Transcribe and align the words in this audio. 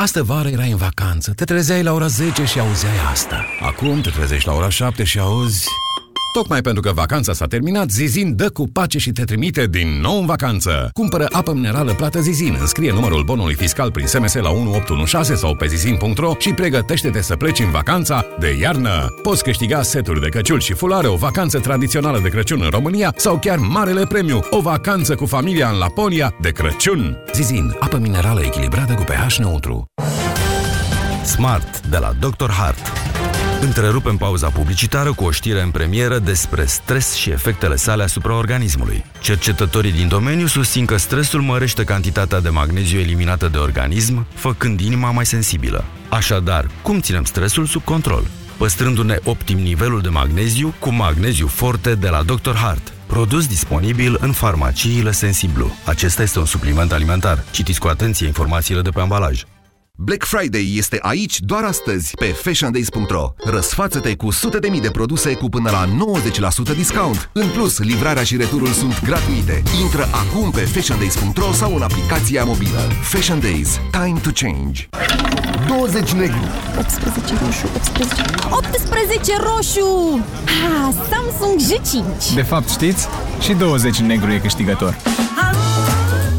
Astă 0.00 0.22
vară 0.22 0.48
erai 0.48 0.70
în 0.70 0.76
vacanță, 0.76 1.32
te 1.32 1.44
trezeai 1.44 1.82
la 1.82 1.92
ora 1.92 2.06
10 2.06 2.44
și 2.44 2.58
auzeai 2.58 2.96
asta. 3.10 3.46
Acum 3.60 4.00
te 4.00 4.10
trezești 4.10 4.48
la 4.48 4.54
ora 4.54 4.68
7 4.68 5.04
și 5.04 5.18
auzi... 5.18 5.66
Tocmai 6.38 6.60
pentru 6.60 6.82
că 6.82 6.92
vacanța 6.92 7.32
s-a 7.32 7.46
terminat, 7.46 7.90
Zizin 7.90 8.36
dă 8.36 8.50
cu 8.50 8.68
pace 8.72 8.98
și 8.98 9.10
te 9.10 9.24
trimite 9.24 9.66
din 9.66 10.00
nou 10.00 10.18
în 10.18 10.26
vacanță. 10.26 10.90
Cumpără 10.92 11.26
apă 11.32 11.52
minerală 11.52 11.92
plată 11.92 12.20
Zizin, 12.20 12.56
înscrie 12.60 12.92
numărul 12.92 13.22
bonului 13.22 13.54
fiscal 13.54 13.90
prin 13.90 14.06
SMS 14.06 14.34
la 14.34 14.50
1816 14.50 15.46
sau 15.46 15.56
pe 15.56 15.66
zizin.ro 15.66 16.34
și 16.38 16.52
pregătește-te 16.52 17.22
să 17.22 17.36
pleci 17.36 17.58
în 17.58 17.70
vacanța 17.70 18.24
de 18.38 18.56
iarnă. 18.60 19.14
Poți 19.22 19.42
câștiga 19.42 19.82
seturi 19.82 20.20
de 20.20 20.28
căciul 20.28 20.60
și 20.60 20.72
fulare, 20.72 21.06
o 21.06 21.16
vacanță 21.16 21.58
tradițională 21.58 22.20
de 22.22 22.28
Crăciun 22.28 22.60
în 22.62 22.70
România 22.70 23.14
sau 23.16 23.38
chiar 23.38 23.58
marele 23.58 24.04
premiu, 24.04 24.40
o 24.50 24.60
vacanță 24.60 25.14
cu 25.14 25.26
familia 25.26 25.68
în 25.68 25.78
Laponia 25.78 26.34
de 26.40 26.50
Crăciun. 26.50 27.16
Zizin, 27.34 27.76
apă 27.80 27.98
minerală 27.98 28.40
echilibrată 28.44 28.94
cu 28.94 29.02
pH 29.02 29.36
neutru. 29.36 29.86
Smart 31.24 31.86
de 31.86 31.96
la 31.96 32.12
Dr. 32.20 32.50
Hart. 32.50 32.92
Întrerupem 33.60 34.16
pauza 34.16 34.48
publicitară 34.48 35.12
cu 35.12 35.24
o 35.24 35.30
știre 35.30 35.62
în 35.62 35.70
premieră 35.70 36.18
despre 36.18 36.64
stres 36.64 37.14
și 37.14 37.30
efectele 37.30 37.76
sale 37.76 38.02
asupra 38.02 38.36
organismului. 38.36 39.04
Cercetătorii 39.20 39.92
din 39.92 40.08
domeniu 40.08 40.46
susțin 40.46 40.84
că 40.84 40.96
stresul 40.96 41.40
mărește 41.40 41.84
cantitatea 41.84 42.40
de 42.40 42.48
magneziu 42.48 42.98
eliminată 42.98 43.48
de 43.48 43.58
organism, 43.58 44.26
făcând 44.34 44.80
inima 44.80 45.10
mai 45.10 45.26
sensibilă. 45.26 45.84
Așadar, 46.08 46.66
cum 46.82 47.00
ținem 47.00 47.24
stresul 47.24 47.66
sub 47.66 47.84
control? 47.84 48.26
Păstrându-ne 48.56 49.18
optim 49.24 49.58
nivelul 49.58 50.00
de 50.00 50.08
magneziu 50.08 50.74
cu 50.78 50.92
magneziu 50.92 51.46
forte 51.46 51.94
de 51.94 52.08
la 52.08 52.22
Dr. 52.22 52.54
Hart. 52.54 52.92
Produs 53.06 53.46
disponibil 53.46 54.16
în 54.20 54.32
farmaciile 54.32 55.10
Sensiblu. 55.10 55.76
Acesta 55.84 56.22
este 56.22 56.38
un 56.38 56.44
supliment 56.44 56.92
alimentar. 56.92 57.44
Citiți 57.50 57.80
cu 57.80 57.88
atenție 57.88 58.26
informațiile 58.26 58.82
de 58.82 58.90
pe 58.90 59.00
ambalaj. 59.00 59.42
Black 60.00 60.24
Friday 60.24 60.74
este 60.76 60.98
aici 61.02 61.40
doar 61.40 61.64
astăzi 61.64 62.14
pe 62.14 62.24
fashiondays.ro. 62.24 63.32
Răsfață-te 63.36 64.16
cu 64.16 64.30
sute 64.30 64.58
de 64.58 64.68
mii 64.68 64.80
de 64.80 64.90
produse 64.90 65.34
cu 65.34 65.48
până 65.48 65.70
la 65.70 65.86
90% 66.72 66.76
discount. 66.76 67.30
În 67.32 67.48
plus, 67.48 67.78
livrarea 67.78 68.22
și 68.22 68.36
returul 68.36 68.66
sunt 68.68 69.04
gratuite. 69.04 69.62
Intră 69.82 70.08
acum 70.12 70.50
pe 70.50 70.60
fashiondays.ro 70.60 71.52
sau 71.52 71.74
în 71.74 71.82
aplicația 71.82 72.44
mobilă. 72.44 72.78
Fashion 73.02 73.40
Days. 73.40 73.80
Time 73.90 74.20
to 74.22 74.30
change. 74.34 74.88
20 75.66 76.12
negru. 76.12 76.40
18 76.78 77.34
roșu, 77.44 77.66
18... 77.76 78.22
18 78.50 79.32
roșu! 79.36 80.24
Ah, 80.44 80.94
Samsung 81.10 81.60
J5. 81.60 82.34
De 82.34 82.42
fapt, 82.42 82.68
știți? 82.68 83.06
Și 83.40 83.52
20 83.52 83.98
negru 83.98 84.30
e 84.30 84.38
câștigător. 84.38 84.96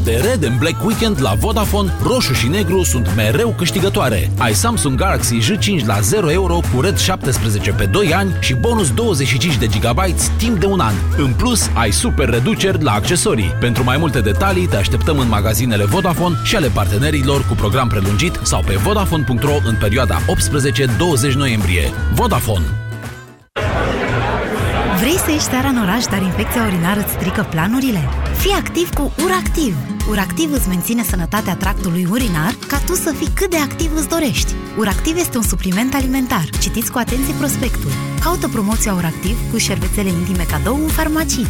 De 0.04 0.20
red 0.30 0.42
în 0.42 0.56
Black 0.58 0.84
Weekend 0.84 1.22
la 1.22 1.34
Vodafone, 1.34 1.92
roșu 2.02 2.32
și 2.32 2.48
negru 2.48 2.82
sunt 2.82 3.14
mereu 3.16 3.54
câștigătoare. 3.56 4.30
Ai 4.38 4.54
Samsung 4.54 4.98
Galaxy 4.98 5.38
J5 5.38 5.84
la 5.86 6.00
0 6.00 6.30
euro 6.30 6.60
cu 6.74 6.80
red 6.80 6.96
17 6.96 7.70
pe 7.70 7.84
2 7.84 8.14
ani 8.14 8.36
și 8.40 8.54
bonus 8.54 8.90
25 8.92 9.56
de 9.56 9.66
GB 9.66 10.00
timp 10.36 10.60
de 10.60 10.66
un 10.66 10.80
an. 10.80 10.94
În 11.16 11.32
plus, 11.32 11.70
ai 11.74 11.90
super 11.90 12.28
reduceri 12.28 12.82
la 12.82 12.92
accesorii. 12.92 13.54
Pentru 13.60 13.84
mai 13.84 13.96
multe 13.96 14.20
detalii, 14.20 14.66
te 14.66 14.76
așteptăm 14.76 15.18
în 15.18 15.28
magazinele 15.28 15.84
Vodafone 15.84 16.36
și 16.44 16.56
ale 16.56 16.68
partenerilor 16.68 17.46
cu 17.46 17.54
program 17.54 17.88
prelungit 17.88 18.40
sau 18.42 18.62
pe 18.66 18.74
vodafone.ro 18.74 19.54
în 19.64 19.74
perioada 19.80 20.18
18-20 21.30 21.32
noiembrie. 21.32 21.92
Vodafone. 22.14 22.64
Vrei 25.00 25.18
să 25.18 25.30
ieși 25.30 25.42
seara 25.42 25.68
în 25.68 25.78
oraș, 25.82 26.04
dar 26.04 26.22
infecția 26.22 26.62
urinară 26.66 27.00
îți 27.00 27.12
strică 27.12 27.46
planurile? 27.50 28.08
Fii 28.40 28.52
activ 28.52 28.92
cu 28.92 29.12
URACTIV! 29.24 29.76
URACTIV 30.08 30.52
îți 30.52 30.68
menține 30.68 31.02
sănătatea 31.02 31.56
tractului 31.56 32.06
urinar 32.10 32.56
ca 32.66 32.78
tu 32.86 32.94
să 32.94 33.14
fii 33.18 33.28
cât 33.34 33.50
de 33.50 33.56
activ 33.56 33.90
îți 33.94 34.08
dorești. 34.08 34.52
URACTIV 34.78 35.16
este 35.16 35.36
un 35.36 35.42
supliment 35.42 35.94
alimentar. 35.94 36.44
Citiți 36.60 36.90
cu 36.90 36.98
atenție 36.98 37.34
prospectul. 37.38 37.90
Caută 38.20 38.48
promoția 38.48 38.92
URACTIV 38.92 39.36
cu 39.50 39.58
șervețele 39.58 40.08
intime 40.08 40.46
cadou 40.50 40.74
în 40.74 40.88
farmacii. 40.88 41.46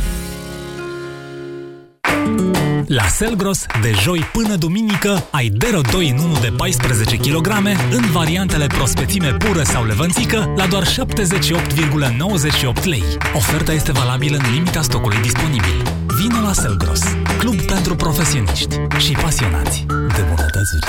La 2.86 3.06
Selgros, 3.06 3.66
de 3.82 3.92
joi 4.02 4.20
până 4.32 4.56
duminică, 4.56 5.24
ai 5.30 5.48
Dero 5.48 5.80
2 5.92 6.08
în 6.08 6.18
1 6.24 6.38
de 6.40 6.52
14 6.56 7.16
kg 7.16 7.48
în 7.90 8.10
variantele 8.12 8.66
prospețime 8.66 9.36
pură 9.38 9.62
sau 9.62 9.84
levănțică 9.84 10.52
la 10.56 10.66
doar 10.66 10.84
78,98 10.86 12.84
lei. 12.84 13.04
Oferta 13.34 13.72
este 13.72 13.92
valabilă 13.92 14.36
în 14.36 14.52
limita 14.52 14.82
stocului 14.82 15.18
disponibil. 15.20 15.99
Vino 16.20 16.40
la 16.40 16.52
Selgros, 16.52 17.00
club 17.38 17.60
pentru 17.60 17.96
profesioniști 17.96 18.76
și 18.98 19.12
pasionați 19.12 19.84
de 19.86 20.22
bunătățuri. 20.28 20.86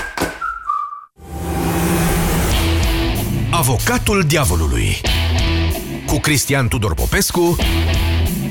Avocatul 3.51 4.23
diavolului 4.27 5.01
cu 6.05 6.19
Cristian 6.19 6.67
Tudor 6.67 6.93
Popescu 6.93 7.55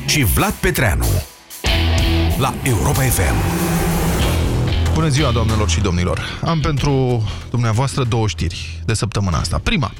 și 0.07 0.25
Vlad 0.25 0.53
Petreanu 0.53 1.07
la 2.39 2.55
Europa 2.63 3.03
FM. 3.03 3.35
Bună 4.95 5.09
ziua, 5.09 5.31
doamnelor 5.31 5.71
și 5.71 5.81
domnilor! 5.81 6.41
Am 6.45 6.61
pentru 6.61 7.23
dumneavoastră 7.51 8.05
două 8.05 8.27
știri 8.27 8.83
de 8.85 8.95
săptămâna 8.95 9.39
asta. 9.39 9.61
Prima, 9.63 9.93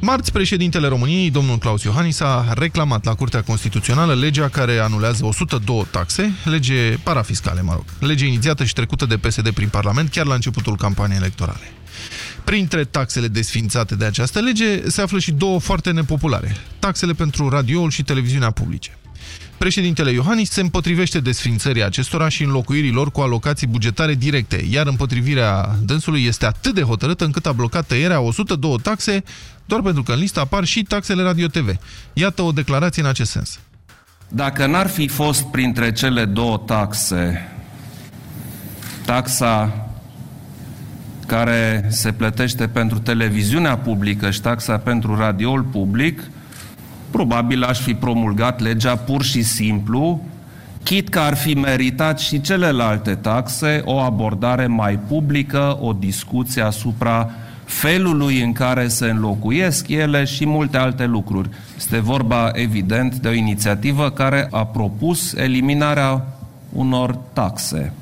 marți 0.00 0.32
președintele 0.32 0.88
României, 0.88 1.30
domnul 1.30 1.58
Claus 1.58 1.82
Iohannis, 1.82 2.20
a 2.20 2.52
reclamat 2.52 3.04
la 3.04 3.14
Curtea 3.14 3.42
Constituțională 3.42 4.14
legea 4.14 4.48
care 4.48 4.78
anulează 4.78 5.24
102 5.24 5.86
taxe, 5.90 6.32
lege 6.44 6.96
parafiscale, 7.02 7.62
mă 7.62 7.72
rog, 7.72 7.84
lege 8.00 8.26
inițiată 8.26 8.64
și 8.64 8.72
trecută 8.72 9.06
de 9.06 9.16
PSD 9.16 9.50
prin 9.50 9.68
Parlament 9.68 10.10
chiar 10.10 10.26
la 10.26 10.34
începutul 10.34 10.76
campaniei 10.76 11.18
electorale. 11.18 11.72
Printre 12.44 12.84
taxele 12.84 13.28
desfințate 13.28 13.94
de 13.94 14.04
această 14.04 14.40
lege 14.40 14.88
se 14.88 15.00
află 15.00 15.18
și 15.18 15.32
două 15.32 15.60
foarte 15.60 15.90
nepopulare, 15.90 16.56
taxele 16.78 17.12
pentru 17.12 17.48
radioul 17.48 17.90
și 17.90 18.02
televiziunea 18.02 18.50
publice. 18.50 18.98
Președintele 19.58 20.10
Iohannis 20.10 20.50
se 20.50 20.60
împotrivește 20.60 21.20
desfințării 21.20 21.84
acestora 21.84 22.28
și 22.28 22.42
înlocuirii 22.42 22.90
lor 22.90 23.10
cu 23.10 23.20
alocații 23.20 23.66
bugetare 23.66 24.14
directe, 24.14 24.64
iar 24.70 24.86
împotrivirea 24.86 25.76
dânsului 25.84 26.24
este 26.24 26.46
atât 26.46 26.74
de 26.74 26.82
hotărâtă 26.82 27.24
încât 27.24 27.46
a 27.46 27.52
blocat 27.52 27.86
tăierea 27.86 28.20
102 28.20 28.76
taxe, 28.82 29.22
doar 29.64 29.80
pentru 29.82 30.02
că 30.02 30.12
în 30.12 30.18
listă 30.18 30.40
apar 30.40 30.64
și 30.64 30.82
taxele 30.82 31.22
Radio-TV. 31.22 31.76
Iată 32.12 32.42
o 32.42 32.52
declarație 32.52 33.02
în 33.02 33.08
acest 33.08 33.30
sens. 33.30 33.58
Dacă 34.28 34.66
n-ar 34.66 34.88
fi 34.88 35.08
fost 35.08 35.42
printre 35.42 35.92
cele 35.92 36.24
două 36.24 36.62
taxe 36.66 37.50
taxa 39.04 39.86
care 41.26 41.86
se 41.88 42.12
plătește 42.12 42.68
pentru 42.68 42.98
televiziunea 42.98 43.76
publică 43.78 44.30
și 44.30 44.40
taxa 44.40 44.78
pentru 44.78 45.16
radioul 45.16 45.62
public, 45.62 46.30
probabil 47.16 47.62
aș 47.64 47.80
fi 47.80 47.94
promulgat 47.94 48.60
legea 48.60 48.96
pur 48.96 49.22
și 49.22 49.42
simplu, 49.42 50.20
chit 50.82 51.08
că 51.08 51.18
ar 51.18 51.36
fi 51.36 51.54
meritat 51.54 52.18
și 52.18 52.40
celelalte 52.40 53.14
taxe 53.14 53.82
o 53.84 53.98
abordare 53.98 54.66
mai 54.66 54.98
publică, 55.08 55.78
o 55.80 55.92
discuție 55.92 56.62
asupra 56.62 57.30
felului 57.64 58.40
în 58.42 58.52
care 58.52 58.88
se 58.88 59.06
înlocuiesc 59.06 59.88
ele 59.88 60.24
și 60.24 60.46
multe 60.46 60.76
alte 60.76 61.06
lucruri. 61.06 61.48
Este 61.76 61.98
vorba, 61.98 62.50
evident, 62.52 63.14
de 63.14 63.28
o 63.28 63.32
inițiativă 63.32 64.10
care 64.10 64.48
a 64.50 64.64
propus 64.64 65.32
eliminarea 65.32 66.26
unor 66.72 67.18
taxe. 67.32 67.92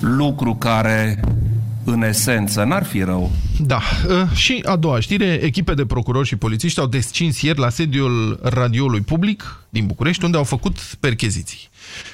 Lucru 0.00 0.54
care 0.54 1.20
în 1.92 2.02
esență, 2.02 2.64
n-ar 2.64 2.84
fi 2.84 3.02
rău. 3.02 3.32
Da. 3.58 3.80
Ă, 4.08 4.28
și 4.34 4.62
a 4.66 4.76
doua 4.76 5.00
știre, 5.00 5.40
echipe 5.42 5.74
de 5.74 5.86
procurori 5.86 6.28
și 6.28 6.36
polițiști 6.36 6.80
au 6.80 6.86
descins 6.86 7.40
ieri 7.40 7.58
la 7.58 7.68
sediul 7.68 8.40
radioului 8.42 9.00
public 9.00 9.62
din 9.68 9.86
București, 9.86 10.24
unde 10.24 10.36
au 10.36 10.44
făcut 10.44 10.78
percheziții. 11.00 11.68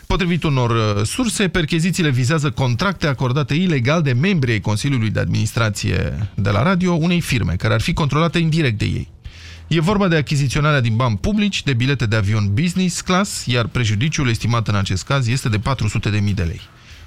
Potrivit 0.07 0.43
unor 0.43 0.71
ă, 0.71 1.05
surse, 1.05 1.49
perchezițiile 1.49 2.11
vizează 2.11 2.51
contracte 2.51 3.07
acordate 3.07 3.55
ilegal 3.55 4.03
de 4.03 4.13
membrii 4.13 4.53
ai 4.53 4.61
Consiliului 4.61 5.11
de 5.11 5.21
Administrație 5.21 6.29
de 6.35 6.51
la 6.51 6.63
radio 6.63 6.93
unei 6.93 7.21
firme, 7.21 7.55
care 7.55 7.75
ar 7.75 7.81
fi 7.81 7.93
controlate 7.93 8.39
indirect 8.39 8.79
de 8.79 8.85
ei. 8.85 9.13
E 9.69 9.81
vorba 9.81 10.09
de 10.09 10.17
achiziționarea 10.17 10.81
din 10.81 10.97
bani 10.97 11.17
publici 11.17 11.63
de 11.63 11.73
bilete 11.73 12.07
de 12.07 12.17
avion 12.17 12.51
business 12.55 13.01
class, 13.01 13.47
iar 13.47 13.67
prejudiciul 13.67 14.29
estimat 14.29 14.69
în 14.69 14.75
acest 14.75 15.05
caz 15.05 15.29
este 15.29 15.49
de 15.49 15.59
400.000 15.59 16.35
de 16.35 16.43
lei. 16.43 16.61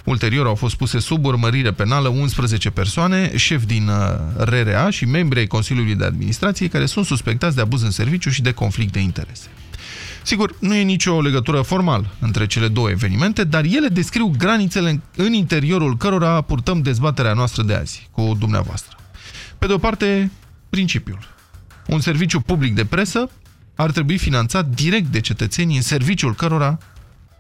Ulterior 0.08 0.46
au 0.46 0.56
fost 0.56 0.76
puse 0.76 1.00
sub 1.00 1.26
urmărire 1.26 1.72
penală 1.72 2.08
11 2.08 2.70
persoane, 2.70 3.38
șef 3.38 3.66
din 3.66 3.88
uh, 3.88 4.46
RRA 4.46 4.90
și 4.90 5.06
membri 5.06 5.40
ai 5.40 5.48
Consiliului 5.48 5.96
de 5.96 6.06
Administrație 6.06 6.68
care 6.68 6.86
sunt 6.86 7.06
suspectați 7.06 7.56
de 7.56 7.62
abuz 7.62 7.82
în 7.82 7.92
serviciu 7.92 8.30
și 8.30 8.42
de 8.42 8.52
conflict 8.52 8.94
de 8.94 9.00
interese. 9.00 9.48
Sigur, 10.24 10.56
nu 10.60 10.76
e 10.76 10.82
nicio 10.82 11.22
legătură 11.22 11.62
formală 11.62 12.16
între 12.20 12.48
cele 12.48 12.68
două 12.68 12.90
evenimente, 12.90 13.44
dar 13.44 13.64
ele 13.64 13.88
descriu 13.88 14.34
granițele 14.38 15.02
în 15.16 15.34
interiorul 15.34 15.98
cărora 15.98 16.42
purtăm 16.42 16.82
dezbaterea 16.82 17.34
noastră 17.34 17.64
de 17.64 17.74
azi 17.74 18.10
cu 18.12 18.36
dumneavoastră. 18.40 18.98
Pe 19.58 19.68
de 19.68 19.74
o 19.74 19.78
parte, 19.78 20.32
principiul. 20.70 21.20
Un 21.88 22.00
serviciu 22.00 22.40
public 22.40 22.76
de 22.76 22.86
presă 22.86 23.30
ar 23.76 23.92
trebui 23.92 24.18
finanțat 24.18 24.68
direct 24.68 25.08
de 25.08 25.20
cetățenii 25.20 25.76
în 25.76 25.82
serviciul 25.82 26.36
cărora 26.36 26.78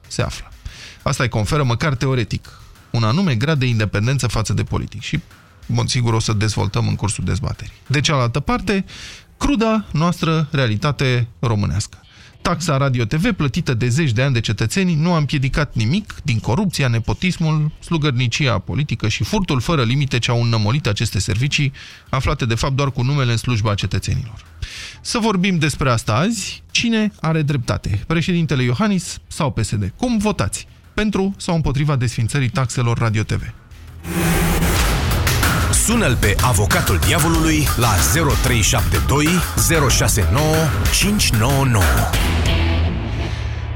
se 0.08 0.22
află. 0.22 0.52
Asta 1.08 1.24
îi 1.24 1.30
conferă 1.30 1.64
măcar 1.64 1.96
teoretic 1.96 2.62
un 2.90 3.04
anume 3.04 3.36
grad 3.36 3.60
de 3.60 3.66
independență 3.66 4.28
față 4.28 4.54
de 4.54 4.64
politic. 4.64 5.02
Și 5.02 5.20
în 5.68 5.76
mod 5.76 5.90
sigur 5.90 6.14
o 6.14 6.20
să 6.20 6.34
dezvoltăm 6.34 6.88
în 6.88 6.96
cursul 6.96 7.24
dezbaterii. 7.24 7.74
De 7.88 8.02
cealaltă 8.02 8.40
parte, 8.40 8.86
cruda 9.38 9.86
noastră 9.92 10.48
realitate 10.52 11.28
românească. 11.40 11.98
Taxa 12.42 12.78
Radio-TV 12.78 13.32
plătită 13.32 13.74
de 13.74 13.88
zeci 13.88 14.12
de 14.12 14.22
ani 14.22 14.34
de 14.34 14.40
cetățeni 14.40 14.96
nu 14.96 15.14
a 15.14 15.18
împiedicat 15.18 15.76
nimic 15.76 16.16
din 16.24 16.40
corupția, 16.40 16.88
nepotismul, 16.88 17.72
slugărnicia 17.80 18.60
politică 18.60 19.08
și 19.08 19.24
furtul 19.24 19.60
fără 19.60 19.84
limite 19.84 20.20
ce 20.20 20.32
au 20.32 20.42
înnămolit 20.42 20.88
aceste 20.88 21.20
servicii, 21.20 21.72
aflate 22.10 22.46
de 22.46 22.56
fapt 22.56 22.74
doar 22.74 22.92
cu 22.92 23.02
numele 23.02 23.32
în 23.32 23.38
slujba 23.38 23.74
cetățenilor. 23.74 24.46
Să 25.02 25.18
vorbim 25.18 25.58
despre 25.58 25.90
asta 25.90 26.16
azi. 26.16 26.64
Cine 26.72 27.12
are 27.22 27.42
dreptate? 27.42 28.04
Președintele 28.08 28.64
Iohannis 28.64 29.18
sau 29.28 29.52
PSD? 29.52 29.94
Cum 29.96 30.18
votați? 30.18 30.68
Pentru 30.98 31.34
sau 31.38 31.56
împotriva 31.56 31.96
desfințării 31.96 32.50
taxelor 32.50 32.98
Radio-TV? 32.98 33.54
Sună-l 35.72 36.16
pe 36.16 36.36
avocatul 36.42 37.00
diavolului 37.06 37.68
la 37.76 37.90
0372 38.44 39.28
069 39.90 40.46
599. 40.92 41.84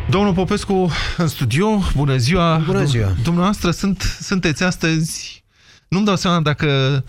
Domnul 0.10 0.34
Popescu, 0.34 0.92
în 1.18 1.28
studio, 1.28 1.82
bună 1.96 2.18
ziua! 2.18 2.58
Bună 2.58 2.84
ziua! 2.84 3.16
Dumneavoastră 3.24 3.72
sunt, 3.72 4.18
sunteți 4.22 4.64
astăzi... 4.64 5.44
Nu-mi 5.88 6.06
dau 6.06 6.16
seama 6.16 6.40
dacă 6.40 7.04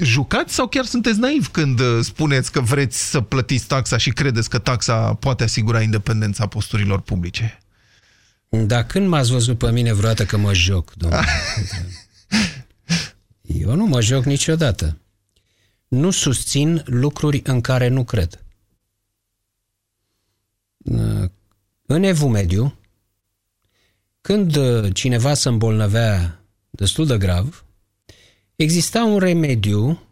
jucați 0.00 0.54
sau 0.54 0.66
chiar 0.66 0.84
sunteți 0.84 1.18
naiv 1.18 1.48
când 1.48 1.80
spuneți 2.00 2.52
că 2.52 2.60
vreți 2.60 3.10
să 3.10 3.20
plătiți 3.20 3.66
taxa 3.66 3.96
și 3.96 4.10
credeți 4.10 4.50
că 4.50 4.58
taxa 4.58 5.14
poate 5.14 5.44
asigura 5.44 5.80
independența 5.80 6.46
posturilor 6.46 7.00
publice. 7.00 7.61
Dar 8.60 8.86
când 8.86 9.08
m-ați 9.08 9.30
văzut 9.30 9.58
pe 9.58 9.70
mine 9.70 9.92
vreodată 9.92 10.24
că 10.24 10.36
mă 10.36 10.54
joc, 10.54 10.94
domnule? 10.94 11.24
Eu 13.42 13.74
nu 13.74 13.86
mă 13.86 14.00
joc 14.00 14.24
niciodată. 14.24 14.98
Nu 15.88 16.10
susțin 16.10 16.82
lucruri 16.86 17.42
în 17.44 17.60
care 17.60 17.88
nu 17.88 18.04
cred. 18.04 18.44
În 21.86 22.02
evul 22.02 22.28
mediu, 22.28 22.78
când 24.20 24.58
cineva 24.92 25.34
se 25.34 25.48
îmbolnăvea 25.48 26.44
destul 26.70 27.06
de 27.06 27.18
grav, 27.18 27.64
exista 28.56 29.04
un 29.04 29.18
remediu 29.18 30.02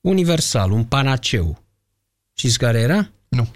universal, 0.00 0.70
un 0.70 0.84
panaceu. 0.84 1.62
Știți 2.32 2.58
care 2.58 2.78
era? 2.78 3.10
Nu. 3.28 3.48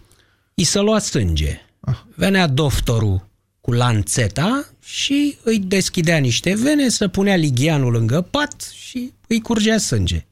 I 0.55 0.65
se 0.65 0.79
lua 0.79 0.99
sânge. 0.99 1.61
Ah. 1.81 2.03
Venea 2.17 2.47
doctorul 2.47 3.31
cu 3.63 3.73
lanțeta 3.73 4.69
și 4.85 5.37
îi 5.43 5.59
deschidea 5.59 6.19
niște 6.19 6.55
vene, 6.55 6.89
să 6.89 7.09
punea 7.09 7.37
ligianul 7.37 7.93
lângă 7.93 8.21
pat 8.21 8.73
și 8.75 9.13
îi 9.27 9.41
curgea 9.41 9.79
sânge. 9.79 10.27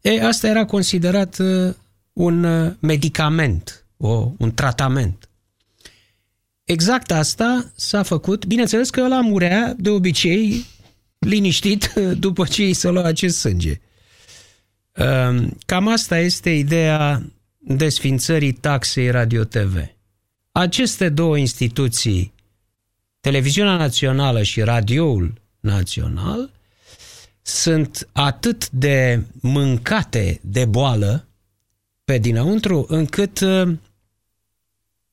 E, 0.00 0.26
asta 0.26 0.46
era 0.46 0.64
considerat 0.64 1.38
uh, 1.38 1.74
un 2.12 2.44
uh, 2.44 2.72
medicament, 2.78 3.86
o, 3.96 4.32
un 4.38 4.54
tratament. 4.54 5.28
Exact 6.64 7.10
asta 7.10 7.72
s-a 7.76 8.02
făcut. 8.02 8.46
Bineînțeles 8.46 8.90
că 8.90 9.00
ăla 9.00 9.20
murea 9.20 9.74
de 9.78 9.90
obicei 9.90 10.64
liniștit 11.18 11.92
după 12.24 12.44
ce 12.44 12.62
îi 12.62 12.72
se 12.72 12.88
lua 12.88 13.04
acest 13.04 13.38
sânge. 13.38 13.80
Uh, 14.96 15.46
cam 15.66 15.88
asta 15.88 16.18
este 16.18 16.50
ideea 16.50 17.22
desfințării 17.58 18.52
taxei 18.52 19.10
Radio-TV. 19.10 19.76
Aceste 20.52 21.08
două 21.08 21.36
instituții 21.36 22.34
televiziunea 23.26 23.76
națională 23.76 24.42
și 24.42 24.60
radioul 24.60 25.32
național 25.60 26.50
sunt 27.42 28.08
atât 28.12 28.70
de 28.70 29.22
mâncate 29.40 30.40
de 30.42 30.64
boală 30.64 31.26
pe 32.04 32.18
dinăuntru, 32.18 32.86
încât 32.88 33.40
uh, 33.40 33.76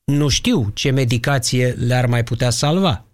nu 0.04 0.28
știu 0.28 0.70
ce 0.74 0.90
medicație 0.90 1.70
le-ar 1.70 2.06
mai 2.06 2.24
putea 2.24 2.50
salva. 2.50 3.04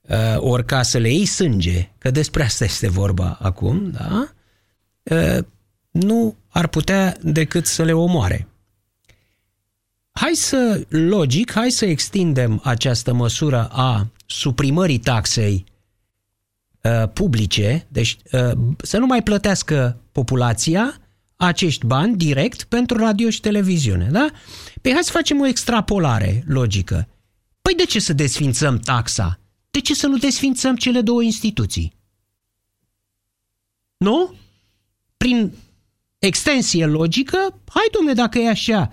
Uh, 0.00 0.36
ori 0.36 0.64
ca 0.64 0.82
să 0.82 0.98
le 0.98 1.10
iei 1.10 1.26
sânge, 1.26 1.90
că 1.98 2.10
despre 2.10 2.42
asta 2.42 2.64
este 2.64 2.88
vorba 2.88 3.38
acum, 3.40 3.90
da? 3.90 4.32
Uh, 5.02 5.44
nu 5.90 6.36
ar 6.48 6.66
putea 6.66 7.16
decât 7.22 7.66
să 7.66 7.82
le 7.82 7.92
omoare. 7.92 8.48
Hai 10.20 10.34
să, 10.34 10.86
logic, 10.88 11.52
hai 11.52 11.70
să 11.70 11.84
extindem 11.84 12.60
această 12.64 13.12
măsură 13.12 13.68
a 13.72 14.06
suprimării 14.26 14.98
taxei 14.98 15.64
uh, 16.82 17.08
publice, 17.12 17.86
deci 17.88 18.16
uh, 18.32 18.50
să 18.82 18.98
nu 18.98 19.06
mai 19.06 19.22
plătească 19.22 20.00
populația 20.12 21.00
acești 21.36 21.86
bani 21.86 22.16
direct 22.16 22.62
pentru 22.62 22.96
radio 22.96 23.30
și 23.30 23.40
televiziune, 23.40 24.08
da? 24.10 24.30
Păi 24.80 24.92
hai 24.92 25.04
să 25.04 25.10
facem 25.10 25.40
o 25.40 25.46
extrapolare 25.46 26.44
logică. 26.46 27.08
Păi 27.62 27.74
de 27.74 27.84
ce 27.84 27.98
să 28.00 28.12
desfințăm 28.12 28.78
taxa? 28.78 29.38
De 29.70 29.80
ce 29.80 29.94
să 29.94 30.06
nu 30.06 30.16
desfințăm 30.16 30.76
cele 30.76 31.00
două 31.00 31.22
instituții? 31.22 31.92
Nu? 33.96 34.34
Prin 35.16 35.52
extensie 36.18 36.86
logică, 36.86 37.36
hai 37.68 37.88
domne 37.92 38.12
dacă 38.12 38.38
e 38.38 38.48
așa, 38.48 38.90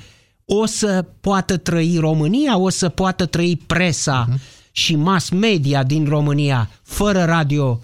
o 0.49 0.65
să 0.65 1.05
poată 1.21 1.57
trăi 1.57 1.97
România, 1.99 2.57
o 2.57 2.69
să 2.69 2.89
poată 2.89 3.25
trăi 3.25 3.61
presa 3.65 4.27
uh-huh. 4.29 4.71
și 4.71 4.95
mass 4.95 5.29
media 5.29 5.83
din 5.83 6.05
România 6.05 6.69
fără 6.83 7.23
radio 7.23 7.83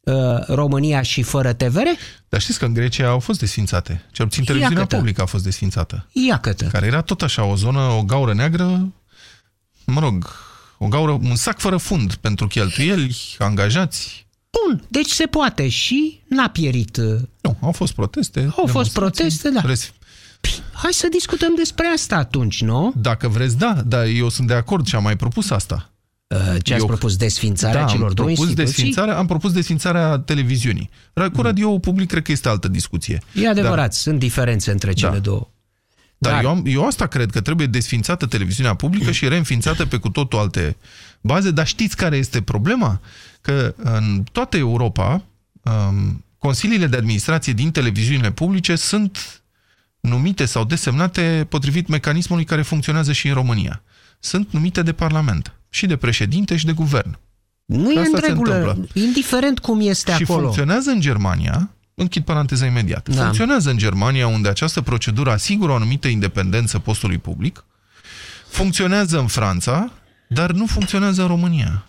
uh, 0.00 0.14
România 0.46 1.02
și 1.02 1.22
fără 1.22 1.52
TVR? 1.52 1.86
Dar 2.28 2.40
știți 2.40 2.58
că 2.58 2.64
în 2.64 2.72
Grecia 2.72 3.08
au 3.08 3.18
fost 3.18 3.38
desfințate. 3.38 4.04
Cel 4.12 4.26
puțin 4.26 4.44
televiziunea 4.44 4.80
Iacătă. 4.80 4.96
publică 4.96 5.22
a 5.22 5.26
fost 5.26 5.44
desfințată. 5.44 6.06
Iacătă. 6.12 6.64
Care 6.64 6.86
era 6.86 7.00
tot 7.00 7.22
așa, 7.22 7.44
o 7.44 7.56
zonă, 7.56 7.80
o 7.80 8.02
gaură 8.02 8.34
neagră, 8.34 8.92
mă 9.84 10.00
rog, 10.00 10.30
o 10.78 10.88
gaură, 10.88 11.12
un 11.12 11.36
sac 11.36 11.58
fără 11.58 11.76
fund 11.76 12.14
pentru 12.14 12.46
cheltuieli, 12.46 13.16
angajați. 13.38 14.26
Bun, 14.50 14.84
deci 14.88 15.10
se 15.10 15.26
poate 15.26 15.68
și 15.68 16.20
n-a 16.28 16.48
pierit. 16.48 16.96
Uh, 16.96 17.20
nu, 17.40 17.56
au 17.60 17.72
fost 17.72 17.92
proteste. 17.92 18.52
Au 18.56 18.66
fost 18.66 18.92
proteste, 18.92 19.50
da. 19.50 19.62
Păi, 20.44 20.62
hai 20.72 20.92
să 20.92 21.08
discutăm 21.08 21.54
despre 21.56 21.86
asta 21.86 22.16
atunci, 22.16 22.62
nu? 22.62 22.92
Dacă 22.96 23.28
vreți, 23.28 23.58
da, 23.58 23.82
dar 23.86 24.06
eu 24.06 24.28
sunt 24.28 24.46
de 24.46 24.54
acord 24.54 24.86
și 24.86 24.94
am 24.94 25.02
mai 25.02 25.16
propus 25.16 25.50
asta. 25.50 25.90
Uh, 26.26 26.38
ce 26.62 26.72
ați 26.72 26.80
eu, 26.80 26.86
propus? 26.86 27.16
Desfințarea 27.16 27.80
da, 27.80 27.86
celor 27.86 28.12
două 28.12 28.28
propus 28.28 28.46
instituții? 28.46 28.64
Desfințarea, 28.64 29.18
am 29.18 29.26
propus 29.26 29.52
desfințarea 29.52 30.18
televiziunii. 30.18 30.90
Cu 31.32 31.42
radio 31.42 31.78
public 31.78 32.08
cred 32.08 32.22
că 32.22 32.32
este 32.32 32.48
altă 32.48 32.68
discuție. 32.68 33.22
E 33.34 33.48
adevărat, 33.48 33.76
dar, 33.76 33.92
sunt 33.92 34.18
diferențe 34.18 34.70
între 34.70 34.92
cele 34.92 35.12
da. 35.12 35.18
două. 35.18 35.48
Dar, 36.18 36.32
dar 36.32 36.42
eu, 36.42 36.50
am, 36.50 36.62
eu 36.66 36.86
asta 36.86 37.06
cred, 37.06 37.30
că 37.30 37.40
trebuie 37.40 37.66
desfințată 37.66 38.26
televiziunea 38.26 38.74
publică 38.74 39.10
și 39.10 39.28
reînființată 39.28 39.86
pe 39.86 39.96
cu 39.96 40.08
totul 40.08 40.38
alte 40.38 40.76
baze, 41.20 41.50
dar 41.50 41.66
știți 41.66 41.96
care 41.96 42.16
este 42.16 42.42
problema? 42.42 43.00
Că 43.40 43.74
în 43.76 44.24
toată 44.32 44.56
Europa, 44.56 45.22
um, 45.62 46.24
consiliile 46.38 46.86
de 46.86 46.96
administrație 46.96 47.52
din 47.52 47.70
televiziunile 47.70 48.30
publice 48.30 48.76
sunt 48.76 49.42
numite 50.08 50.44
sau 50.44 50.64
desemnate 50.64 51.46
potrivit 51.48 51.88
mecanismului 51.88 52.44
care 52.44 52.62
funcționează 52.62 53.12
și 53.12 53.28
în 53.28 53.34
România. 53.34 53.82
Sunt 54.18 54.52
numite 54.52 54.82
de 54.82 54.92
Parlament 54.92 55.52
și 55.68 55.86
de 55.86 55.96
președinte 55.96 56.56
și 56.56 56.64
de 56.64 56.72
guvern. 56.72 57.18
Nu 57.64 57.90
e 57.90 57.98
în 57.98 58.20
regulă, 58.20 58.86
indiferent 58.92 59.58
cum 59.58 59.80
este 59.80 60.12
și 60.12 60.22
acolo. 60.22 60.38
Și 60.38 60.44
funcționează 60.44 60.90
în 60.90 61.00
Germania, 61.00 61.70
închid 61.94 62.24
paranteza 62.24 62.66
imediat, 62.66 63.08
da. 63.08 63.22
funcționează 63.22 63.70
în 63.70 63.76
Germania 63.76 64.26
unde 64.26 64.48
această 64.48 64.80
procedură 64.80 65.30
asigură 65.30 65.72
o 65.72 65.74
anumită 65.74 66.08
independență 66.08 66.78
postului 66.78 67.18
public, 67.18 67.64
funcționează 68.48 69.18
în 69.18 69.26
Franța, 69.26 69.92
dar 70.28 70.50
nu 70.50 70.66
funcționează 70.66 71.22
în 71.22 71.28
România, 71.28 71.86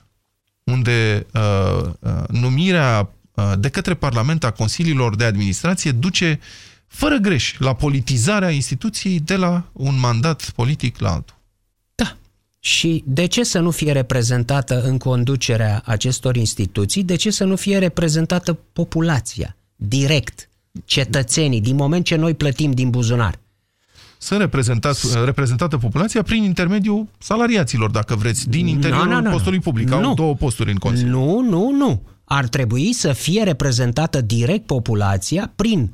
unde 0.64 1.26
uh, 1.34 1.90
uh, 2.00 2.12
numirea 2.28 3.10
uh, 3.34 3.52
de 3.60 3.70
către 3.70 3.94
Parlament 3.94 4.44
a 4.44 4.52
Consiliilor 4.52 5.16
de 5.16 5.24
Administrație 5.24 5.92
duce 5.92 6.40
fără 6.96 7.18
greș, 7.18 7.56
la 7.58 7.74
politizarea 7.74 8.50
instituției 8.50 9.20
de 9.20 9.36
la 9.36 9.64
un 9.74 10.00
mandat 10.00 10.52
politic 10.56 11.00
la 11.00 11.12
altul. 11.12 11.36
Da. 11.96 12.18
Și 12.60 13.04
de 13.06 13.26
ce 13.26 13.44
să 13.44 13.60
nu 13.60 13.72
fie 13.72 13.92
reprezentată 13.92 14.82
în 14.82 14.98
conducerea 14.98 15.82
acestor 15.86 16.36
instituții? 16.36 17.04
De 17.04 17.16
ce 17.16 17.30
să 17.30 17.44
nu 17.44 17.56
fie 17.56 17.78
reprezentată 17.78 18.54
populația, 18.74 19.56
direct, 19.76 20.50
cetățenii, 20.86 21.62
din 21.62 21.76
moment 21.76 22.06
ce 22.06 22.16
noi 22.16 22.34
plătim 22.34 22.72
din 22.72 22.90
buzunar? 22.90 23.40
Sunt 24.18 24.40
reprezentată 25.26 25.78
populația 25.78 26.22
prin 26.22 26.44
intermediul 26.44 27.08
salariaților, 27.18 27.90
dacă 27.90 28.16
vreți, 28.16 28.50
din 28.50 28.68
interiorul 28.68 29.08
no, 29.08 29.14
no, 29.14 29.22
no, 29.22 29.30
postului 29.30 29.60
public. 29.60 29.90
Nu. 29.90 29.96
Au 29.96 30.14
două 30.14 30.36
posturi 30.36 30.72
în 30.72 30.78
Consiliu. 30.78 31.12
Nu, 31.12 31.40
nu, 31.50 31.72
nu. 31.72 32.02
Ar 32.24 32.48
trebui 32.48 32.94
să 32.94 33.14
fie 33.14 33.44
reprezentată 33.44 34.22
direct 34.22 34.66
populația 34.66 35.52
prin 35.56 35.92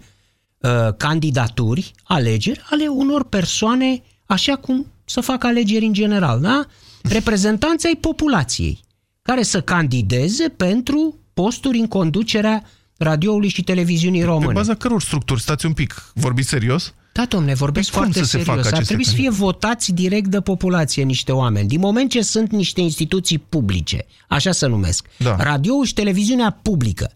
Uh, 0.61 0.69
candidaturi, 0.97 1.91
alegeri 2.03 2.61
ale 2.69 2.87
unor 2.87 3.23
persoane, 3.23 4.01
așa 4.25 4.55
cum 4.55 4.85
să 5.05 5.21
facă 5.21 5.47
alegeri 5.47 5.85
în 5.85 5.93
general, 5.93 6.39
da? 6.41 6.65
Reprezentanții 7.01 7.87
ai 7.87 7.95
populației, 7.95 8.79
care 9.21 9.43
să 9.43 9.61
candideze 9.61 10.49
pentru 10.49 11.15
posturi 11.33 11.77
în 11.77 11.87
conducerea 11.87 12.63
radioului 12.97 13.49
și 13.49 13.63
televiziunii 13.63 14.23
române. 14.23 14.47
Pe 14.47 14.53
baza 14.53 14.75
căror 14.75 15.01
structuri? 15.01 15.41
Stați 15.41 15.65
un 15.65 15.73
pic, 15.73 16.11
vorbiți 16.13 16.49
serios? 16.49 16.93
Da, 17.13 17.25
domne, 17.25 17.53
vorbesc 17.53 17.91
Păi 17.91 18.01
cum 18.01 18.11
foarte 18.11 18.25
să 18.27 18.37
se 18.37 18.43
facă 18.43 18.61
serios. 18.61 18.65
Ar 18.65 18.73
aceste 18.73 18.93
trebui 18.93 19.05
să 19.05 19.13
fie 19.13 19.29
votați 19.29 19.91
direct 19.91 20.27
de 20.27 20.41
populație 20.41 21.03
niște 21.03 21.31
oameni. 21.31 21.67
Din 21.67 21.79
moment 21.79 22.09
ce 22.09 22.21
sunt 22.21 22.51
niște 22.51 22.81
instituții 22.81 23.37
publice, 23.37 24.05
așa 24.27 24.51
se 24.51 24.67
numesc, 24.67 25.07
Da. 25.17 25.35
radioul 25.35 25.85
și 25.85 25.93
televiziunea 25.93 26.59
publică, 26.61 27.11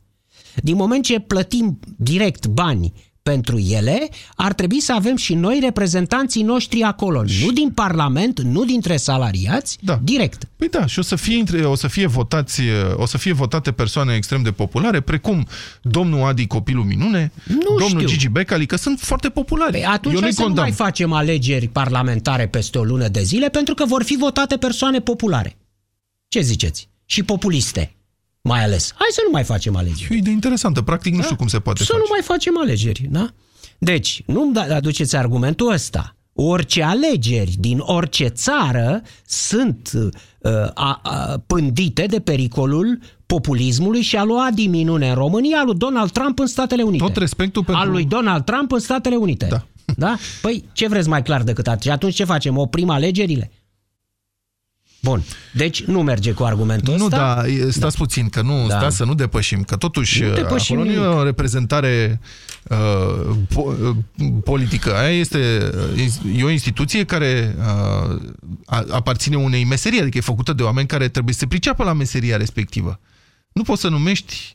din 0.56 0.76
moment 0.76 1.04
ce 1.04 1.20
plătim 1.20 1.80
direct 1.98 2.48
bani 2.48 2.94
pentru 3.32 3.58
ele, 3.60 4.10
ar 4.36 4.54
trebui 4.54 4.80
să 4.80 4.94
avem 4.94 5.16
și 5.16 5.34
noi 5.34 5.60
reprezentanții 5.62 6.44
noștri 6.44 6.82
acolo. 6.82 7.24
Nu 7.46 7.52
din 7.52 7.70
Parlament, 7.70 8.42
nu 8.42 8.64
dintre 8.66 8.98
salariați, 8.98 9.78
Da. 9.82 10.00
direct. 10.04 10.48
Păi 10.56 10.70
da, 10.70 10.86
și 10.86 11.00
o 11.00 11.02
să 11.02 11.16
fie, 11.16 11.38
între- 11.38 11.66
o 11.66 11.76
să 11.76 11.88
fie 11.88 12.08
votați, 12.08 12.62
o 12.96 13.06
să 13.06 13.18
fie 13.18 13.34
votate 13.34 13.72
persoane 13.72 14.14
extrem 14.16 14.42
de 14.44 14.52
populare, 14.52 15.00
precum 15.02 15.48
domnul 15.82 16.24
Adi 16.28 16.48
Copilul 16.48 16.84
Minune, 16.84 17.32
domnul 17.80 17.88
știu. 17.88 18.08
Gigi 18.08 18.28
Becali, 18.30 18.66
că 18.66 18.76
sunt 18.76 19.00
foarte 19.00 19.30
populari. 19.30 19.72
Păi 19.72 19.86
atunci 19.86 20.14
Eu 20.14 20.20
hai 20.20 20.30
nu-i 20.30 20.36
să 20.36 20.42
nu 20.42 20.46
condamn. 20.48 20.68
mai 20.68 20.78
facem 20.78 21.12
alegeri 21.14 21.68
parlamentare 21.68 22.48
peste 22.48 22.78
o 22.78 22.84
lună 22.84 23.08
de 23.08 23.24
zile, 23.24 23.50
pentru 23.50 23.74
că 23.74 23.86
vor 23.86 24.04
fi 24.04 24.16
votate 24.16 24.58
persoane 24.58 25.00
populare. 25.00 25.58
Ce 26.28 26.42
ziceți? 26.42 26.90
Și 27.06 27.24
populiste, 27.24 27.95
mai 28.48 28.64
ales. 28.64 28.94
Hai 28.96 29.08
să 29.12 29.22
nu 29.26 29.32
mai 29.32 29.44
facem 29.44 29.76
alegeri. 29.76 30.08
E 30.12 30.16
o 30.16 30.18
idee 30.18 30.34
interesantă. 30.34 30.82
Practic 30.82 31.16
nu 31.16 31.22
știu 31.22 31.36
cum 31.36 31.48
se 31.48 31.60
poate 31.60 31.84
Să 31.84 31.92
face. 31.92 32.00
nu 32.00 32.06
mai 32.10 32.22
facem 32.24 32.60
alegeri, 32.60 33.08
da? 33.10 33.30
Deci, 33.78 34.24
nu-mi 34.26 34.54
da- 34.54 34.76
aduceți 34.76 35.16
argumentul 35.16 35.72
ăsta. 35.72 36.16
Orice 36.34 36.84
alegeri 36.84 37.56
din 37.60 37.78
orice 37.80 38.28
țară 38.28 39.02
sunt 39.26 39.90
uh, 39.94 40.10
a, 40.74 41.00
a, 41.04 41.44
pândite 41.48 42.06
de 42.06 42.20
pericolul 42.20 43.00
populismului 43.26 44.02
și 44.02 44.16
a 44.16 44.24
lui 44.24 44.38
Adi 44.48 44.68
Minune 44.68 45.10
în 45.10 45.16
România, 45.16 45.58
al 45.58 45.66
lui 45.66 45.76
Donald 45.76 46.12
Trump 46.12 46.40
în 46.40 46.48
Statele 46.48 46.84
Unite. 46.84 47.04
Tot 47.04 47.16
respectul 47.16 47.64
pentru... 47.64 47.84
Al 47.84 47.92
lui 47.92 48.06
Donald 48.06 48.44
Trump 48.44 48.72
în 48.72 48.80
Statele 48.80 49.16
Unite. 49.16 49.48
Da. 49.50 49.66
da? 49.98 50.16
Păi, 50.42 50.64
ce 50.74 50.88
vreți 50.88 51.10
mai 51.10 51.22
clar 51.24 51.44
decât 51.44 51.68
atât? 51.68 51.82
Și 51.82 51.90
atunci 51.90 52.14
ce 52.16 52.24
facem? 52.24 52.58
Oprim 52.58 52.90
alegerile? 52.90 53.52
Bun. 55.06 55.24
Deci 55.54 55.84
nu 55.84 56.02
merge 56.02 56.32
cu 56.32 56.44
argumentul 56.44 56.96
Nu, 56.98 57.04
ăsta. 57.06 57.18
da, 57.18 57.48
e- 57.48 57.70
stați 57.72 57.98
puțin, 57.98 58.30
că 58.30 58.42
nu, 58.42 58.68
Da. 58.68 58.78
stați 58.78 58.96
să 58.96 59.04
nu 59.06 59.14
depășim, 59.14 59.64
că 59.64 59.76
totuși 59.76 60.24
Nu 60.24 60.34
depășim 60.34 60.76
acolo 60.78 60.90
nu 60.94 60.96
e 60.96 61.02
nimic. 61.04 61.20
o 61.20 61.24
reprezentare 61.24 62.20
uh, 62.70 63.36
po, 63.54 63.62
uh, 63.62 63.96
politică. 64.44 64.96
Aia 64.96 65.10
este 65.20 65.70
uh, 65.96 66.40
e 66.40 66.44
o 66.44 66.50
instituție 66.50 67.04
care 67.04 67.56
uh, 67.58 68.22
a- 68.66 68.86
aparține 68.92 69.36
unei 69.36 69.64
meserii, 69.64 70.02
adică 70.02 70.18
e 70.18 70.22
făcută 70.22 70.54
de 70.54 70.64
oameni 70.64 70.88
care 70.88 71.08
trebuie 71.08 71.34
să 71.34 71.40
se 71.40 71.48
priceapă 71.48 71.84
la 71.84 71.94
meseria 71.94 72.38
respectivă. 72.38 73.00
Nu 73.54 73.62
poți 73.64 73.82
să 73.82 73.88
numești 73.88 74.54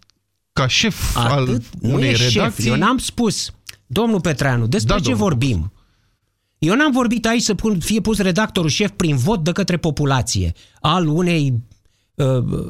ca 0.52 0.66
șef 0.66 1.16
al 1.16 1.42
Atât 1.42 1.62
nu 1.80 1.94
unei 1.94 2.10
e 2.10 2.14
șef. 2.14 2.34
redacții... 2.34 2.68
Eu 2.68 2.76
n-am 2.76 2.98
spus, 2.98 3.50
domnul 3.86 4.20
Petreanu, 4.20 4.66
despre 4.66 4.92
Da, 4.94 5.00
ce 5.00 5.02
domnul 5.10 5.22
vorbim? 5.22 5.72
Eu 6.60 6.74
n-am 6.76 6.92
vorbit 6.92 7.26
aici 7.26 7.42
să 7.42 7.54
pun, 7.54 7.78
fie 7.78 8.00
pus 8.00 8.18
redactorul 8.18 8.70
șef 8.70 8.90
prin 8.96 9.16
vot 9.16 9.44
de 9.44 9.52
către 9.52 9.76
populație 9.76 10.52
al 10.80 11.06
unei 11.06 11.62
uh, 12.14 12.26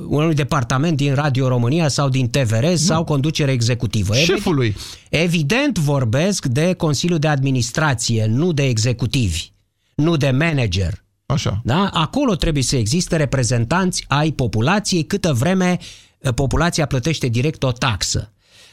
unui 0.06 0.34
departament 0.34 0.96
din 0.96 1.14
Radio 1.14 1.48
România 1.48 1.88
sau 1.88 2.08
din 2.08 2.28
TVR 2.28 2.74
sau 2.74 3.04
conducere 3.04 3.52
executivă. 3.52 4.14
Șefului. 4.14 4.76
Evident 5.08 5.78
vorbesc 5.78 6.46
de 6.46 6.72
Consiliul 6.72 7.18
de 7.18 7.28
Administrație, 7.28 8.26
nu 8.26 8.52
de 8.52 8.62
executivi, 8.62 9.52
nu 9.94 10.16
de 10.16 10.30
manager. 10.30 11.04
Așa. 11.26 11.60
Da? 11.64 11.88
Acolo 11.92 12.34
trebuie 12.34 12.62
să 12.62 12.76
existe 12.76 13.16
reprezentanți 13.16 14.04
ai 14.08 14.30
populației 14.30 15.04
câtă 15.04 15.32
vreme 15.32 15.78
eh, 16.18 16.32
populația 16.34 16.86
plătește 16.86 17.26
direct 17.26 17.62
o 17.62 17.72
taxă. 17.72 18.32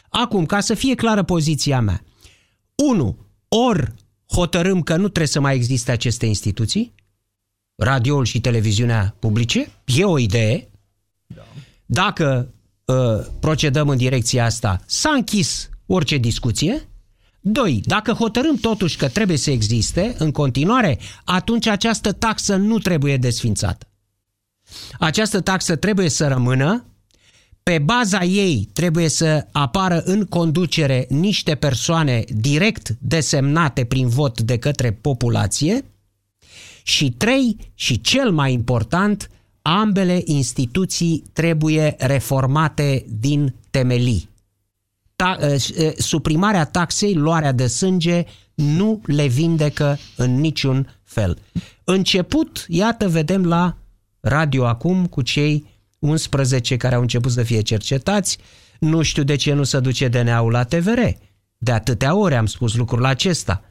Acum, 0.09 0.45
ca 0.45 0.59
să 0.59 0.73
fie 0.73 0.95
clară 0.95 1.23
poziția 1.23 1.81
mea. 1.81 2.03
1. 2.75 3.17
Ori 3.47 3.93
hotărâm 4.31 4.81
că 4.81 4.93
nu 4.95 5.03
trebuie 5.03 5.27
să 5.27 5.39
mai 5.39 5.55
existe 5.55 5.91
aceste 5.91 6.25
instituții, 6.25 6.93
radioul 7.75 8.25
și 8.25 8.41
televiziunea 8.41 9.15
publice, 9.19 9.71
e 9.85 10.03
o 10.03 10.17
idee. 10.17 10.69
Dacă 11.85 12.53
uh, 12.85 12.95
procedăm 13.39 13.89
în 13.89 13.97
direcția 13.97 14.45
asta, 14.45 14.81
s-a 14.85 15.09
închis 15.09 15.69
orice 15.85 16.17
discuție. 16.17 16.89
Doi, 17.39 17.81
dacă 17.85 18.11
hotărâm 18.11 18.55
totuși 18.55 18.97
că 18.97 19.09
trebuie 19.09 19.37
să 19.37 19.51
existe 19.51 20.15
în 20.17 20.31
continuare, 20.31 20.99
atunci 21.23 21.67
această 21.67 22.11
taxă 22.11 22.55
nu 22.55 22.79
trebuie 22.79 23.17
desfințată. 23.17 23.87
Această 24.99 25.41
taxă 25.41 25.75
trebuie 25.75 26.09
să 26.09 26.27
rămână, 26.27 26.85
pe 27.67 27.79
baza 27.79 28.23
ei 28.23 28.69
trebuie 28.73 29.07
să 29.07 29.47
apară 29.51 30.01
în 30.05 30.25
conducere 30.25 31.05
niște 31.09 31.55
persoane 31.55 32.23
direct 32.29 32.95
desemnate 32.99 33.85
prin 33.85 34.07
vot 34.07 34.41
de 34.41 34.57
către 34.57 34.91
populație 34.91 35.85
și 36.83 37.11
trei, 37.11 37.57
și 37.73 38.01
cel 38.01 38.31
mai 38.31 38.53
important, 38.53 39.29
ambele 39.61 40.21
instituții 40.25 41.23
trebuie 41.33 41.95
reformate 41.99 43.05
din 43.19 43.53
temelii. 43.69 44.29
Ta, 45.15 45.37
eh, 45.41 45.67
eh, 45.77 45.93
suprimarea 45.97 46.65
taxei, 46.65 47.13
luarea 47.13 47.51
de 47.51 47.67
sânge, 47.67 48.23
nu 48.53 49.01
le 49.05 49.27
vindecă 49.27 49.97
în 50.15 50.39
niciun 50.39 50.99
fel. 51.03 51.37
Început, 51.83 52.65
iată, 52.67 53.09
vedem 53.09 53.45
la 53.45 53.77
radio 54.19 54.65
acum 54.65 55.05
cu 55.05 55.21
cei 55.21 55.75
11 55.99 56.77
care 56.77 56.95
au 56.95 57.01
început 57.01 57.31
să 57.31 57.43
fie 57.43 57.61
cercetați. 57.61 58.37
Nu 58.79 59.01
știu 59.01 59.23
de 59.23 59.35
ce 59.35 59.53
nu 59.53 59.63
se 59.63 59.79
duce 59.79 60.07
DNA-ul 60.07 60.51
la 60.51 60.63
TVR. 60.63 60.99
De 61.57 61.71
atâtea 61.71 62.15
ori 62.15 62.35
am 62.35 62.45
spus 62.45 62.75
lucrul 62.75 63.05
acesta. 63.05 63.61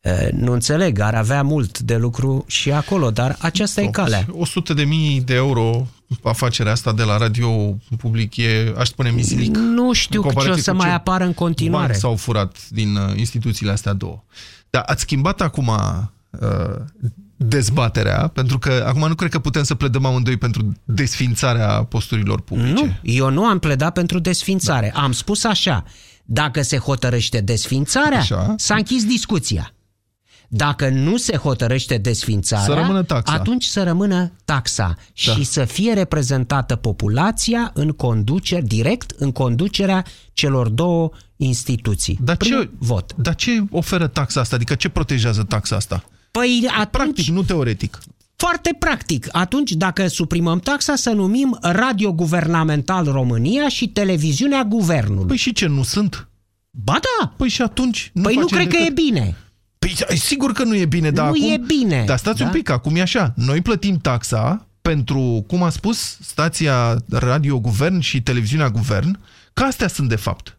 Eh, 0.00 0.28
Nu 0.32 0.52
înțeleg, 0.52 0.98
ar 0.98 1.14
avea 1.14 1.42
mult 1.42 1.78
de 1.78 1.96
lucru 1.96 2.44
și 2.46 2.72
acolo, 2.72 3.10
dar 3.10 3.36
aceasta 3.40 3.80
e 3.80 3.86
calea. 3.86 4.26
100 4.30 4.74
de 4.74 4.84
mii 4.84 5.20
de 5.20 5.34
euro 5.34 5.86
afacerea 6.22 6.72
asta 6.72 6.92
de 6.92 7.02
la 7.02 7.16
radio 7.16 7.76
public 7.98 8.36
e, 8.36 8.74
aș 8.76 8.88
spune, 8.88 9.10
mizilic. 9.10 9.56
Nu 9.56 9.92
știu 9.92 10.20
În 10.20 10.26
comparație 10.26 10.54
ce 10.54 10.60
o 10.60 10.62
să 10.62 10.70
cu 10.70 10.76
mai 10.76 10.86
ce 10.86 10.92
apară 10.92 11.24
în 11.24 11.34
continuare. 11.34 11.86
Bani 11.86 11.98
s-au 11.98 12.16
furat 12.16 12.68
din 12.70 12.96
uh, 12.96 13.16
instituțiile 13.16 13.72
astea 13.72 13.92
două. 13.92 14.24
Dar 14.70 14.82
ați 14.86 15.00
schimbat 15.00 15.40
acum 15.40 15.66
uh, 15.66 16.40
dezbaterea, 17.40 18.26
pentru 18.26 18.58
că 18.58 18.84
acum 18.88 19.08
nu 19.08 19.14
cred 19.14 19.30
că 19.30 19.38
putem 19.38 19.62
să 19.62 19.74
pledăm 19.74 20.04
amândoi 20.04 20.36
pentru 20.36 20.72
desfințarea 20.84 21.84
posturilor 21.84 22.40
publice. 22.40 22.72
Nu, 22.72 22.92
eu 23.02 23.30
nu 23.30 23.44
am 23.44 23.58
pledat 23.58 23.92
pentru 23.92 24.18
desfințare. 24.18 24.90
Da. 24.94 25.00
Am 25.02 25.12
spus 25.12 25.44
așa, 25.44 25.84
dacă 26.24 26.62
se 26.62 26.76
hotărăște 26.78 27.40
desfințarea, 27.40 28.18
Așa. 28.18 28.54
s-a 28.56 28.74
închis 28.74 29.04
discuția. 29.04 29.72
Dacă 30.50 30.88
nu 30.88 31.16
se 31.16 31.36
hotărăște 31.36 31.96
desfințarea, 31.96 32.64
Să 32.64 32.72
rămână 32.74 33.02
taxa. 33.02 33.32
atunci 33.32 33.64
să 33.64 33.82
rămână 33.82 34.32
taxa 34.44 34.94
Da. 35.26 35.32
și 35.32 35.44
să 35.44 35.64
fie 35.64 35.92
reprezentată 35.92 36.76
populația 36.76 37.70
în 37.74 37.90
conducere, 37.90 38.60
direct 38.60 39.10
în 39.18 39.32
conducerea 39.32 40.04
celor 40.32 40.68
două 40.68 41.10
instituții. 41.36 42.18
Dar 42.22 42.36
Prin 42.36 42.50
ce, 42.52 42.70
vot. 42.78 43.14
dar 43.16 43.34
ce 43.34 43.64
oferă 43.70 44.06
taxa 44.06 44.40
asta? 44.40 44.56
Adică 44.56 44.74
ce 44.74 44.88
protejează 44.88 45.42
taxa 45.42 45.76
asta? 45.76 46.04
Păi 46.38 46.68
atunci, 46.78 46.90
Practic, 46.90 47.26
nu 47.26 47.42
teoretic. 47.42 47.98
Foarte 48.36 48.76
practic. 48.78 49.28
Atunci, 49.32 49.70
dacă 49.72 50.06
suprimăm 50.06 50.58
taxa, 50.58 50.96
să 50.96 51.10
numim 51.10 51.58
Radio 51.62 52.12
Guvernamental 52.12 53.04
România 53.04 53.68
și 53.68 53.88
Televiziunea 53.88 54.64
Guvernului. 54.64 55.26
Păi 55.26 55.36
și 55.36 55.52
ce, 55.52 55.66
nu 55.66 55.82
sunt? 55.82 56.28
Ba 56.70 56.92
da! 56.92 57.32
Păi 57.36 57.48
și 57.48 57.62
atunci... 57.62 58.10
Nu 58.14 58.22
Păi 58.22 58.34
nu 58.34 58.40
facem 58.40 58.56
cred 58.56 58.68
că 58.70 58.76
decât- 58.78 58.88
e 58.98 59.02
bine. 59.02 59.36
Păi 59.78 60.18
sigur 60.18 60.52
că 60.52 60.64
nu 60.64 60.74
e 60.76 60.84
bine, 60.86 61.10
dar 61.10 61.24
Nu 61.24 61.30
acum... 61.30 61.50
e 61.52 61.56
bine, 61.66 62.04
Dar 62.06 62.18
stați 62.18 62.38
da? 62.38 62.44
un 62.44 62.50
pic, 62.50 62.68
acum 62.70 62.96
e 62.96 63.00
așa. 63.00 63.32
Noi 63.36 63.60
plătim 63.60 63.98
taxa 63.98 64.66
pentru, 64.82 65.44
cum 65.48 65.62
a 65.62 65.70
spus, 65.70 66.18
stația 66.20 66.96
Radio 67.10 67.60
Guvern 67.60 67.98
și 68.00 68.22
televiziunea 68.22 68.68
Guvern, 68.70 69.18
că 69.52 69.62
astea 69.62 69.88
sunt 69.88 70.08
de 70.08 70.16
fapt. 70.16 70.58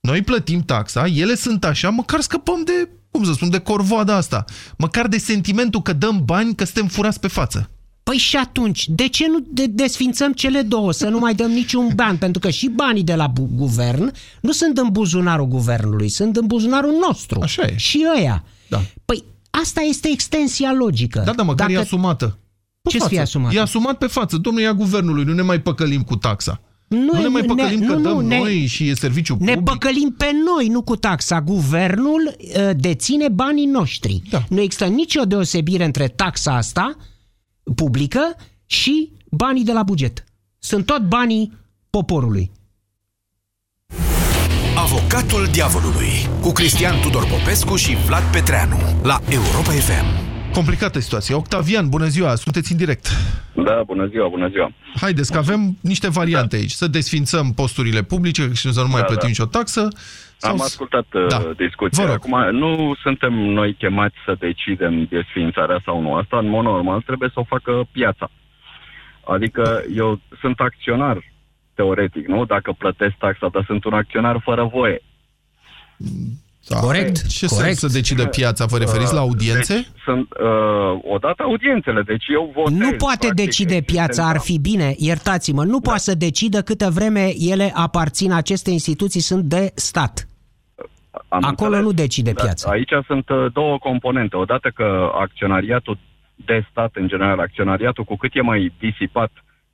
Noi 0.00 0.22
plătim 0.22 0.60
taxa, 0.60 1.06
ele 1.06 1.34
sunt 1.34 1.64
așa, 1.64 1.88
măcar 1.88 2.20
scăpăm 2.20 2.62
de, 2.64 2.88
cum 3.10 3.24
să 3.24 3.32
spun, 3.32 3.50
de 3.50 3.58
corvoada 3.58 4.16
asta. 4.16 4.44
Măcar 4.78 5.06
de 5.08 5.18
sentimentul 5.18 5.82
că 5.82 5.92
dăm 5.92 6.22
bani, 6.24 6.54
că 6.54 6.64
suntem 6.64 6.86
furați 6.86 7.20
pe 7.20 7.28
față. 7.28 7.70
Păi 8.02 8.16
și 8.16 8.36
atunci, 8.36 8.88
de 8.88 9.08
ce 9.08 9.26
nu 9.28 9.44
de- 9.50 9.66
desfințăm 9.66 10.32
cele 10.32 10.62
două, 10.62 10.92
să 10.92 11.08
nu 11.08 11.18
mai 11.18 11.34
dăm 11.34 11.50
niciun 11.50 11.90
ban? 11.94 12.16
Pentru 12.16 12.40
că 12.40 12.50
și 12.50 12.68
banii 12.68 13.02
de 13.02 13.14
la 13.14 13.26
bu- 13.26 13.50
guvern 13.54 14.12
nu 14.40 14.52
sunt 14.52 14.78
în 14.78 14.88
buzunarul 14.92 15.46
guvernului, 15.46 16.08
sunt 16.08 16.36
în 16.36 16.46
buzunarul 16.46 16.92
nostru. 17.08 17.40
Așa 17.42 17.62
e. 17.62 17.76
Și 17.76 18.06
ăia. 18.16 18.44
Da. 18.68 18.80
Păi 19.04 19.24
asta 19.50 19.80
este 19.80 20.08
extensia 20.12 20.72
logică. 20.72 21.22
Da, 21.24 21.32
da, 21.32 21.42
măcar 21.42 21.66
Dacă... 21.66 21.72
e 21.78 21.82
asumată. 21.82 22.38
Pe 22.82 22.90
Ce 22.90 22.98
să 22.98 23.08
fie 23.08 23.16
față. 23.18 23.28
asumat? 23.28 23.54
E 23.54 23.60
asumat 23.60 23.98
pe 23.98 24.06
față. 24.06 24.36
Domnule, 24.36 24.64
ia 24.64 24.72
guvernului, 24.74 25.24
nu 25.24 25.32
ne 25.34 25.42
mai 25.42 25.60
păcălim 25.60 26.02
cu 26.02 26.16
taxa. 26.16 26.60
Nu, 26.90 27.12
nu 27.12 27.20
ne 27.20 27.28
mai 27.28 27.42
păcălim 27.42 27.86
că 27.86 27.94
nu, 27.94 28.00
dăm 28.00 28.24
ne- 28.24 28.38
noi 28.38 28.66
și 28.66 28.88
e 28.88 28.94
serviciu 28.94 29.36
Ne 29.40 29.54
public. 29.54 29.64
păcălim 29.64 30.14
pe 30.16 30.30
noi, 30.44 30.68
nu 30.68 30.82
cu 30.82 30.96
taxa. 30.96 31.40
Guvernul 31.40 32.36
uh, 32.38 32.70
deține 32.76 33.28
banii 33.28 33.66
noștri. 33.66 34.22
Da. 34.30 34.44
Nu 34.48 34.60
există 34.60 34.86
nicio 34.86 35.24
deosebire 35.24 35.84
între 35.84 36.08
taxa 36.08 36.56
asta 36.56 36.96
publică 37.74 38.36
și 38.66 39.12
banii 39.30 39.64
de 39.64 39.72
la 39.72 39.82
buget. 39.82 40.24
Sunt 40.58 40.86
tot 40.86 41.02
banii 41.08 41.52
poporului. 41.90 42.50
Avocatul 44.76 45.48
Diavolului 45.52 46.28
cu 46.40 46.50
Cristian 46.52 47.00
Tudor 47.00 47.26
Popescu 47.26 47.76
și 47.76 47.96
Vlad 48.06 48.22
Petreanu 48.32 48.76
la 49.02 49.20
Europa 49.28 49.70
FM. 49.70 50.29
Complicată 50.52 50.98
situație. 51.00 51.34
Octavian, 51.34 51.88
bună 51.88 52.06
ziua, 52.06 52.34
sunteți 52.34 52.72
în 52.72 52.78
direct. 52.78 53.06
Da, 53.54 53.82
bună 53.86 54.06
ziua, 54.06 54.28
bună 54.28 54.48
ziua. 54.48 54.72
Haideți 55.00 55.32
că 55.32 55.38
avem 55.38 55.76
niște 55.80 56.08
variante 56.08 56.56
da. 56.56 56.62
aici. 56.62 56.70
Să 56.70 56.86
desfințăm 56.86 57.52
posturile 57.52 58.02
publice 58.02 58.50
și 58.52 58.72
să 58.72 58.80
nu 58.80 58.88
mai 58.88 59.00
Da, 59.00 59.06
plătim 59.06 59.22
da. 59.22 59.26
nicio 59.28 59.44
taxă. 59.44 59.88
Sau... 60.36 60.52
Am 60.52 60.60
ascultat 60.60 61.06
uh, 61.12 61.26
Da. 61.28 61.52
discuția. 61.56 62.04
Vă 62.04 62.10
rog. 62.10 62.20
Acum, 62.22 62.56
nu 62.56 62.94
suntem 63.02 63.32
noi 63.32 63.74
chemați 63.74 64.14
să 64.24 64.36
decidem 64.38 65.04
desființarea 65.04 65.80
sau 65.84 66.00
nu. 66.00 66.14
Asta, 66.14 66.38
în 66.38 66.48
mod 66.48 66.64
normal, 66.64 67.00
trebuie 67.00 67.30
să 67.32 67.40
o 67.40 67.44
facă 67.44 67.88
piața. 67.92 68.30
Adică 69.26 69.82
eu 69.94 70.20
sunt 70.40 70.60
acționar, 70.60 71.32
teoretic, 71.74 72.26
nu? 72.26 72.44
Dacă 72.44 72.72
plătesc 72.78 73.14
taxa, 73.18 73.48
dar 73.52 73.64
sunt 73.66 73.84
un 73.84 73.92
acționar 73.92 74.40
fără 74.44 74.64
voie. 74.72 75.02
Da. 76.72 76.78
Corect, 76.78 77.26
Ce 77.26 77.46
corect. 77.46 77.76
să 77.76 77.86
decide 77.86 78.26
piața? 78.26 78.64
Vă 78.66 78.78
referiți 78.78 79.14
la 79.14 79.20
audiențe? 79.20 79.74
Deci, 79.74 79.86
sunt 80.04 80.28
uh, 80.40 81.12
odată 81.14 81.42
audiențele, 81.42 82.02
deci 82.02 82.24
eu 82.28 82.52
votez. 82.54 82.78
Nu 82.78 82.90
poate 82.96 83.26
practic, 83.26 83.44
decide 83.44 83.80
piața, 83.86 84.28
ar 84.28 84.38
fi 84.38 84.58
bine, 84.58 84.94
iertați-mă, 84.96 85.64
nu 85.64 85.80
poate 85.80 85.98
să 85.98 86.14
decidă 86.14 86.62
câtă 86.62 86.90
vreme 86.90 87.32
ele 87.38 87.72
aparțin, 87.74 88.32
aceste 88.32 88.70
instituții 88.70 89.20
sunt 89.20 89.44
de 89.44 89.72
stat. 89.74 90.28
Am 91.28 91.44
Acolo 91.44 91.76
înțeles. 91.76 91.84
nu 91.84 91.92
decide 91.92 92.32
Da, 92.32 92.42
piața. 92.42 92.70
Aici 92.70 92.90
sunt 93.06 93.28
uh, 93.28 93.52
două 93.52 93.78
componente. 93.78 94.36
Odată 94.36 94.70
că 94.74 95.10
acționariatul 95.14 95.98
de 96.34 96.66
stat, 96.70 96.90
în 96.94 97.08
general, 97.08 97.38
acționariatul, 97.38 98.04
cu 98.04 98.16
cât 98.16 98.30
e 98.34 98.40
mai 98.40 98.72
disipat 98.78 99.30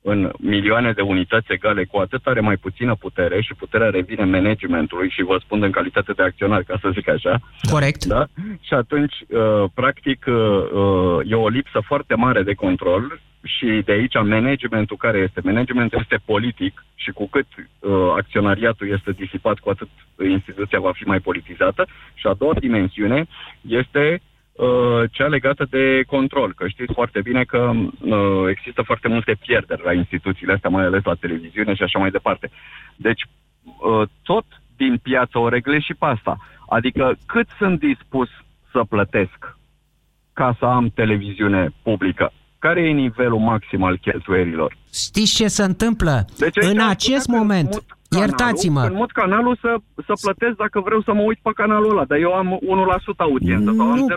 în 0.09 0.31
milioane 0.37 0.91
de 0.91 1.01
unități 1.01 1.51
egale, 1.51 1.85
cu 1.85 1.97
atât 1.97 2.25
are 2.25 2.39
mai 2.39 2.57
puțină 2.57 2.95
putere 2.95 3.41
și 3.41 3.53
puterea 3.53 3.89
revine 3.89 4.23
managementului 4.23 5.09
și 5.09 5.23
vă 5.23 5.37
spun 5.43 5.63
în 5.63 5.71
calitate 5.71 6.11
de 6.11 6.23
acționar, 6.23 6.63
ca 6.63 6.77
să 6.81 6.89
zic 6.93 7.09
așa. 7.09 7.39
Corect. 7.71 8.05
Da? 8.05 8.25
Și 8.61 8.73
atunci, 8.73 9.15
uh, 9.27 9.63
practic, 9.73 10.25
uh, 10.27 10.35
uh, 10.35 11.31
e 11.31 11.35
o 11.35 11.47
lipsă 11.47 11.79
foarte 11.85 12.15
mare 12.15 12.41
de 12.43 12.53
control 12.53 13.19
și 13.43 13.81
de 13.85 13.91
aici 13.91 14.13
managementul 14.13 14.97
care 14.97 15.17
este? 15.17 15.41
Managementul 15.43 15.99
este 16.01 16.19
politic 16.25 16.85
și 16.95 17.11
cu 17.11 17.27
cât 17.27 17.47
uh, 17.57 17.91
acționariatul 18.15 18.89
este 18.89 19.11
disipat, 19.11 19.59
cu 19.59 19.69
atât 19.69 19.89
instituția 20.29 20.79
va 20.79 20.91
fi 20.91 21.03
mai 21.03 21.19
politizată. 21.19 21.87
Și 22.13 22.27
a 22.27 22.33
doua 22.33 22.53
dimensiune 22.53 23.27
este 23.61 24.03
uh, 24.13 24.26
cea 25.11 25.27
legată 25.27 25.65
de 25.69 26.03
control, 26.07 26.53
că 26.53 26.67
știți 26.67 26.93
foarte 26.93 27.21
bine 27.21 27.43
că 27.43 27.71
uh, 28.01 28.49
există 28.49 28.81
foarte 28.81 29.07
multe 29.07 29.37
pierderi 29.45 29.83
la 29.83 29.93
instituțiile 29.93 30.53
astea, 30.53 30.69
mai 30.69 30.85
ales 30.85 31.03
la 31.03 31.13
televiziune 31.13 31.75
și 31.75 31.83
așa 31.83 31.99
mai 31.99 32.11
departe. 32.11 32.49
Deci, 32.95 33.21
uh, 33.63 34.07
tot 34.23 34.45
din 34.77 34.97
piață 34.97 35.39
o 35.39 35.49
reglez 35.49 35.79
și 35.79 35.93
pe 35.93 36.05
asta. 36.05 36.37
Adică 36.69 37.17
cât 37.25 37.47
sunt 37.57 37.79
dispus 37.79 38.29
să 38.71 38.83
plătesc 38.89 39.55
ca 40.33 40.55
să 40.59 40.65
am 40.65 40.89
televiziune 40.89 41.69
publică? 41.83 42.31
Care 42.59 42.81
e 42.81 42.91
nivelul 42.91 43.39
maxim 43.39 43.83
al 43.83 43.97
cheltuierilor? 43.97 44.77
Știți 44.93 45.35
ce 45.35 45.47
se 45.47 45.63
întâmplă? 45.63 46.25
Deci 46.37 46.57
aici 46.57 46.71
în 46.71 46.79
am 46.79 46.89
acest 46.89 47.25
putea 47.25 47.39
să 47.39 47.43
moment, 47.43 47.71
mut 47.71 47.96
canalul, 48.09 48.29
iertați-mă, 48.29 48.81
Când 48.81 48.95
mut 48.95 49.11
canalul 49.11 49.57
să, 49.61 49.75
să 50.07 50.13
plătesc 50.21 50.55
dacă 50.55 50.79
vreau 50.79 51.01
să 51.01 51.13
mă 51.13 51.21
uit 51.21 51.39
pe 51.41 51.51
canalul 51.55 51.91
ăla, 51.91 52.05
dar 52.05 52.17
eu 52.17 52.33
am 52.33 52.59
1% 53.13 53.15
audiență 53.17 53.73
sau 53.77 53.89
am 53.91 53.97
Nu, 53.97 54.05
0,5% 54.09 54.15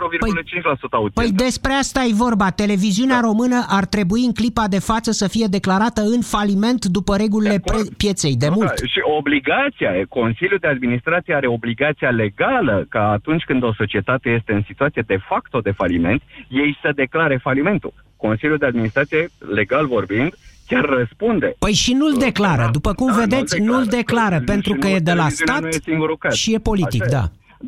audiență. 0.90 1.20
Păi 1.20 1.32
despre 1.46 1.72
asta 1.72 2.00
e 2.04 2.12
vorba. 2.12 2.50
Televiziunea 2.50 3.20
română 3.20 3.64
ar 3.68 3.84
trebui 3.84 4.22
în 4.24 4.32
clipa 4.32 4.66
de 4.68 4.78
față 4.78 5.10
să 5.10 5.28
fie 5.28 5.46
declarată 5.46 6.00
în 6.00 6.20
faliment 6.20 6.84
după 6.84 7.16
regulile 7.16 7.58
pre- 7.64 7.90
pieței 7.96 8.36
de 8.36 8.48
mult. 8.48 8.66
Da, 8.66 8.74
și 8.74 9.00
obligația, 9.18 9.90
Consiliul 10.08 10.58
de 10.60 10.66
Administrație 10.66 11.34
are 11.34 11.46
obligația 11.46 12.10
legală 12.10 12.86
ca 12.88 13.10
atunci 13.10 13.44
când 13.44 13.62
o 13.62 13.72
societate 13.72 14.28
este 14.30 14.52
în 14.52 14.62
situație 14.66 15.02
de 15.06 15.18
facto 15.28 15.58
de 15.60 15.70
faliment, 15.70 16.22
ei 16.48 16.78
să 16.82 16.92
declare 16.94 17.36
falimentul. 17.36 17.92
Consiliul 18.16 18.58
de 18.58 18.66
Administrație, 18.66 19.28
legal 19.38 19.86
vorbind, 19.86 20.32
chiar 20.70 20.84
răspunde. 20.84 21.54
Păi 21.58 21.72
și 21.72 21.92
nu-l 21.92 22.14
declară. 22.18 22.68
După 22.72 22.92
cum 22.92 23.06
Da, 23.06 23.18
vedeți, 23.22 23.58
nu-l 23.58 23.66
nu-l 23.74 23.84
declară. 23.84 23.96
declară, 23.96 24.36
Și 24.38 24.44
pentru 24.52 24.72
nu- 24.74 24.78
că 24.80 24.86
e 24.86 24.98
de 24.98 25.12
la 25.12 25.26
televiziunea 25.26 25.54
stat 25.54 25.60
nu 25.62 25.68
e 25.68 25.80
singurul 25.90 26.16
caz. 26.18 26.34
și 26.34 26.54
e 26.54 26.58
politic, 26.58 27.02
Așa 27.02 27.10
da. 27.10 27.24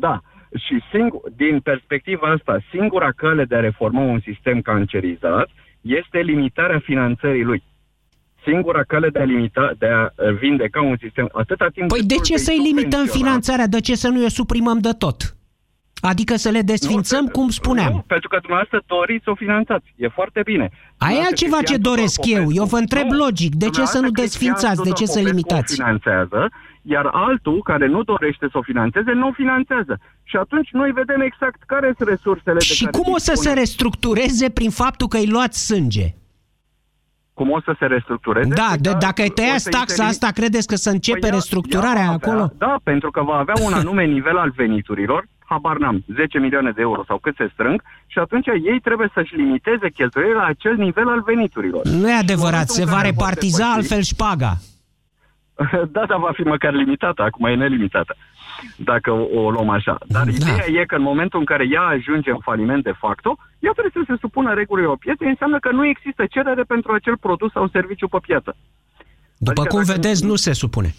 Da. 0.07 0.21
Și 0.65 0.75
singur, 0.93 1.21
din 1.35 1.59
perspectiva 1.59 2.27
asta, 2.37 2.59
singura 2.71 3.11
cale 3.15 3.43
de 3.45 3.55
a 3.55 3.59
reforma 3.59 4.01
un 4.01 4.19
sistem 4.23 4.61
cancerizat 4.61 5.49
este 5.81 6.17
limitarea 6.19 6.79
finanțării 6.83 7.43
lui. 7.43 7.63
Singura 8.45 8.83
cale 8.83 9.09
de 9.09 9.19
a 9.19 9.23
limita, 9.23 9.71
de 9.77 9.85
a 9.87 10.01
uh, 10.03 10.33
vindeca 10.39 10.81
un 10.81 10.97
sistem 11.01 11.29
atâta 11.33 11.67
timp 11.73 11.87
Păi 11.87 11.99
cât 11.99 12.07
de 12.07 12.15
tu 12.15 12.21
ce 12.21 12.33
îi 12.33 12.39
să-i 12.39 12.61
limităm 12.63 13.05
subvenționa- 13.05 13.17
finanțarea? 13.17 13.67
De 13.67 13.79
ce 13.79 13.95
să 13.95 14.07
nu 14.07 14.23
o 14.25 14.27
suprimăm 14.29 14.79
de 14.79 14.89
tot? 14.97 15.35
Adică 16.11 16.35
să 16.35 16.49
le 16.49 16.61
desfințăm, 16.61 17.25
cum 17.27 17.49
spuneam. 17.49 17.91
Nu, 17.93 18.03
pentru 18.13 18.27
că 18.31 18.37
dumneavoastră 18.41 18.77
doriți 18.95 19.23
să 19.23 19.29
o 19.29 19.35
finanțați. 19.35 19.87
E 19.95 20.07
foarte 20.19 20.41
bine. 20.51 20.65
Aia 20.67 20.71
e 20.71 20.97
Dumneavoastră, 20.97 21.27
altceva 21.29 21.57
ce 21.57 21.63
Cristian 21.63 21.81
Tudor 21.81 21.95
doresc 21.95 22.19
eu. 22.25 22.33
Popescu- 22.43 22.57
Eu 22.61 22.65
vă 22.73 22.77
întreb 22.83 23.07
Nu, 23.09 23.17
logic. 23.25 23.51
De 23.63 23.69
ce 23.77 23.83
să 23.93 23.99
nu 23.99 24.09
dumneavoastră, 24.09 24.21
desfințați? 24.23 24.79
De 24.87 24.89
Cristian 24.89 24.99
ce 25.01 25.05
să 25.15 25.17
Tudor 25.19 25.31
Popescu 25.31 25.35
limitați? 25.35 25.71
o 25.73 25.75
finanțează, 25.81 26.41
iar 26.95 27.05
altul 27.27 27.57
care 27.71 27.85
nu 27.95 28.01
dorește 28.11 28.45
să 28.51 28.57
o 28.61 28.67
finanțeze, 28.71 29.11
nu 29.21 29.27
o 29.27 29.33
finanțează. 29.41 29.93
Și 30.29 30.35
atunci 30.43 30.69
noi 30.79 30.91
vedem 31.01 31.21
exact 31.29 31.59
care 31.73 31.87
sunt 31.97 32.09
resursele 32.13 32.59
de 32.63 32.65
Și 32.77 32.83
care 32.85 32.97
cum 32.97 33.07
o 33.13 33.17
să 33.17 33.23
se 33.23 33.31
dispunem. 33.33 33.57
restructureze 33.63 34.47
prin 34.57 34.71
faptul 34.83 35.07
că 35.07 35.17
îi 35.17 35.31
luați 35.35 35.65
sânge? 35.71 36.07
Cum 37.39 37.49
o 37.51 37.59
să 37.61 37.75
se 37.79 37.85
restructureze? 37.85 38.53
Da, 38.53 38.65
Păi 38.69 38.77
de, 38.85 38.89
da, 38.89 38.97
dacă 39.07 39.21
îi 39.21 39.27
o 39.29 39.33
tăiați 39.33 39.63
să 39.63 39.69
taxa 39.69 39.83
intervin- 40.03 40.09
asta, 40.13 40.27
credeți 40.39 40.67
că 40.67 40.75
să 40.75 40.89
începe 40.89 41.19
Păi 41.19 41.29
ea- 41.29 41.33
restructurarea 41.33 42.01
ea 42.01 42.07
va 42.07 42.13
avea- 42.13 42.27
acolo? 42.31 42.51
Da, 42.57 42.75
pentru 42.83 43.11
că 43.11 43.21
va 43.23 43.35
avea 43.37 43.53
un 43.65 43.73
anume 43.81 44.03
nivel 44.05 44.37
al 44.37 44.51
veniturilor, 44.55 45.25
habar 45.53 45.77
n-am, 45.77 45.97
10 46.15 46.39
milioane 46.39 46.71
de 46.71 46.81
euro 46.81 47.01
sau 47.07 47.17
cât 47.17 47.35
se 47.35 47.49
strâng, 47.53 47.77
și 48.07 48.17
atunci 48.19 48.47
ei 48.71 48.79
trebuie 48.87 49.09
să-și 49.13 49.35
limiteze 49.35 49.89
cheltuielile 49.89 50.35
la 50.37 50.45
acel 50.45 50.75
nivel 50.75 51.07
al 51.07 51.21
veniturilor. 51.31 51.83
Nu 51.85 52.09
e 52.09 52.13
adevărat, 52.25 52.51
momentul 52.67 52.75
se 52.75 52.81
în 52.81 52.87
va 52.93 52.95
care 52.95 53.09
vor 53.11 53.17
repartiza 53.25 53.57
depăși- 53.63 53.75
altfel 53.75 54.01
șpaga. 54.01 54.51
da, 55.95 56.03
dar 56.09 56.19
va 56.19 56.31
fi 56.33 56.41
măcar 56.41 56.73
limitată, 56.73 57.21
acum 57.21 57.45
e 57.45 57.55
nelimitată, 57.55 58.15
dacă 58.77 59.11
o, 59.11 59.41
o 59.43 59.51
luăm 59.51 59.69
așa. 59.69 59.97
Dar 60.07 60.23
da. 60.25 60.31
ideea 60.31 60.81
e 60.81 60.85
că 60.85 60.95
în 60.95 61.01
momentul 61.01 61.39
în 61.39 61.45
care 61.45 61.65
ea 61.71 61.81
ajunge 61.81 62.29
în 62.29 62.39
faliment 62.41 62.83
de 62.83 62.93
facto, 63.03 63.37
ea 63.59 63.71
trebuie 63.71 64.05
să 64.05 64.11
se 64.11 64.17
supună 64.19 64.53
regulilor 64.53 64.97
pieței, 64.97 65.27
înseamnă 65.29 65.59
că 65.59 65.71
nu 65.71 65.85
există 65.85 66.23
cerere 66.29 66.63
pentru 66.63 66.91
acel 66.91 67.17
produs 67.17 67.51
sau 67.51 67.67
serviciu 67.67 68.07
pe 68.07 68.17
piață. 68.21 68.55
După 69.37 69.61
Adică 69.61 69.75
cum 69.75 69.83
dacă- 69.85 69.99
vedeți, 70.01 70.25
nu 70.25 70.35
se 70.35 70.53
supune. 70.53 70.93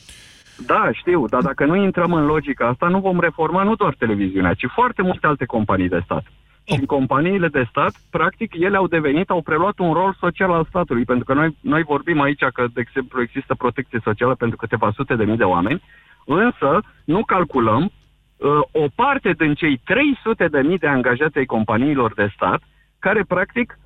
Da, 0.67 0.91
știu, 0.93 1.27
dar 1.27 1.43
dacă 1.43 1.65
nu 1.65 1.77
intrăm 1.77 2.13
în 2.13 2.27
logica 2.27 2.67
asta, 2.69 2.89
nu 2.89 3.01
vom 3.01 3.21
reforma 3.21 3.63
nu 3.63 3.75
doar 3.75 3.95
televiziunea, 3.99 4.55
ci 4.55 4.67
foarte 4.75 5.03
multe 5.03 5.27
alte 5.27 5.45
companii 5.45 5.89
de 5.89 6.01
stat. 6.05 6.25
Și 6.65 6.79
în 6.79 6.85
companiile 6.87 7.49
de 7.49 7.67
stat, 7.69 7.95
practic, 8.11 8.55
ele 8.55 8.77
au 8.77 8.87
devenit, 8.87 9.31
au 9.31 9.41
preluat 9.41 9.79
un 9.79 9.93
rol 9.93 10.17
social 10.21 10.51
al 10.51 10.67
statului, 10.69 11.05
pentru 11.05 11.25
că 11.25 11.35
noi, 11.35 11.57
noi 11.61 11.83
vorbim 11.83 12.21
aici 12.21 12.45
că, 12.53 12.65
de 12.75 12.81
exemplu, 12.81 13.23
există 13.23 13.55
protecție 13.55 14.01
socială 14.05 14.35
pentru 14.35 14.57
câteva 14.57 14.91
sute 14.95 15.15
de 15.15 15.25
mii 15.25 15.37
de 15.37 15.45
oameni, 15.45 15.83
însă 16.27 16.81
nu 17.05 17.25
calculăm 17.25 17.83
uh, 17.83 18.49
o 18.73 18.87
parte 18.95 19.33
din 19.39 19.55
cei 19.55 19.81
300 19.85 20.47
de 20.47 20.61
mii 20.61 20.79
de 20.79 20.87
angajați 20.87 21.39
ai 21.39 21.45
companiilor 21.45 22.15
de 22.15 22.33
stat, 22.35 22.63
care, 22.99 23.25
practic, 23.29 23.79
uh, 23.79 23.84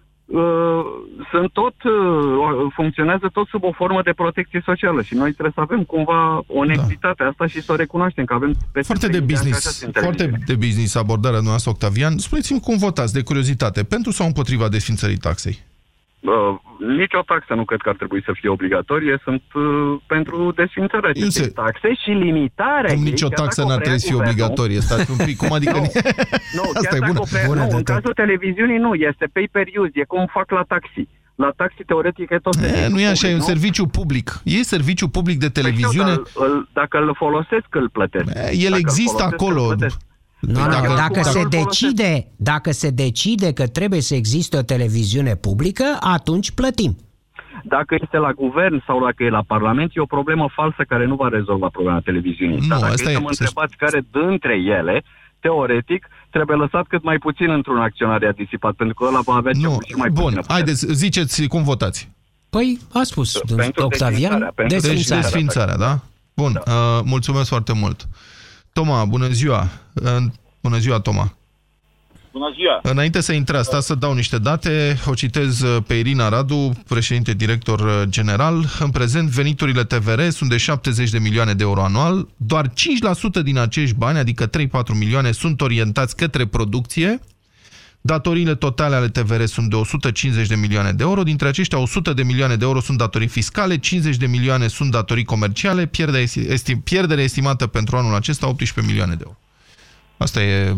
sunt 1.30 1.52
tot, 1.52 1.74
uh, 1.82 1.92
funcționează 2.74 3.28
tot 3.32 3.46
sub 3.48 3.64
o 3.64 3.72
formă 3.72 4.02
de 4.02 4.12
protecție 4.12 4.62
socială 4.64 5.02
și 5.02 5.14
noi 5.14 5.30
trebuie 5.32 5.52
să 5.54 5.60
avem 5.60 5.82
cumva 5.84 6.42
onestitatea 6.46 7.26
asta 7.26 7.46
și 7.46 7.62
să 7.62 7.72
o 7.72 7.74
recunoaștem 7.74 8.24
că 8.24 8.34
avem 8.34 8.54
peste 8.72 8.92
Foarte 8.92 9.06
de 9.06 9.24
30 9.24 9.30
business, 9.30 9.56
angajați 9.56 9.84
în 9.84 9.90
foarte 9.92 10.16
televiziune. 10.16 10.44
de 10.46 10.66
business 10.66 10.94
abordarea 10.94 11.40
noastră, 11.40 11.70
Octavian. 11.70 12.18
Spuneți-mi 12.18 12.60
cum 12.60 12.76
votați, 12.76 13.12
de 13.12 13.22
curiozitate, 13.22 13.82
pentru 13.82 14.10
sau 14.10 14.26
împotriva 14.26 14.68
desfințării 14.68 15.16
taxei? 15.16 15.67
Uh, 16.20 16.32
nici 17.00 17.14
o 17.14 17.22
taxă 17.22 17.54
nu 17.54 17.64
cred 17.64 17.80
că 17.80 17.88
ar 17.88 17.96
trebui 17.96 18.22
să 18.24 18.32
fie 18.40 18.48
obligatorie, 18.48 19.20
sunt 19.24 19.42
uh, 19.54 19.62
pentru 20.06 20.52
desfințarea 20.56 21.10
acestei 21.10 21.44
Însă- 21.44 21.60
taxe 21.62 21.88
și 22.02 22.10
limitarea 22.10 22.92
Cum 22.94 23.04
ei, 23.04 23.10
nicio 23.10 23.28
chiar 23.28 23.38
taxă 23.40 23.60
dacă 23.60 23.68
o 23.68 23.70
n-ar 23.72 23.80
preia 23.82 23.96
trebui 23.96 24.08
să 24.08 24.08
fie 24.08 24.16
guvernul. 24.16 24.44
obligatorie. 24.44 24.80
Stați 24.88 25.10
un 25.14 25.20
pic, 25.28 25.36
cum 25.42 25.52
adică... 25.58 25.76
Nu, 26.58 26.62
Asta 26.74 26.80
chiar 26.82 26.94
e 26.94 26.98
dacă 26.98 27.06
bună. 27.12 27.20
o 27.24 27.26
prea, 27.32 27.46
Bună 27.52 27.60
nu, 27.64 27.68
de 27.72 27.76
în 27.80 27.82
tot. 27.82 27.94
cazul 27.94 28.12
televiziunii 28.22 28.78
nu, 28.86 28.90
este 29.10 29.24
pay-per-use, 29.34 29.90
e 30.02 30.04
cum 30.14 30.22
fac 30.38 30.48
la 30.58 30.64
taxi. 30.74 31.02
La 31.44 31.50
taxi, 31.60 31.82
teoretic, 31.90 32.28
e 32.30 32.38
tot 32.46 32.54
E, 32.54 32.58
serviciu 32.58 32.90
nu 32.94 33.00
e 33.00 33.06
așa, 33.14 33.26
e 33.28 33.34
un 33.34 33.38
public, 33.38 33.48
nu? 33.48 33.54
serviciu 33.54 33.84
public. 33.98 34.26
E 34.44 34.62
serviciu 34.74 35.08
public 35.08 35.38
de 35.44 35.48
televiziune. 35.58 36.14
Păi 36.14 36.24
știu, 36.26 36.40
dar 36.40 36.48
îl- 36.50 36.68
dacă 36.80 36.94
îl 36.98 37.14
folosesc, 37.24 37.68
îl 37.80 37.88
plătesc. 37.96 38.24
El 38.34 38.70
Dacă 38.70 38.74
îl 38.74 38.78
există 38.86 39.22
folosesc, 39.22 39.42
acolo. 39.42 39.62
Îl 40.40 40.48
plătesc. 40.52 40.68
Nu, 40.68 40.70
Păi 40.70 40.70
dacă, 40.72 40.86
dacă- 40.86 40.94
dacă, 41.00 41.12
dacă 41.14 41.28
se 41.28 41.38
îl 41.40 41.48
decide, 41.48 42.26
dacă 42.36 42.70
se 42.72 42.90
decide 42.90 43.52
că 43.52 43.66
trebuie 43.66 44.00
să 44.00 44.14
existe 44.14 44.56
o 44.56 44.62
televiziune 44.62 45.34
publică, 45.34 45.84
atunci 46.00 46.50
plătim. 46.50 46.96
Dacă 47.64 47.96
este 48.02 48.16
la 48.16 48.32
guvern 48.32 48.82
sau 48.86 49.04
dacă 49.04 49.22
e 49.22 49.28
la 49.30 49.42
parlament, 49.46 49.90
e 49.94 50.00
o 50.00 50.04
problemă 50.16 50.48
falsă 50.54 50.82
care 50.88 51.06
nu 51.06 51.14
va 51.14 51.28
rezolva 51.28 51.68
problema 51.68 52.00
televiziunii. 52.00 52.58
Nu, 52.60 52.66
Dar 52.66 52.78
dacă 52.80 52.92
asta 52.92 53.08
e 53.10 53.12
e- 53.12 53.14
să 53.14 53.20
mă 53.20 53.32
să- 53.32 53.42
întrebați 53.42 53.76
care 53.76 54.06
dintre 54.12 54.54
ele, 54.78 55.02
teoretic, 55.40 56.06
trebuie 56.30 56.56
lăsat 56.56 56.86
cât 56.86 57.02
mai 57.02 57.18
puțin 57.18 57.50
într-un 57.50 57.78
acționariat 57.78 58.34
disipat, 58.34 58.72
pentru 58.74 58.94
că 58.94 59.04
ăla 59.04 59.20
va 59.20 59.34
avea 59.34 59.52
cel 59.52 59.62
Nu, 59.62 59.70
puțin 59.70 59.94
mai 59.98 60.08
bun, 60.08 60.22
puțină 60.22 60.40
putere. 60.40 60.54
haideți, 60.58 60.86
ziceți 60.92 61.46
cum 61.46 61.62
votați. 61.62 62.10
Păi, 62.50 62.78
a 62.92 63.02
spus 63.02 63.38
Pentru 63.56 63.82
Octavian, 63.84 64.10
desfințarea, 64.20 64.52
pentru 64.54 64.76
Deci 64.78 64.82
desfințarea. 64.88 65.22
desfințarea, 65.22 65.76
da? 65.76 65.98
Bun, 66.36 66.52
uh, 66.66 67.00
mulțumesc 67.04 67.48
foarte 67.48 67.72
mult. 67.72 68.08
Toma, 68.78 69.04
bună 69.04 69.28
ziua! 69.28 69.68
Bună 70.62 70.78
ziua, 70.78 71.00
Toma! 71.00 71.36
Bună 72.32 72.52
ziua! 72.56 72.80
Înainte 72.82 73.20
să 73.20 73.32
intrați, 73.32 73.66
stați 73.66 73.86
să 73.86 73.94
dau 73.94 74.14
niște 74.14 74.38
date. 74.38 74.98
O 75.06 75.14
citez 75.14 75.64
pe 75.86 75.94
Irina 75.94 76.28
Radu, 76.28 76.72
președinte 76.88 77.32
director 77.32 78.06
general. 78.08 78.64
În 78.78 78.90
prezent, 78.90 79.28
veniturile 79.28 79.84
TVR 79.84 80.28
sunt 80.28 80.50
de 80.50 80.56
70 80.56 81.10
de 81.10 81.18
milioane 81.18 81.54
de 81.54 81.62
euro 81.62 81.82
anual. 81.82 82.28
Doar 82.36 82.68
5% 82.68 82.72
din 83.42 83.58
acești 83.58 83.96
bani, 83.96 84.18
adică 84.18 84.46
3-4 84.46 84.50
milioane, 84.98 85.32
sunt 85.32 85.60
orientați 85.60 86.16
către 86.16 86.46
producție. 86.46 87.20
Datoriile 88.00 88.54
totale 88.54 88.94
ale 88.94 89.08
TVR 89.08 89.44
sunt 89.44 89.70
de 89.70 89.76
150 89.76 90.48
de 90.48 90.54
milioane 90.54 90.92
de 90.92 91.02
euro. 91.02 91.22
Dintre 91.22 91.48
aceștia, 91.48 91.78
100 91.78 92.12
de 92.12 92.22
milioane 92.22 92.56
de 92.56 92.64
euro 92.64 92.80
sunt 92.80 92.98
datorii 92.98 93.28
fiscale, 93.28 93.78
50 93.78 94.16
de 94.16 94.26
milioane 94.26 94.68
sunt 94.68 94.90
datorii 94.90 95.24
comerciale, 95.24 95.86
pierdere, 95.86 96.26
estim, 96.48 96.80
pierdere 96.80 97.22
estimată 97.22 97.66
pentru 97.66 97.96
anul 97.96 98.14
acesta 98.14 98.48
18 98.48 98.90
milioane 98.92 99.14
de 99.14 99.22
euro. 99.24 99.38
Asta 100.16 100.42
e 100.42 100.76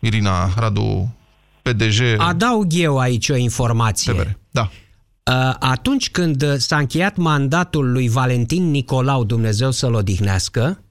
Irina 0.00 0.52
Radu, 0.56 1.14
PDG... 1.62 2.00
Adaug 2.16 2.72
eu 2.74 2.98
aici 2.98 3.28
o 3.28 3.36
informație. 3.36 4.12
TVR. 4.12 4.26
Da. 4.50 4.70
Uh, 5.30 5.54
atunci 5.58 6.10
când 6.10 6.56
s-a 6.58 6.76
încheiat 6.76 7.16
mandatul 7.16 7.92
lui 7.92 8.08
Valentin 8.08 8.70
Nicolau, 8.70 9.24
Dumnezeu 9.24 9.70
să-l 9.70 9.94
odihnească, 9.94 10.82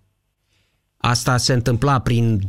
asta 0.97 1.38
se 1.38 1.53
întâmpla 1.53 1.99
prin 1.99 2.41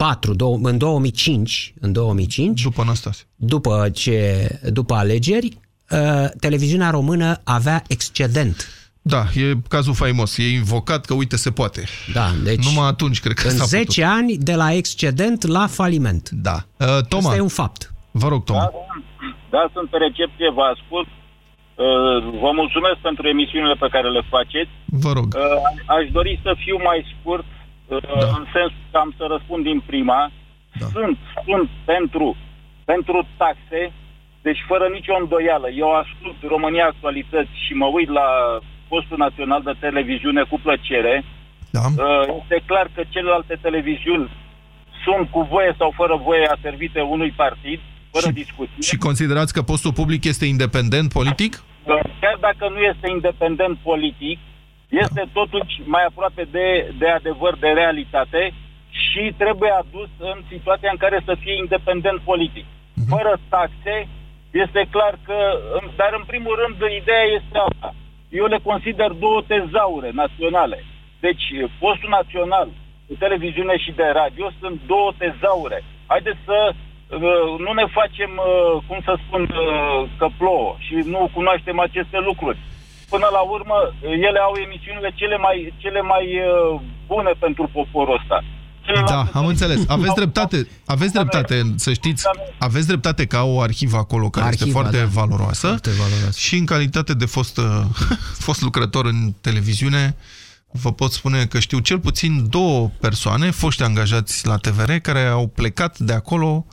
2004, 0.00 0.36
în 0.62 0.78
2005, 0.78 1.74
în 1.80 1.92
2005, 1.92 2.62
după 2.62 2.80
Anastase. 2.80 3.22
După, 3.36 3.90
ce, 3.94 4.48
după 4.72 4.94
alegeri, 4.94 5.58
uh, 5.90 6.28
televiziunea 6.40 6.90
română 6.90 7.40
avea 7.44 7.82
excedent. 7.88 8.68
Da, 9.02 9.22
e 9.34 9.52
cazul 9.68 9.94
faimos. 9.94 10.38
E 10.38 10.48
invocat 10.52 11.04
că, 11.04 11.14
uite, 11.14 11.36
se 11.36 11.50
poate. 11.50 11.84
Da, 12.12 12.26
deci... 12.44 12.64
Numai 12.68 12.88
atunci, 12.88 13.20
cred 13.20 13.36
că 13.36 13.48
În 13.48 13.56
s-a 13.56 13.64
10 13.64 13.84
putut. 13.84 14.04
ani, 14.04 14.36
de 14.36 14.54
la 14.54 14.72
excedent 14.72 15.46
la 15.46 15.66
faliment. 15.66 16.28
Da. 16.30 16.56
Uh, 16.76 16.86
Toma. 17.08 17.22
Asta 17.28 17.36
e 17.36 17.40
un 17.50 17.56
fapt. 17.62 17.92
Vă 18.10 18.28
rog, 18.28 18.44
Toma. 18.44 18.58
Da, 18.58 18.70
da, 19.50 19.62
sunt 19.74 19.90
pe 19.90 19.96
recepție, 19.96 20.48
vă 20.58 20.64
ascult. 20.74 21.08
Uh, 21.08 21.16
Vă 22.44 22.50
mulțumesc 22.60 22.98
pentru 23.08 23.24
emisiunile 23.34 23.74
pe 23.84 23.88
care 23.94 24.08
le 24.16 24.22
faceți. 24.34 24.72
Vă 25.04 25.12
rog. 25.18 25.28
Uh, 25.34 25.42
Aș 25.96 26.04
dori 26.18 26.40
să 26.44 26.50
fiu 26.64 26.76
mai 26.88 27.00
scurt, 27.12 27.48
uh, 27.52 27.59
în 28.38 28.44
sens 28.54 28.72
că 28.90 28.98
am 28.98 29.14
să 29.16 29.24
răspund 29.28 29.62
din 29.64 29.80
prima. 29.86 30.30
Sunt, 30.92 31.18
sunt 31.44 31.68
pentru, 31.84 32.36
pentru 32.84 33.26
taxe, 33.36 33.92
deci 34.42 34.64
fără 34.66 34.86
nicio 34.92 35.14
îndoială. 35.20 35.68
Eu 35.70 35.90
ascult 36.02 36.36
România 36.54 36.86
Actualități 36.86 37.54
și 37.66 37.72
mă 37.74 37.86
uit 37.86 38.08
la 38.08 38.28
postul 38.88 39.18
național 39.26 39.62
de 39.62 39.74
televiziune 39.80 40.42
cu 40.50 40.60
plăcere. 40.62 41.24
Da. 41.70 41.80
Uh, 41.80 42.40
Este 42.42 42.62
clar 42.66 42.86
că 42.94 43.02
celelalte 43.08 43.58
televiziuni 43.60 44.30
sunt 45.04 45.30
cu 45.30 45.40
voie 45.40 45.74
sau 45.78 45.92
fără 45.96 46.20
voie 46.24 46.46
aservite 46.46 47.00
unui 47.00 47.30
partid, 47.36 47.80
fără 48.10 48.30
discuție. 48.30 48.80
Și 48.80 48.96
considerați 48.96 49.52
că 49.52 49.62
postul 49.62 49.92
public 49.92 50.24
este 50.24 50.46
independent 50.46 51.12
politic? 51.12 51.62
Chiar 52.20 52.36
dacă 52.40 52.68
nu 52.74 52.80
este 52.92 53.06
independent 53.10 53.78
politic, 53.82 54.38
este 54.90 55.22
totuși 55.32 55.82
mai 55.84 56.04
aproape 56.04 56.48
de, 56.50 56.92
de 56.98 57.08
adevăr, 57.08 57.56
de 57.58 57.68
realitate 57.68 58.52
și 58.90 59.34
trebuie 59.36 59.70
adus 59.70 60.08
în 60.18 60.38
situația 60.48 60.90
în 60.92 60.96
care 60.96 61.22
să 61.24 61.34
fie 61.40 61.56
independent 61.56 62.20
politic. 62.20 62.64
Fără 63.08 63.38
taxe, 63.48 64.08
este 64.50 64.88
clar 64.90 65.18
că, 65.26 65.38
dar 65.96 66.10
în 66.18 66.24
primul 66.26 66.54
rând, 66.62 66.92
ideea 67.00 67.24
este 67.38 67.58
asta. 67.68 67.94
Eu 68.28 68.46
le 68.46 68.58
consider 68.62 69.10
două 69.10 69.42
tezaure 69.46 70.10
naționale. 70.12 70.84
Deci, 71.20 71.44
postul 71.78 72.08
național 72.08 72.68
de 73.06 73.14
televiziune 73.18 73.76
și 73.78 73.92
de 73.92 74.06
radio 74.12 74.50
sunt 74.60 74.80
două 74.86 75.12
tezaure. 75.18 75.84
Haideți 76.06 76.38
să 76.44 76.58
uh, 76.72 77.58
nu 77.58 77.72
ne 77.72 77.86
facem, 77.98 78.30
uh, 78.36 78.82
cum 78.86 78.98
să 79.04 79.14
spun, 79.26 79.42
uh, 79.42 80.08
că 80.18 80.26
plouă 80.38 80.76
și 80.78 80.94
nu 80.94 81.30
cunoaștem 81.34 81.78
aceste 81.78 82.18
lucruri. 82.18 82.58
Până 83.12 83.28
la 83.36 83.42
urmă, 83.54 83.78
ele 84.28 84.38
au 84.46 84.54
emisiunile 84.66 85.10
cele 85.20 85.36
mai, 85.36 85.74
cele 85.82 86.00
mai 86.12 86.24
bune 87.06 87.32
pentru 87.44 87.64
poporul 87.72 88.18
ăsta. 88.20 88.38
Da, 89.06 89.28
am 89.32 89.46
înțeles. 89.46 89.80
Aveți 89.86 90.14
dreptate, 90.14 90.68
aveți 90.84 91.12
dreptate, 91.12 91.74
să 91.76 91.92
știți, 91.92 92.24
aveți 92.58 92.86
dreptate 92.86 93.26
că 93.26 93.36
au 93.36 93.50
o 93.50 93.60
arhivă 93.60 93.96
acolo 93.96 94.30
care 94.30 94.46
Arhiva, 94.46 94.64
este 94.64 94.78
foarte 94.78 94.98
da. 94.98 95.04
valoroasă. 95.04 95.66
Foarte 95.66 95.90
valoroasă. 95.90 96.38
Și 96.38 96.56
în 96.56 96.64
calitate 96.64 97.14
de 97.14 97.24
fost, 97.24 97.58
uh, 97.58 97.64
fost 98.46 98.60
lucrător 98.60 99.06
în 99.06 99.34
televiziune, 99.40 100.16
vă 100.70 100.92
pot 100.92 101.12
spune 101.12 101.46
că 101.46 101.58
știu 101.58 101.78
cel 101.78 101.98
puțin 101.98 102.46
două 102.48 102.90
persoane, 103.00 103.50
foști 103.50 103.82
angajați 103.82 104.46
la 104.46 104.56
TVR, 104.56 104.92
care 104.92 105.26
au 105.26 105.46
plecat 105.46 105.98
de 105.98 106.12
acolo 106.12 106.66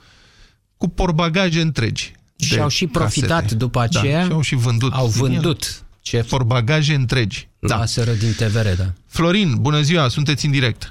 cu 0.77 0.87
porbagaje 0.87 1.61
întregi. 1.61 2.15
Și 2.39 2.53
de 2.53 2.59
au 2.59 2.67
și 2.67 2.87
profitat 2.87 3.41
casete. 3.41 3.55
după 3.55 3.79
aceea. 3.79 4.19
Da, 4.19 4.25
și 4.25 4.31
au 4.31 4.41
și 4.41 4.55
vândut. 4.55 4.93
Au 4.93 5.07
din 5.07 5.25
ele. 5.25 5.33
vândut. 5.33 5.85
Ce 6.07 6.19
porbagaje 6.31 6.93
întregi. 7.03 7.39
Da. 7.69 7.75
Laseră 7.77 8.13
din 8.23 8.33
TVR, 8.39 8.67
da. 8.81 8.89
Florin, 9.15 9.49
bună 9.67 9.81
ziua, 9.89 10.03
sunteți 10.17 10.45
în 10.45 10.51
direct. 10.57 10.81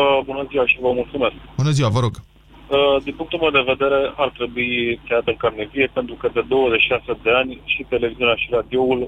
Uh, 0.00 0.18
bună 0.30 0.44
ziua 0.50 0.66
și 0.70 0.76
vă 0.80 0.90
mulțumesc. 1.00 1.36
Bună 1.62 1.72
ziua, 1.76 1.88
vă 1.96 2.00
rog. 2.06 2.14
Uh, 2.16 2.96
din 3.06 3.14
punctul 3.18 3.42
meu 3.44 3.52
de 3.58 3.70
vedere, 3.72 3.98
ar 4.24 4.30
trebui 4.38 5.00
creat 5.06 5.26
în 5.32 5.38
carne 5.42 5.64
vie, 5.72 5.86
pentru 5.98 6.14
că 6.20 6.26
de 6.36 6.42
26 6.48 7.18
de 7.22 7.32
ani 7.40 7.52
și 7.72 7.90
televiziunea 7.92 8.36
și 8.42 8.48
radioul 8.50 9.00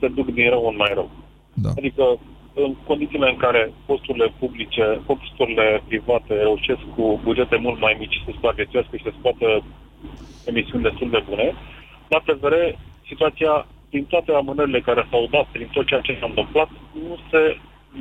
se 0.00 0.08
duc 0.08 0.26
din 0.38 0.48
rău 0.54 0.64
în 0.70 0.76
mai 0.82 0.92
rău. 0.98 1.08
Da. 1.64 1.70
Adică, 1.80 2.04
în 2.64 2.70
condițiile 2.90 3.28
în 3.30 3.38
care 3.44 3.72
posturile 3.86 4.28
publice, 4.38 4.84
posturile 5.06 5.82
private 5.88 6.32
reușesc 6.34 6.82
cu 6.96 7.20
bugete 7.24 7.56
mult 7.56 7.78
mai 7.80 7.96
mici 7.98 8.22
să 8.24 8.30
supraviețuiască 8.32 8.96
și 8.96 9.06
să 9.06 9.12
scoată 9.18 9.46
emisiuni 10.50 10.86
destul 10.88 11.10
de 11.10 11.24
bune, 11.28 11.46
la 12.12 12.18
TVR 12.26 12.54
situația, 13.10 13.66
prin 13.96 14.08
toate 14.14 14.30
amânările 14.32 14.80
care 14.80 15.02
s-au 15.10 15.24
dat, 15.30 15.46
prin 15.54 15.68
tot 15.72 15.86
ceea 15.86 16.00
ce 16.00 16.16
s-a 16.20 16.26
întâmplat, 16.32 16.68
nu 17.08 17.16
se 17.30 17.40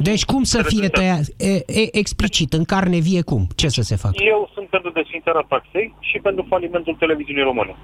Deci 0.10 0.26
cum 0.26 0.44
să 0.44 0.60
fie 0.64 0.88
tăiat? 0.88 1.24
E, 1.38 1.52
e, 1.82 1.98
explicit, 2.04 2.54
în 2.54 2.64
carne 2.64 3.00
vie 3.10 3.22
cum? 3.22 3.48
Ce 3.56 3.68
să 3.68 3.82
se 3.82 3.96
facă? 3.96 4.16
Eu 4.34 4.52
sunt 4.54 4.68
pentru 4.68 4.90
desfințarea 4.92 5.46
taxei 5.50 5.96
și 6.00 6.18
pentru 6.28 6.46
falimentul 6.50 6.96
televiziunii 7.00 7.44
române. 7.44 7.76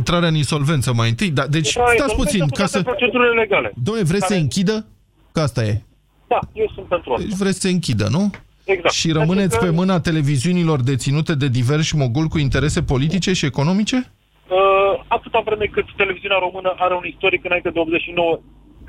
Intrarea 0.00 0.28
în 0.28 0.34
insolvență 0.34 0.92
mai 0.94 1.08
întâi. 1.08 1.30
Da, 1.30 1.46
deci 1.46 1.66
Intrarea 1.66 1.92
în 1.92 1.98
stați 1.98 2.14
puțin. 2.14 2.40
insolvență 2.40 2.62
Ca 2.62 2.64
cu 2.64 2.70
toate 2.70 2.76
să... 2.76 2.82
procedurile 2.82 3.32
legale. 3.42 3.68
Dom'le, 3.68 4.04
vreți 4.10 4.26
Care- 4.26 4.34
să 4.34 4.42
închidă? 4.44 4.86
Că 5.32 5.40
asta 5.40 5.64
e. 5.64 5.82
Da, 6.28 6.38
eu 6.52 6.70
sunt 6.74 6.86
pentru 6.86 7.12
asta. 7.12 7.26
Deci 7.26 7.36
vreți 7.36 7.60
să 7.60 7.68
închidă, 7.68 8.06
nu? 8.10 8.30
Exact. 8.64 8.94
Și 8.94 9.12
rămâneți 9.12 9.56
Pentru 9.56 9.58
pe 9.58 9.66
că, 9.66 9.80
mâna 9.80 10.00
televiziunilor 10.00 10.80
deținute 10.82 11.34
de 11.34 11.48
diversi 11.48 11.96
mogul 11.96 12.26
cu 12.26 12.38
interese 12.38 12.82
politice 12.82 13.32
și 13.32 13.44
economice? 13.46 14.12
Uh, 14.48 15.04
atâta 15.16 15.40
vreme 15.44 15.66
cât 15.66 15.86
televiziunea 15.96 16.38
română 16.46 16.74
are 16.78 16.94
un 16.94 17.06
istoric 17.12 17.44
înainte 17.44 17.70
de 17.70 17.78
89 17.78 18.40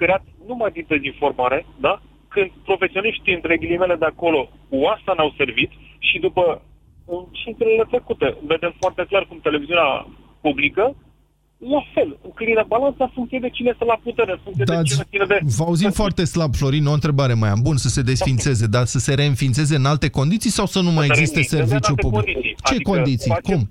creat 0.02 0.24
numai 0.48 0.72
din 0.72 0.86
dezinformare, 0.88 1.66
da? 1.80 2.02
Când 2.28 2.50
profesioniștii 2.70 3.34
între 3.34 3.58
ghilimele 3.58 3.96
de 3.96 4.06
acolo 4.06 4.50
cu 4.70 4.78
asta 4.96 5.14
ne-au 5.16 5.34
servit 5.38 5.72
și 6.00 6.20
după 6.20 6.62
în 7.06 7.24
cifrele 7.32 7.86
trecute 7.90 8.38
vedem 8.48 8.74
foarte 8.80 9.06
clar 9.10 9.26
cum 9.28 9.40
televiziunea 9.48 10.08
publică 10.42 10.96
la 11.58 11.82
fel, 11.94 12.18
înclină 12.24 12.64
balanța 12.68 13.04
în 13.04 13.10
funcție 13.14 13.40
de 13.40 13.50
cine 13.50 13.70
este 13.72 13.86
la 13.86 14.00
putere, 14.04 14.32
în 14.32 14.40
funcție 14.44 14.64
Da, 14.64 14.76
de 14.76 14.88
cine 14.90 15.04
ține 15.10 15.26
de... 15.26 15.40
vă 15.58 15.64
auzim 15.64 15.92
foarte 15.92 16.24
slab, 16.26 16.56
Florin, 16.56 16.86
o 16.86 16.92
întrebare 16.92 17.34
mai 17.34 17.50
am. 17.50 17.60
Bun, 17.62 17.78
să 17.78 17.90
se 17.90 18.02
desfințeze, 18.02 18.68
dar 18.68 18.86
să 18.86 19.00
se 19.00 19.14
reînființeze 19.14 19.76
în 19.76 19.86
alte 19.86 20.10
condiții 20.10 20.50
sau 20.50 20.66
să 20.66 20.80
nu 20.82 20.92
mai 20.92 21.06
Să 21.06 21.12
existe 21.12 21.36
reînființeze 21.40 21.62
în 21.62 21.68
serviciu 21.68 21.90
alte 21.90 22.02
public? 22.08 22.34
condiții. 22.34 22.56
Ce 22.64 22.74
Adică 22.74 22.90
condiții? 22.92 23.32
facem 23.32 23.58
Cum? 23.58 23.70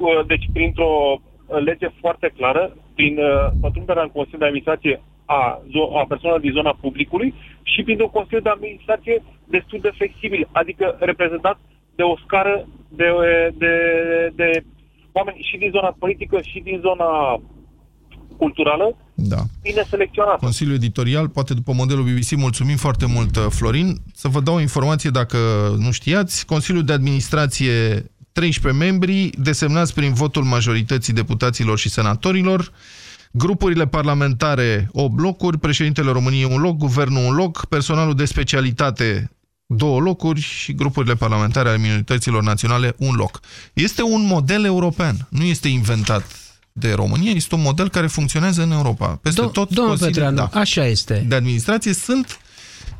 Cu- 0.00 0.04
cu- 0.04 0.22
Deci, 0.32 0.46
printr-o 0.52 0.92
lege 1.68 1.88
foarte 2.00 2.28
clară, 2.36 2.76
prin 2.94 3.14
uh, 3.18 3.52
pătrunderea 3.60 4.02
în 4.02 4.08
Consiliul 4.16 4.40
de 4.42 4.48
Administrație 4.50 4.96
a, 5.38 5.40
zo- 5.74 5.90
a 6.00 6.04
persoanelor 6.12 6.44
din 6.46 6.52
zona 6.58 6.72
publicului 6.84 7.34
și 7.72 7.82
printr-un 7.82 8.08
Consiliu 8.18 8.40
de 8.46 8.48
Administrație 8.58 9.16
destul 9.56 9.78
de 9.82 9.92
flexibil, 9.98 10.42
adică 10.52 10.84
reprezentat 11.10 11.56
de 11.98 12.02
o 12.02 12.14
scară 12.24 12.54
de, 13.00 13.08
de, 13.62 13.72
de 14.40 14.48
oameni 15.12 15.46
și 15.50 15.56
din 15.62 15.70
zona 15.76 15.96
politică 15.98 16.36
și 16.50 16.58
din 16.68 16.78
zona 16.86 17.08
culturală, 18.36 18.96
Da. 19.14 19.36
bine 19.62 19.82
selecționată. 19.88 20.36
Consiliul 20.40 20.74
Editorial, 20.74 21.28
poate 21.28 21.54
după 21.54 21.72
modelul 21.72 22.04
BBC. 22.04 22.30
Mulțumim 22.36 22.76
foarte 22.76 23.06
mult, 23.06 23.36
uh, 23.36 23.46
Florin. 23.48 23.86
Să 24.14 24.28
vă 24.28 24.40
dau 24.40 24.54
o 24.54 24.60
informație 24.60 25.10
dacă 25.10 25.36
nu 25.78 25.90
știați. 25.90 26.46
Consiliul 26.46 26.84
de 26.84 26.92
Administrație, 26.92 27.72
13 28.40 28.82
membri, 28.84 29.30
desemnați 29.38 29.94
prin 29.94 30.12
votul 30.12 30.42
majorității 30.44 31.12
deputaților 31.12 31.78
și 31.78 31.88
senatorilor. 31.88 32.72
Grupurile 33.32 33.86
parlamentare, 33.86 34.88
8 34.92 35.20
locuri, 35.20 35.58
președintele 35.58 36.10
României 36.10 36.44
un 36.44 36.60
loc, 36.60 36.76
guvernul 36.76 37.24
un 37.24 37.34
loc, 37.34 37.66
personalul 37.66 38.14
de 38.14 38.24
specialitate 38.24 39.30
două 39.66 40.00
locuri 40.00 40.40
și 40.40 40.74
grupurile 40.74 41.14
parlamentare 41.14 41.68
ale 41.68 41.78
minorităților 41.78 42.42
naționale 42.42 42.94
un 42.98 43.14
loc. 43.14 43.40
Este 43.72 44.02
un 44.02 44.26
model 44.26 44.64
european, 44.64 45.26
nu 45.30 45.42
este 45.44 45.68
inventat 45.68 46.24
de 46.72 46.92
România, 46.92 47.30
este 47.30 47.54
un 47.54 47.60
model 47.62 47.88
care 47.88 48.06
funcționează 48.06 48.62
în 48.62 48.70
Europa. 48.72 49.06
Peste 49.22 49.40
Do- 49.48 49.52
tot 49.52 49.70
domnul 49.70 49.96
consilii- 49.96 50.12
Petreanu, 50.12 50.48
așa 50.52 50.86
este. 50.86 51.24
de 51.28 51.34
administrație 51.34 51.92
sunt 51.92 52.39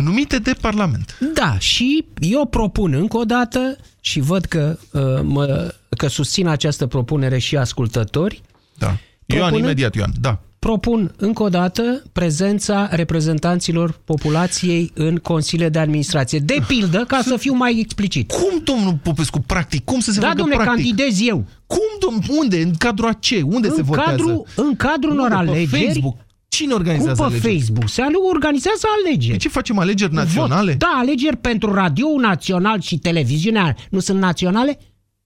Numite 0.03 0.39
de 0.39 0.53
Parlament. 0.61 1.19
Da, 1.35 1.59
și 1.59 2.05
eu 2.19 2.45
propun 2.47 2.93
încă 2.93 3.17
o 3.17 3.25
dată 3.25 3.77
și 4.01 4.21
văd 4.21 4.45
că, 4.45 4.79
uh, 4.93 5.01
mă, 5.23 5.75
că 5.97 6.07
susțin 6.07 6.47
această 6.47 6.87
propunere 6.87 7.39
și 7.39 7.57
ascultători. 7.57 8.41
Da. 8.79 8.87
Ioan, 8.87 8.99
Propunând- 9.27 9.63
imediat, 9.65 9.95
Ioan. 9.95 10.13
Da. 10.21 10.39
Propun 10.59 11.13
încă 11.17 11.43
o 11.43 11.49
dată 11.49 12.03
prezența 12.13 12.89
reprezentanților 12.91 14.01
populației 14.05 14.91
în 14.95 15.17
consiliile 15.17 15.69
de 15.71 15.79
administrație. 15.79 16.39
De 16.39 16.57
pildă, 16.67 17.05
ca 17.09 17.21
să 17.25 17.37
fiu 17.37 17.55
mai 17.55 17.79
explicit. 17.79 18.31
Cum, 18.33 18.61
domnul 18.65 18.99
Popescu, 19.03 19.39
practic? 19.41 19.85
Cum 19.85 20.01
să 20.01 20.13
se 20.13 20.21
da, 20.21 20.27
facă 20.27 20.39
domnule, 20.39 20.63
practic? 20.63 20.85
candidez 20.85 21.21
eu. 21.29 21.45
Cum, 21.67 21.79
domn, 22.01 22.23
unde? 22.41 22.63
În 22.63 22.75
cadrul 22.79 23.09
a 23.09 23.13
ce? 23.13 23.43
Unde 23.43 23.69
în 23.69 23.75
se 23.75 23.83
votează? 23.83 24.11
Cadrul, 24.11 24.47
în 24.57 24.77
cadrul 24.77 25.13
unor 25.13 25.31
Unde? 25.31 25.45
Pe 25.45 25.51
alegeri. 25.51 25.85
Facebook? 25.87 26.17
Cine 26.51 26.73
organizează 26.75 27.23
cum 27.23 27.31
pe 27.31 27.37
alegeri? 27.37 27.55
Facebook? 27.59 27.89
Se 27.89 28.03
ale- 28.03 28.15
organizează 28.33 28.87
alegeri. 29.05 29.33
De 29.33 29.37
ce 29.39 29.49
facem 29.49 29.79
alegeri 29.79 30.13
naționale? 30.15 30.71
Vot. 30.71 30.79
Da, 30.79 30.93
alegeri 30.97 31.37
pentru 31.37 31.73
radio 31.75 32.07
național 32.21 32.81
și 32.81 32.99
televiziunea 32.99 33.77
nu 33.91 33.99
sunt 33.99 34.19
naționale? 34.19 34.79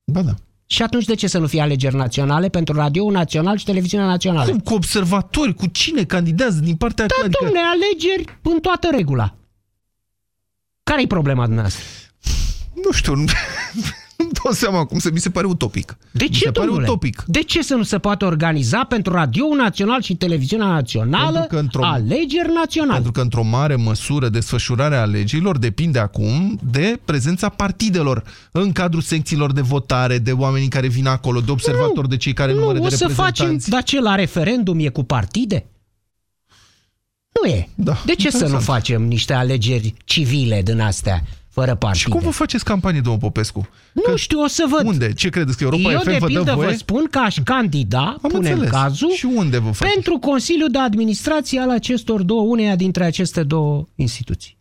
Ba 0.04 0.22
da. 0.22 0.34
Și 0.66 0.82
atunci 0.82 1.04
de 1.04 1.14
ce 1.14 1.26
să 1.26 1.38
nu 1.38 1.46
fie 1.46 1.60
alegeri 1.60 1.94
naționale 1.96 2.48
pentru 2.48 2.74
radio 2.74 3.10
național 3.10 3.56
și 3.56 3.64
televiziunea 3.64 4.06
națională? 4.06 4.50
Cum? 4.50 4.58
Cu 4.60 4.74
observatori? 4.74 5.54
Cu 5.54 5.66
cine 5.66 6.04
candidează 6.04 6.60
din 6.60 6.76
partea... 6.76 7.06
Da, 7.06 7.14
adică... 7.24 7.38
domnule, 7.40 7.60
alegeri 7.66 8.38
în 8.42 8.60
toată 8.60 8.88
regula. 8.90 9.34
Care-i 10.82 11.06
problema 11.06 11.44
dumneavoastră? 11.44 11.84
Nu 12.84 12.92
știu, 12.92 13.24
nu 14.16 14.24
nu 14.24 14.30
dau 14.42 14.52
seama 14.52 14.84
cum 14.84 14.98
să 14.98 15.10
mi 15.12 15.18
se 15.18 15.30
pare 15.30 15.46
utopic. 15.46 15.96
De 16.10 16.24
mi 16.24 16.30
ce, 16.34 16.38
se 16.44 16.50
pare 16.50 16.66
domnule? 16.66 16.86
utopic. 16.86 17.24
De 17.26 17.42
ce 17.42 17.62
să 17.62 17.74
nu 17.74 17.82
se 17.82 17.98
poate 17.98 18.24
organiza 18.24 18.84
pentru 18.84 19.12
Radio 19.12 19.44
Național 19.56 20.02
și 20.02 20.14
Televiziunea 20.16 20.66
Națională 20.66 21.30
Pentru 21.38 21.46
că 21.56 21.56
într-o- 21.62 21.84
alegeri 21.84 22.52
naționale? 22.54 22.92
Pentru 22.94 23.12
că 23.12 23.20
într-o 23.20 23.42
mare 23.42 23.76
măsură 23.76 24.28
desfășurarea 24.28 25.00
alegerilor 25.00 25.58
depinde 25.58 25.98
acum 25.98 26.58
de 26.70 27.00
prezența 27.04 27.48
partidelor 27.48 28.22
în 28.52 28.72
cadrul 28.72 29.02
secțiilor 29.02 29.52
de 29.52 29.60
votare, 29.60 30.18
de 30.18 30.32
oamenii 30.32 30.68
care 30.68 30.86
vin 30.88 31.06
acolo, 31.06 31.40
de 31.40 31.50
observatori, 31.50 32.08
de 32.08 32.16
cei 32.16 32.32
care 32.32 32.52
numără 32.54 32.78
nu, 32.78 32.88
de 32.88 32.94
o 32.94 32.96
să 32.96 33.08
facem, 33.08 33.24
reprezentanți. 33.26 33.70
dar 33.70 33.82
ce, 33.82 34.00
la 34.00 34.14
referendum 34.14 34.78
e 34.78 34.88
cu 34.88 35.02
partide? 35.02 35.66
Nu 37.42 37.50
e. 37.50 37.68
Da, 37.74 38.02
de 38.06 38.14
ce 38.14 38.30
să 38.30 38.36
nu 38.36 38.44
interesant. 38.44 38.62
facem 38.62 39.02
niște 39.02 39.32
alegeri 39.32 39.94
civile 40.04 40.62
din 40.62 40.80
astea, 40.80 41.22
fără 41.54 41.74
partide? 41.74 41.98
Și 42.04 42.08
cum 42.08 42.20
vă 42.20 42.30
faceți 42.30 42.64
campanie, 42.64 43.00
domnul 43.00 43.20
Popescu? 43.20 43.68
Nu 43.92 44.16
știu, 44.16 44.40
o 44.42 44.46
să 44.46 44.64
văd. 44.70 44.86
Unde? 44.86 45.12
Ce 45.12 45.28
credeți 45.28 45.56
că 45.56 45.64
Europa 45.64 45.90
Eu, 45.92 45.98
FM 45.98 46.04
de 46.04 46.12
vă 46.12 46.18
dă 46.18 46.26
pildă, 46.26 46.52
voie? 46.54 46.68
vă 46.68 46.74
spun 46.74 47.06
că 47.10 47.18
aș 47.18 47.36
candida, 47.44 48.04
Am 48.22 48.30
punem 48.30 48.52
înțeles. 48.52 48.70
cazul, 48.70 49.10
Și 49.12 49.24
unde 49.24 49.58
vă 49.58 49.70
faceți? 49.70 49.92
pentru 49.94 50.18
Consiliul 50.18 50.68
de 50.70 50.78
Administrație 50.78 51.60
al 51.60 51.70
acestor 51.70 52.22
două, 52.22 52.42
uneia 52.42 52.76
dintre 52.76 53.04
aceste 53.04 53.42
două 53.42 53.86
instituții. 53.94 54.56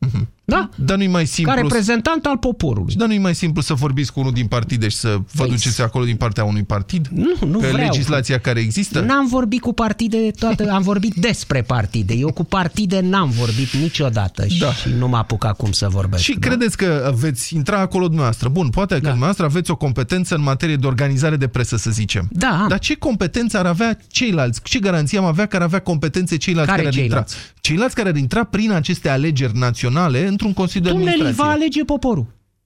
Da? 0.45 0.69
Dar 0.75 0.97
nu-i 0.97 1.07
mai 1.07 1.25
simplu... 1.25 1.53
Ca 1.53 1.61
reprezentant 1.61 2.25
al 2.25 2.37
poporului. 2.37 2.93
Dar 2.97 3.07
nu-i 3.07 3.17
mai 3.17 3.35
simplu 3.35 3.61
să 3.61 3.73
vorbiți 3.73 4.13
cu 4.13 4.19
unul 4.19 4.31
din 4.31 4.47
partide 4.47 4.87
și 4.87 4.97
să 4.97 5.07
vă 5.31 5.43
Păi, 5.43 5.49
duceți 5.49 5.81
acolo 5.81 6.05
din 6.05 6.15
partea 6.15 6.43
unui 6.43 6.63
partid? 6.63 7.07
Nu, 7.11 7.33
nu 7.47 7.57
Pe 7.59 7.67
vreau. 7.67 7.87
legislația 7.89 8.39
care 8.39 8.59
există? 8.59 8.99
N-am 8.99 9.27
vorbit 9.27 9.61
cu 9.61 9.73
partide 9.73 10.31
toată, 10.39 10.71
am 10.71 10.81
vorbit 10.81 11.13
despre 11.13 11.61
partide. 11.61 12.13
Eu 12.13 12.31
cu 12.31 12.43
partide 12.43 12.99
n-am 12.99 13.29
vorbit 13.29 13.73
niciodată 13.73 14.45
Da. 14.59 14.73
și 14.73 14.89
nu 14.97 15.07
mă 15.07 15.17
apuc 15.17 15.45
acum 15.45 15.71
să 15.71 15.87
vorbesc. 15.89 16.23
Și 16.23 16.33
credeți 16.33 16.77
că 16.77 17.13
veți 17.19 17.55
intra 17.55 17.79
acolo 17.79 18.05
dumneavoastră? 18.05 18.49
Bun, 18.49 18.69
poate 18.69 18.93
că 18.93 18.99
Da. 18.99 19.07
dumneavoastră 19.07 19.45
aveți 19.45 19.71
o 19.71 19.75
competență 19.75 20.35
în 20.35 20.41
materie 20.41 20.75
de 20.75 20.87
organizare 20.87 21.35
de 21.35 21.47
presă, 21.47 21.77
să 21.77 21.91
zicem. 21.91 22.27
Da. 22.31 22.65
Dar 22.69 22.79
ce 22.79 22.95
competență 22.95 23.57
ar 23.57 23.65
avea 23.65 23.97
ceilalți? 24.07 24.59
Ce 24.63 24.79
garanție 24.79 25.17
am 25.17 25.25
avea 25.25 25.45
că 25.45 25.55
ar 25.55 25.61
avea 25.61 25.79
competențe 25.79 26.37
ceilalți 26.37 26.69
Care 26.69 26.81
care, 26.83 26.93
ceilalți? 26.95 27.35
ar 27.35 27.39
intra? 27.39 27.52
Ceilalți 27.65 27.95
care 27.95 28.09
ar 28.09 28.15
intra 28.15 28.43
prin 28.43 28.71
aceste 28.71 29.09
alegeri 29.09 29.57
naționale 29.57 30.27
într-un 30.27 30.53
Consiliu 30.53 30.83
de 30.85 30.89
Tunelii 30.89 31.11
Administrație. 31.11 31.51
va 31.51 31.57
alege 31.57 31.83
poporul. 31.83 32.25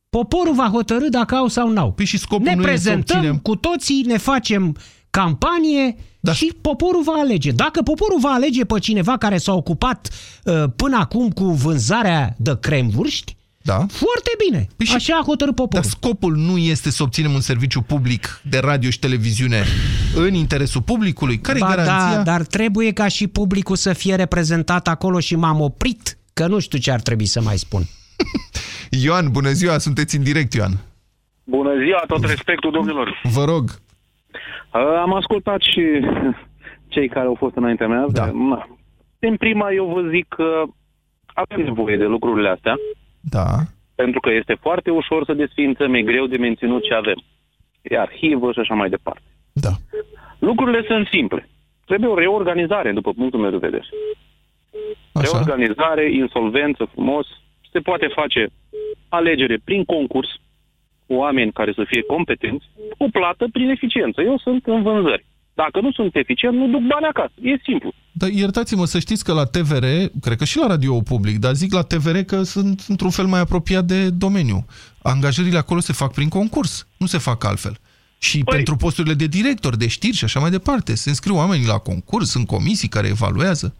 Poporul 0.09 0.53
va 0.53 0.69
hotărâ 0.73 1.09
dacă 1.09 1.35
au 1.35 1.47
sau 1.47 1.69
n-au. 1.69 1.91
Păi 1.91 2.05
și 2.05 2.17
scopul 2.17 2.45
ne 2.45 2.53
nu 2.55 2.61
e 2.61 2.63
să 2.63 2.67
prezentăm 2.67 3.17
obținem- 3.17 3.37
cu 3.37 3.55
toții, 3.55 4.03
ne 4.05 4.17
facem 4.17 4.75
campanie 5.09 5.95
Da. 6.19 6.33
și 6.33 6.53
poporul 6.61 7.03
va 7.03 7.11
alege. 7.11 7.51
Dacă 7.51 7.81
poporul 7.81 8.19
va 8.19 8.29
alege 8.29 8.65
pe 8.65 8.79
cineva 8.79 9.17
care 9.17 9.37
s-a 9.37 9.53
ocupat 9.53 10.09
uh, 10.43 10.63
până 10.75 10.97
acum 10.97 11.29
cu 11.29 11.43
vânzarea 11.45 12.35
de 12.37 12.57
cremvurști, 12.59 13.35
Da. 13.71 13.77
foarte 13.89 14.31
bine. 14.45 14.67
Păi 14.77 14.85
și- 14.85 14.95
Așa 14.95 15.15
a 15.21 15.23
hotărât 15.25 15.55
poporul. 15.55 15.81
Dar 15.81 15.91
scopul 15.99 16.35
nu 16.35 16.57
este 16.57 16.89
să 16.89 17.03
obținem 17.03 17.33
un 17.33 17.39
serviciu 17.39 17.81
public 17.81 18.41
de 18.49 18.59
radio 18.59 18.89
și 18.89 18.99
televiziune 18.99 19.63
în 20.15 20.33
interesul 20.33 20.81
publicului? 20.81 21.37
Care 21.37 21.57
e 21.57 21.61
Ba 21.61 21.67
garanția? 21.75 22.15
da, 22.15 22.23
dar 22.23 22.41
trebuie 22.41 22.91
ca 22.93 23.07
și 23.07 23.27
publicul 23.27 23.75
să 23.75 23.93
fie 23.93 24.15
reprezentat 24.15 24.87
acolo 24.87 25.19
și 25.19 25.35
m-am 25.35 25.61
oprit, 25.61 26.17
că 26.33 26.47
nu 26.47 26.59
știu 26.59 26.79
ce 26.79 26.91
ar 26.91 26.99
trebui 27.01 27.25
să 27.25 27.41
mai 27.41 27.57
spun. 27.57 27.81
Ioan, 29.03 29.25
bună 29.31 29.49
ziua, 29.51 29.77
sunteți 29.77 30.15
în 30.17 30.23
direct, 30.23 30.53
Ioan. 30.53 30.71
Bună 31.43 31.71
ziua, 31.83 32.03
tot 32.07 32.23
respectul 32.25 32.71
domnilor. 32.71 33.21
Vă 33.23 33.43
rog. 33.43 33.63
Uh, 34.73 34.81
Am 35.01 35.13
ascultat 35.13 35.59
și 35.61 35.81
cei 36.87 37.09
care 37.09 37.25
au 37.25 37.35
fost 37.39 37.55
înaintea 37.55 37.87
mea. 37.87 38.05
Da. 38.11 38.25
Na. 38.25 38.67
În 39.19 39.35
prima, 39.35 39.71
eu 39.71 39.85
vă 39.95 40.09
zic 40.09 40.25
că 40.27 40.63
avem 41.33 41.65
nevoie 41.65 41.97
de 41.97 42.03
lucrurile 42.03 42.49
astea, 42.49 42.75
Da. 43.29 43.47
pentru 43.95 44.19
că 44.19 44.31
este 44.31 44.55
foarte 44.65 44.89
ușor 44.91 45.25
să 45.25 45.33
desfințăm, 45.33 45.93
e 45.93 46.01
greu 46.01 46.25
de 46.27 46.37
menținut 46.37 46.83
ce 46.83 46.93
avem. 46.93 47.19
E 47.81 47.99
arhivă 47.99 48.51
și 48.51 48.59
așa 48.59 48.73
mai 48.73 48.89
departe. 48.89 49.27
Da. 49.53 49.73
Lucrurile 50.39 50.83
sunt 50.87 51.07
simple. 51.07 51.49
Trebuie 51.85 52.09
o 52.09 52.17
reorganizare, 52.17 52.91
după 52.91 53.11
punctul 53.13 53.39
meu 53.39 53.49
de 53.49 53.65
vedere. 53.67 53.85
Așa. 55.11 55.29
Reorganizare, 55.31 56.11
insolvență, 56.11 56.89
frumos. 56.93 57.27
Se 57.71 57.79
poate 57.79 58.07
face 58.07 58.47
alegere 59.09 59.57
prin 59.63 59.83
concurs, 59.85 60.29
cu 61.07 61.13
oameni 61.13 61.51
care 61.51 61.71
să 61.71 61.83
fie 61.87 62.01
competenți, 62.01 62.65
cu 62.97 63.09
plată 63.09 63.45
prin 63.51 63.69
eficiență. 63.69 64.21
Eu 64.21 64.37
sunt 64.37 64.65
în 64.65 64.81
vânzări. 64.81 65.25
Dacă 65.53 65.79
nu 65.81 65.91
sunt 65.91 66.15
eficient, 66.15 66.55
nu 66.57 66.67
duc 66.67 66.81
bani 66.81 67.05
acasă. 67.05 67.33
E 67.41 67.57
simplu. 67.63 67.93
Dar 68.17 68.29
iertați-mă 68.29 68.85
să 68.85 68.99
știți 68.99 69.23
că 69.23 69.33
la 69.33 69.45
TVR, 69.45 69.85
cred 70.21 70.37
că 70.37 70.45
și 70.45 70.57
la 70.57 70.67
radio 70.67 71.01
public, 71.01 71.39
dar 71.39 71.53
zic 71.53 71.73
la 71.73 71.81
TVR 71.81 72.17
că 72.17 72.43
sunt 72.43 72.85
într-un 72.87 73.09
fel 73.09 73.25
mai 73.25 73.39
apropiat 73.39 73.85
de 73.85 74.09
domeniu. 74.09 74.65
Angajările 75.01 75.57
acolo 75.57 75.79
se 75.79 75.93
fac 75.93 76.13
prin 76.13 76.29
concurs, 76.29 76.87
nu 76.97 77.05
se 77.05 77.17
fac 77.17 77.43
altfel. 77.43 77.77
Și 78.17 78.43
păi... 78.43 78.55
pentru 78.55 78.75
posturile 78.75 79.13
de 79.13 79.25
director, 79.25 79.75
de 79.75 79.87
știri 79.87 80.15
și 80.15 80.23
așa 80.23 80.39
mai 80.39 80.49
departe. 80.49 80.95
Se 80.95 81.09
înscriu 81.09 81.35
oamenii 81.35 81.67
la 81.67 81.77
concurs, 81.77 82.29
sunt 82.29 82.47
comisii 82.47 82.87
care 82.87 83.07
evaluează. 83.07 83.75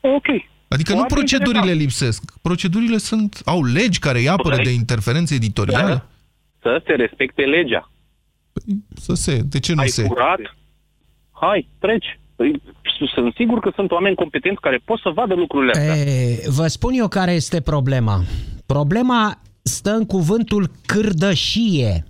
Ok. 0.00 0.26
Adică 0.68 0.92
nu 0.92 0.98
Foarte 0.98 1.14
procedurile 1.14 1.72
interesant. 1.72 1.80
lipsesc. 1.80 2.38
Procedurile 2.42 2.98
sunt, 2.98 3.42
au 3.44 3.64
legi 3.64 3.98
care 3.98 4.18
îi 4.18 4.28
apără 4.28 4.48
Corect. 4.48 4.64
de 4.64 4.74
interferențe 4.74 5.34
editoriale. 5.34 5.92
Da. 5.92 6.06
Să 6.62 6.82
se 6.86 6.92
respecte 6.92 7.42
legea. 7.42 7.90
Să 8.96 9.14
se, 9.14 9.36
de 9.36 9.58
ce 9.60 9.74
nu 9.74 9.80
Ai 9.80 9.88
se? 9.88 10.02
curat? 10.02 10.38
Hai, 11.30 11.68
treci. 11.78 12.18
Păi, 12.44 12.62
Sunt 13.14 13.34
sigur 13.34 13.60
că 13.60 13.70
sunt 13.74 13.90
oameni 13.90 14.14
competenți 14.14 14.60
care 14.60 14.80
pot 14.84 14.98
să 14.98 15.10
vadă 15.14 15.34
lucrurile 15.34 15.72
astea. 15.72 15.94
E, 15.94 16.42
vă 16.46 16.66
spun 16.66 16.92
eu 16.92 17.08
care 17.08 17.32
este 17.32 17.60
problema. 17.60 18.22
Problema 18.66 19.38
stă 19.62 19.90
în 19.90 20.06
cuvântul 20.06 20.70
cârdășie. 20.86 22.04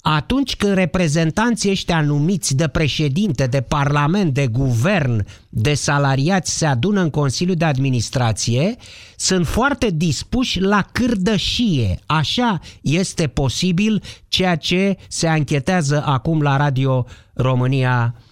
Atunci 0.00 0.56
când 0.56 0.74
reprezentanții 0.74 1.70
ăștia 1.70 2.00
numiți 2.00 2.56
de 2.56 2.68
președinte, 2.68 3.46
de 3.46 3.60
parlament, 3.60 4.34
de 4.34 4.46
guvern, 4.46 5.26
de 5.48 5.74
salariați 5.74 6.58
se 6.58 6.66
adună 6.66 7.00
în 7.00 7.10
Consiliul 7.10 7.56
de 7.56 7.64
Administrație, 7.64 8.76
sunt 9.16 9.46
foarte 9.46 9.90
dispuși 9.90 10.60
la 10.60 10.84
cârdășie. 10.92 11.98
Așa 12.06 12.60
este 12.82 13.26
posibil 13.26 14.02
ceea 14.28 14.56
ce 14.56 14.96
se 15.08 15.28
anchetează 15.28 16.02
acum 16.06 16.42
la 16.42 16.56
Radio 16.56 17.04
România 17.34 18.14
uh, 18.14 18.26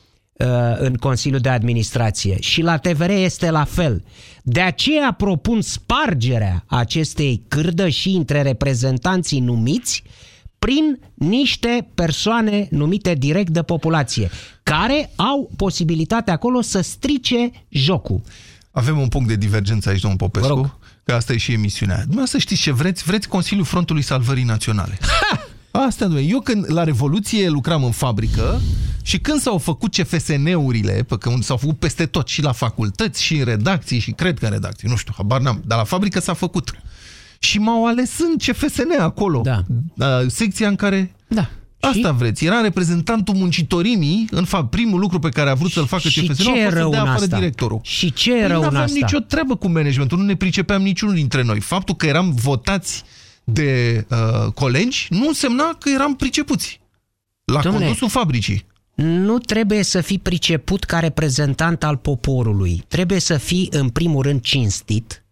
în 0.79 0.94
Consiliul 0.94 1.40
de 1.40 1.49
Administrație. 1.49 2.37
Și 2.40 2.62
la 2.62 2.77
TVR 2.77 3.11
este 3.11 3.51
la 3.51 3.64
fel. 3.64 4.05
De 4.42 4.61
aceea 4.61 5.12
propun 5.12 5.61
spargerea 5.61 6.64
acestei 6.66 7.42
cârdășii 7.49 8.16
între 8.16 8.42
reprezentanții 8.42 9.40
numiți 9.40 10.03
prin 10.59 10.99
niște 11.14 11.88
persoane 11.94 12.66
numite 12.70 13.14
direct 13.14 13.51
de 13.51 13.62
populație, 13.62 14.31
care 14.62 15.11
au 15.16 15.51
posibilitatea 15.57 16.33
acolo 16.33 16.61
să 16.61 16.81
strice 16.81 17.51
jocul. 17.68 18.20
Avem 18.70 18.99
un 18.99 19.09
punct 19.09 19.29
de 19.29 19.37
divergență 19.37 19.88
aici, 19.88 20.01
domnul 20.01 20.18
Popescu, 20.18 20.49
Vă 20.49 20.55
rog. 20.55 20.77
că 21.05 21.12
asta 21.12 21.33
e 21.33 21.37
și 21.37 21.53
emisiunea. 21.53 21.96
Dumneavoastră 21.96 22.38
știți 22.38 22.61
ce 22.61 22.72
vreți? 22.72 23.05
Vreți 23.05 23.29
Consiliul 23.29 23.64
Frontului 23.64 24.03
Salvării 24.03 24.44
Naționale. 24.44 24.99
Asta, 25.70 26.05
domnule. 26.05 26.27
Eu 26.27 26.40
când 26.40 26.72
la 26.72 26.85
Revoluție 26.85 27.49
lucram 27.49 27.85
în 27.85 27.90
fabrică 27.90 28.61
și 29.07 29.19
când 29.19 29.40
s-au 29.40 29.59
făcut 29.59 29.95
CFSN-urile, 29.97 31.05
pe 31.09 31.16
când 31.19 31.42
s-au 31.42 31.57
făcut 31.57 31.79
peste 31.79 32.07
tot 32.07 32.29
și 32.29 32.42
la 32.42 32.53
facultăți 32.53 33.23
și 33.23 33.37
în 33.37 33.45
redacții 33.45 33.99
și 33.99 34.11
cred 34.11 34.38
că 34.38 34.45
în 34.45 34.51
redacții, 34.51 34.88
nu 34.88 34.97
știu, 34.97 35.12
habar 35.16 35.40
n-am, 35.40 35.62
dar 35.66 35.79
la 35.79 35.85
fabrică 35.85 36.21
s-a 36.21 36.35
făcut. 36.35 36.71
Și 37.38 37.59
m-au 37.59 37.87
ales 37.87 38.19
în 38.19 38.37
CFSN 38.37 39.01
acolo. 39.01 39.40
Da. 39.45 39.62
Uh, 39.95 40.07
secția 40.27 40.69
în 40.69 40.77
care 40.77 41.14
Da. 41.29 41.49
Asta 41.81 42.12
vreți. 42.12 42.45
Era 42.45 42.61
reprezentantul 42.61 43.35
muncitorimii, 43.35 44.27
în 44.31 44.45
fapt, 44.45 44.71
primul 44.71 45.01
lucru 45.01 45.19
pe 45.19 45.29
care 45.29 45.51
a 45.51 45.55
vrut 45.55 45.71
să-l 45.71 45.87
facă 45.87 46.09
Și 46.09 46.27
CFSN 46.27 46.42
ce 46.42 46.51
a 46.51 46.57
e 46.57 46.62
fost 46.62 46.75
să 46.75 46.79
rău 46.81 46.90
dea 46.90 47.01
în 47.01 47.09
afară 47.09 47.23
asta? 47.23 47.37
directorul. 47.37 47.81
Și 47.83 48.12
ce 48.12 48.35
e 48.35 48.38
Păi 48.38 48.47
rău 48.47 48.57
în 48.57 48.62
n-aveam 48.62 48.83
asta? 48.83 48.99
nicio 49.01 49.19
treabă 49.19 49.57
cu 49.57 49.69
managementul, 49.69 50.19
nu 50.19 50.25
ne 50.25 50.37
pricepeam 50.37 50.83
niciunul 50.83 51.14
dintre 51.14 51.42
noi. 51.42 51.61
Faptul 51.61 51.95
că 51.95 52.07
eram 52.07 52.35
votați 52.35 53.05
de 53.45 54.05
uh, 54.11 54.53
colegi 54.53 55.07
nu 55.11 55.27
însemna 55.27 55.77
că 55.81 55.88
eram 55.88 56.16
pricepuți 56.16 56.81
la 57.45 57.61
Dom'le, 57.61 57.62
condusul 57.62 58.09
fabricii. 58.09 58.64
Nu 58.97 59.39
trebuie 59.39 59.83
să 59.83 60.01
fii 60.01 60.19
priceput 60.19 60.85
ca 60.85 60.99
reprezentant 60.99 61.83
al 61.85 61.97
poporului. 61.97 62.85
Trebuie 62.89 63.19
să 63.19 63.37
fii, 63.37 63.69
în 63.71 63.89
primul 63.89 64.23
rând, 64.23 64.41
cinstit. 64.41 65.25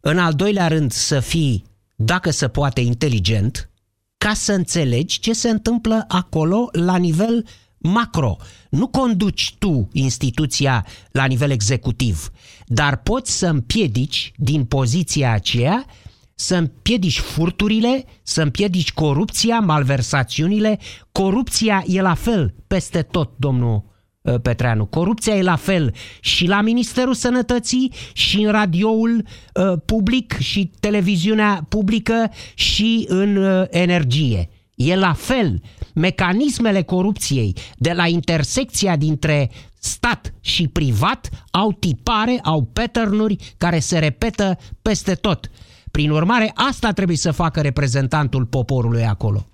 În 0.00 0.18
al 0.18 0.32
doilea 0.32 0.68
rând, 0.68 0.92
să 0.92 1.20
fii, 1.20 1.64
dacă 1.96 2.30
se 2.30 2.48
poate, 2.48 2.80
inteligent, 2.80 3.70
ca 4.18 4.34
să 4.34 4.52
înțelegi 4.52 5.18
ce 5.18 5.32
se 5.32 5.48
întâmplă 5.48 6.04
acolo 6.08 6.68
la 6.72 6.96
nivel 6.96 7.46
macro. 7.78 8.36
Nu 8.70 8.86
conduci 8.86 9.54
tu 9.58 9.88
instituția 9.92 10.86
la 11.10 11.24
nivel 11.24 11.50
executiv, 11.50 12.30
dar 12.66 12.96
poți 12.96 13.38
să 13.38 13.46
împiedici 13.46 14.32
din 14.36 14.64
poziția 14.64 15.32
aceea 15.32 15.86
să 16.34 16.56
împiedici 16.56 17.18
furturile, 17.18 18.04
să 18.22 18.42
împiedici 18.42 18.92
corupția, 18.92 19.60
malversațiunile. 19.60 20.78
Corupția 21.12 21.84
e 21.86 22.00
la 22.00 22.14
fel 22.14 22.54
peste 22.66 23.02
tot, 23.02 23.30
domnul 23.36 23.84
uh, 24.22 24.34
Petreanu. 24.42 24.86
Corupția 24.86 25.34
e 25.34 25.42
la 25.42 25.56
fel 25.56 25.94
și 26.20 26.46
la 26.46 26.60
Ministerul 26.60 27.14
Sănătății, 27.14 27.92
și 28.12 28.40
în 28.42 28.50
radioul 28.50 29.24
uh, 29.54 29.78
public, 29.86 30.38
și 30.38 30.70
televiziunea 30.80 31.66
publică, 31.68 32.30
și 32.54 33.04
în 33.08 33.36
uh, 33.36 33.66
energie. 33.70 34.48
E 34.74 34.96
la 34.96 35.12
fel. 35.12 35.60
Mecanismele 35.94 36.82
corupției 36.82 37.56
de 37.76 37.92
la 37.92 38.06
intersecția 38.06 38.96
dintre 38.96 39.50
stat 39.78 40.34
și 40.40 40.68
privat 40.68 41.28
au 41.50 41.72
tipare, 41.72 42.38
au 42.42 42.62
pattern 42.72 43.36
care 43.56 43.78
se 43.78 43.98
repetă 43.98 44.58
peste 44.82 45.14
tot. 45.14 45.50
Prin 45.92 46.10
urmare, 46.10 46.52
asta 46.54 46.90
trebuie 46.90 47.16
să 47.16 47.30
facă 47.32 47.60
reprezentantul 47.60 48.44
poporului 48.46 49.04
acolo. 49.04 49.46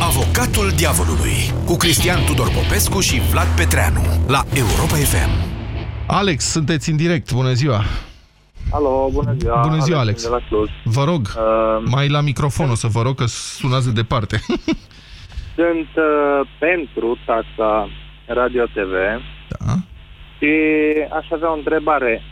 Avocatul 0.00 0.70
diavolului 0.76 1.36
cu 1.66 1.76
Cristian 1.76 2.24
Tudor 2.26 2.48
Popescu 2.50 3.00
și 3.00 3.20
Vlad 3.20 3.46
Petreanu 3.56 4.00
la 4.28 4.42
Europa 4.54 4.94
FM. 5.12 5.30
Alex, 6.06 6.44
sunteți 6.44 6.90
în 6.90 6.96
direct. 6.96 7.32
Bună 7.32 7.52
ziua! 7.52 7.82
Alo, 8.70 9.08
bună 9.12 9.34
ziua! 9.38 9.60
Bună 9.60 9.78
ziua, 9.78 9.98
Alex! 9.98 10.22
De 10.22 10.28
la 10.28 10.40
Cluj. 10.48 10.70
Vă 10.84 11.04
rog, 11.04 11.20
Uh, 11.36 11.82
mai 11.90 12.08
la 12.08 12.20
microfon 12.20 12.70
o 12.70 12.74
să 12.74 12.86
vă 12.86 13.02
rog, 13.02 13.14
că 13.14 13.24
sunați 13.26 13.86
de 13.86 13.92
departe. 13.92 14.40
Sunt 15.60 15.90
uh, 15.96 16.48
pentru 16.58 17.18
taxa 17.26 17.88
Radio 18.26 18.64
TV 18.64 18.92
da. 19.48 19.74
și 20.38 20.52
aș 21.18 21.26
avea 21.30 21.50
o 21.50 21.56
întrebare. 21.56 22.22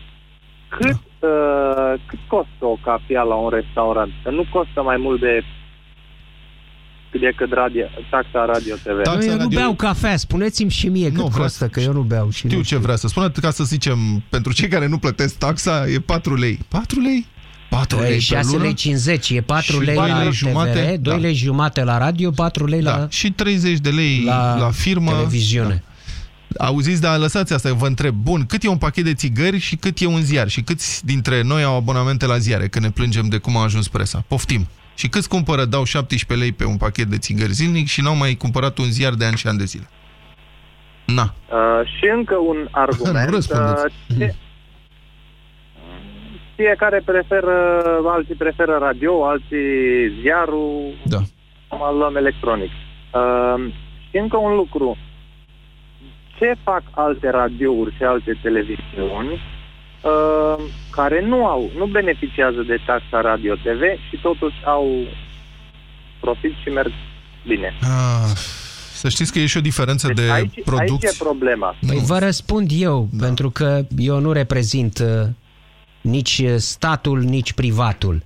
Cât, 0.77 0.97
Da. 1.21 1.27
uh, 1.29 2.01
cât 2.07 2.19
costă 2.29 2.65
o 2.75 2.77
cafea 2.85 3.23
la 3.23 3.35
un 3.35 3.51
restaurant? 3.59 4.11
Că 4.23 4.31
nu 4.31 4.45
costă 4.53 4.83
mai 4.83 4.97
mult 4.97 5.21
de 5.21 5.45
decât 7.21 7.53
radio, 7.53 7.85
taxa 8.11 8.45
Radio 8.45 8.75
TV. 8.75 9.03
Da, 9.05 9.19
eu 9.25 9.37
nu 9.37 9.49
beau 9.49 9.75
cafea, 9.75 10.17
spuneți-mi 10.17 10.71
și 10.71 10.89
mie 10.89 11.09
cât 11.09 11.17
Nu, 11.17 11.27
vreau 11.27 11.43
costă, 11.43 11.67
că 11.67 11.81
eu 11.81 11.93
nu 11.93 12.01
beau. 12.01 12.31
Și 12.31 12.37
Știu 12.47 12.57
nu 12.57 12.63
ce 12.63 12.77
vrea 12.77 12.97
să 12.97 13.09
spună, 13.09 13.31
ca 13.31 13.51
să 13.51 13.65
zicem, 13.65 13.99
pentru 14.29 14.53
cei 14.53 14.69
care 14.69 14.87
nu 14.87 14.99
plătesc 14.99 15.39
taxa, 15.39 15.85
e 15.89 15.99
4 16.01 16.35
lei. 16.37 16.59
4 16.69 17.01
lei? 17.01 17.27
4 17.71 18.01
lei 18.01 18.11
pe 18.13 18.19
6 18.19 18.51
lună? 18.53 18.63
lei 18.63 18.75
50, 18.75 19.31
e 19.31 19.41
4 19.41 19.73
Și 19.73 19.85
lei 19.85 19.95
doi 19.95 20.09
la 20.09 20.17
lei 20.19 20.27
TVR, 20.31 20.35
jumate, 20.37 20.99
2 21.01 21.15
da. 21.15 21.21
lei 21.21 21.35
jumate 21.35 21.85
la 21.85 21.99
radio, 21.99 22.31
4 22.31 22.67
lei 22.67 22.83
Da, 22.83 22.97
la 22.99 23.07
și 23.11 23.31
30 23.33 23.79
de 23.79 23.91
lei 23.91 24.23
la, 24.25 24.59
la 24.59 24.71
firmă. 24.71 25.11
televiziune. 25.11 25.83
Da. 25.87 25.93
Auziți, 26.59 27.01
dar 27.01 27.19
lăsați 27.19 27.53
asta, 27.53 27.73
vă 27.73 27.87
întreb. 27.87 28.15
Bun, 28.15 28.47
cât 28.47 28.63
e 28.63 28.69
un 28.69 28.79
pachet 28.79 29.05
de 29.05 29.15
țigări 29.15 29.59
și 29.59 29.77
cât 29.77 29.99
e 30.01 30.07
un 30.07 30.21
ziar? 30.21 30.49
Și 30.49 30.63
câți 30.63 31.07
dintre 31.07 31.43
noi 31.43 31.63
au 31.63 31.77
abonamente 31.77 32.27
la 32.27 32.37
ziare, 32.39 32.69
că 32.69 32.79
ne 32.81 32.91
plângem 32.91 33.29
de 33.29 33.39
cum 33.39 33.57
a 33.57 33.63
ajuns 33.63 33.89
presa? 33.89 34.25
Poftim. 34.29 34.67
Și 34.95 35.09
câți 35.09 35.29
cumpără, 35.29 35.65
dau 35.65 35.85
17 35.85 36.47
lei 36.47 36.53
pe 36.53 36.65
un 36.65 36.77
pachet 36.77 37.07
de 37.07 37.19
țigări 37.19 37.53
zilnic 37.53 37.87
și 37.87 38.01
n-au 38.01 38.17
mai 38.17 38.35
cumpărat 38.35 38.79
un 38.79 38.85
ziar 38.85 39.13
de 39.15 39.25
ani 39.25 39.37
și 39.37 39.47
ani 39.47 39.59
de 39.59 39.65
zile? 39.65 39.89
Na. 41.07 41.23
Uh, 41.51 41.87
și 41.99 42.11
încă 42.17 42.35
un 42.37 42.69
argument. 42.85 43.29
Nu 43.29 43.35
răspundeți. 43.35 43.85
uh, 43.85 44.17
ce- 44.19 44.35
fiecare 46.57 47.03
preferă, 47.05 47.83
alții 48.07 48.35
preferă 48.35 48.77
radio, 48.81 49.27
alții 49.27 50.21
ziarul, 50.21 50.95
da. 51.05 51.19
am 51.69 51.97
luăm 51.99 52.17
electronic. 52.17 52.71
Uh, 53.15 53.73
și 54.11 54.17
încă 54.17 54.37
un 54.37 54.55
lucru. 54.55 54.97
Ce 56.45 56.55
fac 56.63 56.83
alte 56.91 57.31
radiouri 57.31 57.95
și 57.97 58.03
alte 58.03 58.39
televiziuni 58.43 59.33
uh, 59.33 60.65
care 60.91 61.27
nu 61.27 61.47
au, 61.47 61.71
nu 61.77 61.87
beneficiază 61.87 62.63
de 62.67 62.77
taxa 62.87 63.21
Radio 63.21 63.55
TV 63.55 63.83
și 64.09 64.17
totuși 64.23 64.57
au 64.65 64.87
profit 66.21 66.53
și 66.63 66.69
merg 66.69 66.93
bine. 67.47 67.73
Ah, 67.81 68.31
să 68.93 69.09
știți 69.09 69.33
că 69.33 69.39
e 69.39 69.47
și 69.47 69.57
o 69.57 69.61
diferență 69.61 70.13
de 70.15 70.23
Aici, 70.23 70.33
aici 70.33 70.65
producție. 70.65 71.09
e 71.13 71.17
problema. 71.19 71.77
Păi 71.87 72.03
vă 72.07 72.19
răspund 72.19 72.71
eu, 72.73 73.09
da. 73.13 73.25
pentru 73.25 73.51
că 73.51 73.87
eu 73.99 74.19
nu 74.19 74.33
reprezint 74.33 74.99
uh, 74.99 75.29
nici 76.01 76.43
statul, 76.57 77.23
nici 77.23 77.53
privatul. 77.53 78.23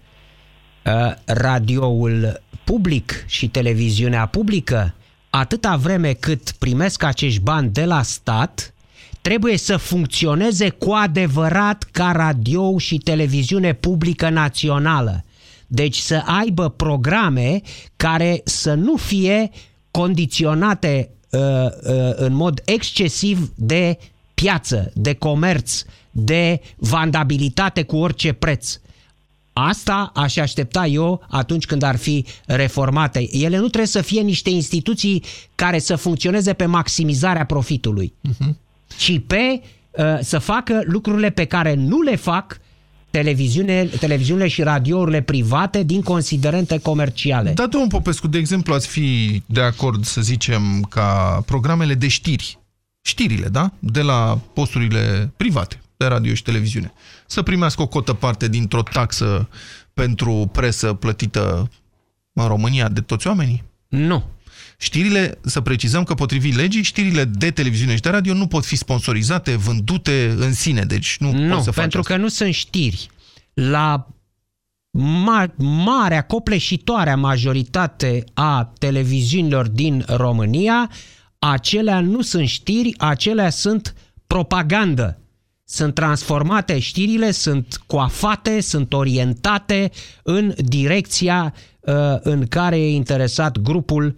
Uh, 0.85 1.15
radioul 1.27 2.43
public 2.65 3.25
și 3.27 3.49
televiziunea 3.49 4.27
publică, 4.27 4.95
atâta 5.39 5.77
vreme 5.77 6.13
cât 6.13 6.51
primesc 6.51 7.03
acești 7.03 7.41
bani 7.41 7.71
de 7.71 7.85
la 7.85 8.03
stat, 8.03 8.75
trebuie 9.21 9.57
să 9.57 9.77
funcționeze 9.77 10.69
cu 10.69 10.91
adevărat 10.91 11.83
ca 11.91 12.13
radio 12.13 12.79
și 12.79 12.99
televiziune 12.99 13.73
publică 13.73 14.29
națională. 14.29 15.25
Deci 15.67 15.97
să 15.97 16.23
aibă 16.25 16.69
programe 16.69 17.61
care 17.97 18.41
să 18.45 18.75
nu 18.75 18.97
fie 18.97 19.51
condiționate 19.91 21.11
uh, 21.31 21.41
uh, 21.41 22.13
în 22.15 22.35
mod 22.35 22.63
excesiv 22.65 23.53
de 23.55 23.99
piață, 24.35 24.91
de 24.95 25.15
comerț, 25.15 25.83
de 26.11 26.61
vandabilitate 26.77 27.83
cu 27.83 27.97
orice 27.97 28.33
preț. 28.33 28.79
Asta 29.67 30.11
aș 30.15 30.37
aștepta 30.37 30.87
eu 30.87 31.27
atunci 31.29 31.67
când 31.67 31.83
ar 31.83 31.97
fi 31.97 32.25
reformate. 32.47 33.29
Ele 33.31 33.57
nu 33.57 33.67
trebuie 33.67 33.87
să 33.87 34.03
fie 34.03 34.21
niște 34.21 34.51
instituții 34.51 35.25
care 35.55 35.79
să 35.79 35.97
funcționeze 35.97 36.53
pe 36.53 36.67
maximizarea 36.67 37.45
profitului, 37.45 38.15
uh-huh. 38.29 38.55
ci 38.99 39.21
pe 39.27 39.61
uh, 39.91 40.19
să 40.21 40.39
facă 40.39 40.83
lucrurile 40.85 41.31
pe 41.31 41.45
care 41.45 41.75
nu 41.75 42.01
le 42.01 42.17
fac 42.17 42.61
televiziune, 43.11 43.85
televiziunile 43.85 44.49
și 44.49 44.63
radiourile 44.63 45.21
private 45.21 45.83
din 45.83 46.03
considerente 46.03 46.79
comerciale. 46.79 47.53
Da, 47.53 47.67
domnul 47.67 47.89
Popescu, 47.89 48.29
de 48.29 48.39
exemplu, 48.39 48.75
ați 48.75 48.89
fi 48.89 49.43
de 49.47 49.61
acord, 49.61 50.05
să 50.05 50.21
zicem, 50.21 50.87
ca 50.89 51.43
programele 51.47 51.95
de 51.95 52.09
știri, 52.09 52.59
știrile, 53.03 53.49
da? 53.49 53.73
De 53.79 54.01
la 54.01 54.39
posturile 54.53 55.33
private, 55.37 55.81
de 55.99 56.07
radio 56.07 56.35
și 56.35 56.43
televiziune, 56.43 56.93
să 57.27 57.43
primească 57.43 57.83
o 57.83 57.87
cotă 57.87 58.13
parte 58.13 58.49
dintr-o 58.49 58.83
taxă 58.83 59.49
pentru 59.95 60.51
presă 60.53 60.93
plătită 60.95 61.71
în 62.33 62.47
România 62.47 62.89
de 62.89 63.01
toți 63.01 63.27
oamenii? 63.27 63.65
Nu. 63.89 64.25
Știrile, 64.79 65.39
să 65.43 65.61
precizăm 65.61 66.05
că 66.05 66.15
potrivit 66.15 66.55
legii, 66.55 66.83
știrile 66.83 67.25
de 67.25 67.51
televiziune 67.51 67.95
și 67.95 68.01
de 68.01 68.11
radio 68.11 68.35
nu 68.35 68.47
pot 68.47 68.65
fi 68.65 68.77
sponsorizate, 68.77 69.57
vândute 69.57 70.35
în 70.39 70.53
sine, 70.53 70.83
deci 70.83 71.17
nu, 71.21 71.33
Nu, 71.33 71.55
pot 71.55 71.63
să 71.63 71.71
faci 71.71 71.81
pentru 71.81 71.99
asta. 72.01 72.15
că 72.15 72.21
nu 72.21 72.29
sunt 72.29 72.55
știri. 72.55 73.09
La 73.55 74.07
ma- 74.99 75.55
marea, 75.57 76.23
copleșitoarea 76.23 77.17
majoritate 77.17 78.25
a 78.35 78.73
televiziunilor 78.79 79.69
din 79.69 80.05
România, 80.09 80.91
acelea 81.39 82.01
nu 82.01 82.23
sunt 82.23 82.49
știri, 82.49 82.95
acelea 82.99 83.51
sunt 83.51 83.95
propagandă. 84.27 85.21
Sunt 85.71 85.95
transformate 85.95 86.79
știrile, 86.79 87.31
sunt 87.31 87.81
coafate, 87.87 88.61
sunt 88.61 88.93
orientate 88.93 89.91
în 90.23 90.55
direcția 90.57 91.55
uh, 91.81 91.95
în 92.21 92.47
care 92.47 92.79
e 92.81 92.91
interesat 92.95 93.59
grupul 93.59 94.15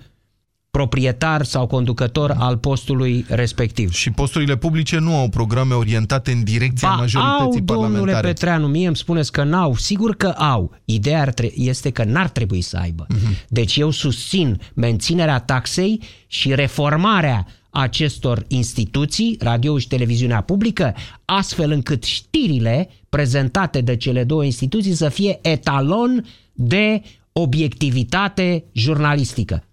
proprietar 0.71 1.45
sau 1.45 1.67
conducător 1.67 2.35
al 2.39 2.57
postului 2.57 3.25
respectiv. 3.29 3.93
Și 3.93 4.11
posturile 4.11 4.57
publice 4.57 4.99
nu 4.99 5.17
au 5.17 5.29
programe 5.29 5.75
orientate 5.75 6.31
în 6.31 6.45
direcția 6.45 6.89
Ba, 6.89 6.95
majorității 6.95 7.45
au, 7.45 7.51
domnule 7.51 7.65
parlamentare. 7.65 8.27
Petreanu, 8.27 8.67
mie 8.67 8.87
îmi 8.87 8.97
spuneți 8.97 9.33
că 9.33 9.43
n-au. 9.43 9.75
Sigur 9.75 10.15
că 10.15 10.29
au. 10.29 10.75
Ideea 10.85 11.21
ar 11.21 11.33
tre- 11.33 11.53
este 11.55 11.91
că 11.91 12.05
n-ar 12.05 12.29
trebui 12.29 12.61
să 12.61 12.77
aibă. 12.77 13.07
Uh-huh. 13.07 13.47
Deci 13.49 13.77
eu 13.77 13.91
susțin 13.91 14.61
menținerea 14.75 15.39
taxei 15.39 16.03
și 16.27 16.55
reformarea 16.55 17.47
acestor 17.71 18.45
instituții, 18.49 19.37
radio 19.41 19.79
și 19.79 19.89
televiziunea 19.89 20.41
publică, 20.41 20.95
astfel 21.25 21.71
încât 21.71 22.03
știrile 22.03 22.89
prezentate 23.09 23.81
de 23.81 23.97
cele 23.97 24.25
două 24.25 24.45
instituții 24.45 24.93
să 24.93 25.09
fie 25.09 25.39
etalon 25.43 26.25
de 26.53 27.03
obiectivitate 27.33 28.65
jurnalistică. 28.73 29.65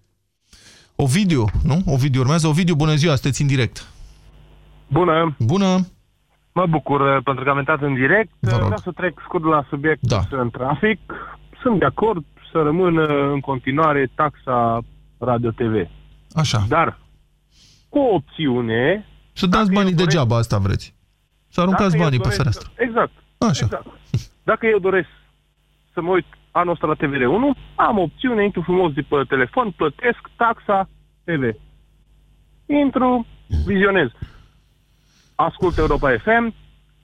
Ovidiu, 0.96 1.44
nu? 1.64 1.82
Ovidiu 1.86 2.20
urmează. 2.20 2.46
Ovidiu, 2.46 2.74
bună 2.74 2.94
ziua, 2.94 3.14
sunteți 3.14 3.42
în 3.42 3.46
direct. 3.46 3.88
Bună! 4.88 5.36
Bună! 5.38 5.86
Mă 6.52 6.66
bucur 6.66 7.00
uh, 7.00 7.22
pentru 7.24 7.44
că 7.44 7.50
am 7.50 7.58
intrat 7.58 7.82
în 7.82 7.94
direct. 7.94 8.30
Vreau 8.40 8.76
să 8.76 8.90
trec 8.90 9.20
scurt 9.24 9.44
la 9.44 9.64
subiect 9.68 10.00
da. 10.00 10.20
în 10.30 10.50
trafic. 10.50 10.98
Sunt 11.62 11.78
de 11.78 11.84
acord 11.84 12.24
să 12.52 12.58
rămână 12.62 13.06
în 13.32 13.40
continuare 13.40 14.10
taxa 14.14 14.80
Radio 15.18 15.50
TV. 15.50 15.88
Așa. 16.34 16.64
Dar 16.68 16.98
cu 17.88 17.98
o 17.98 18.14
opțiune... 18.14 19.06
Să 19.32 19.46
dați 19.46 19.72
banii 19.72 19.92
doresc, 19.94 20.08
degeaba, 20.08 20.36
asta 20.36 20.58
vreți. 20.58 20.94
Să 21.48 21.60
aruncați 21.60 21.96
dacă 21.96 21.96
eu 21.96 22.02
banii 22.02 22.18
pe 22.18 22.22
doresc- 22.22 22.36
fereastră. 22.36 22.70
Exact. 22.76 23.12
Așa. 23.38 23.64
Exact. 23.64 23.86
Dacă 24.42 24.66
eu 24.66 24.78
doresc 24.78 25.08
să 25.92 26.00
mă 26.00 26.10
uit 26.10 26.26
anul 26.50 26.72
ăsta 26.72 26.86
la 26.86 26.94
TVR1, 26.94 27.58
am 27.74 27.98
opțiune, 27.98 28.44
intru 28.44 28.62
frumos 28.62 28.92
de 28.92 29.00
pe 29.00 29.16
telefon, 29.28 29.70
plătesc 29.70 30.18
taxa 30.36 30.88
TV. 31.24 31.42
Intru, 32.66 33.26
vizionez. 33.66 34.08
Ascult 35.34 35.76
Europa 35.78 36.10
FM, 36.18 36.54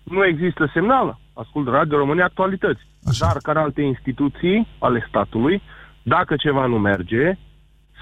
nu 0.03 0.25
există 0.25 0.71
semnal, 0.73 1.19
ascult 1.33 1.69
Radio 1.69 1.99
România 1.99 2.25
Actualități. 2.25 2.81
Așa. 3.09 3.27
Dar, 3.27 3.37
ca 3.43 3.51
în 3.51 3.57
alte 3.57 3.83
instituții 3.83 4.67
ale 4.79 5.05
statului, 5.09 5.63
dacă 6.03 6.37
ceva 6.37 6.67
nu 6.67 6.79
merge, 6.79 7.39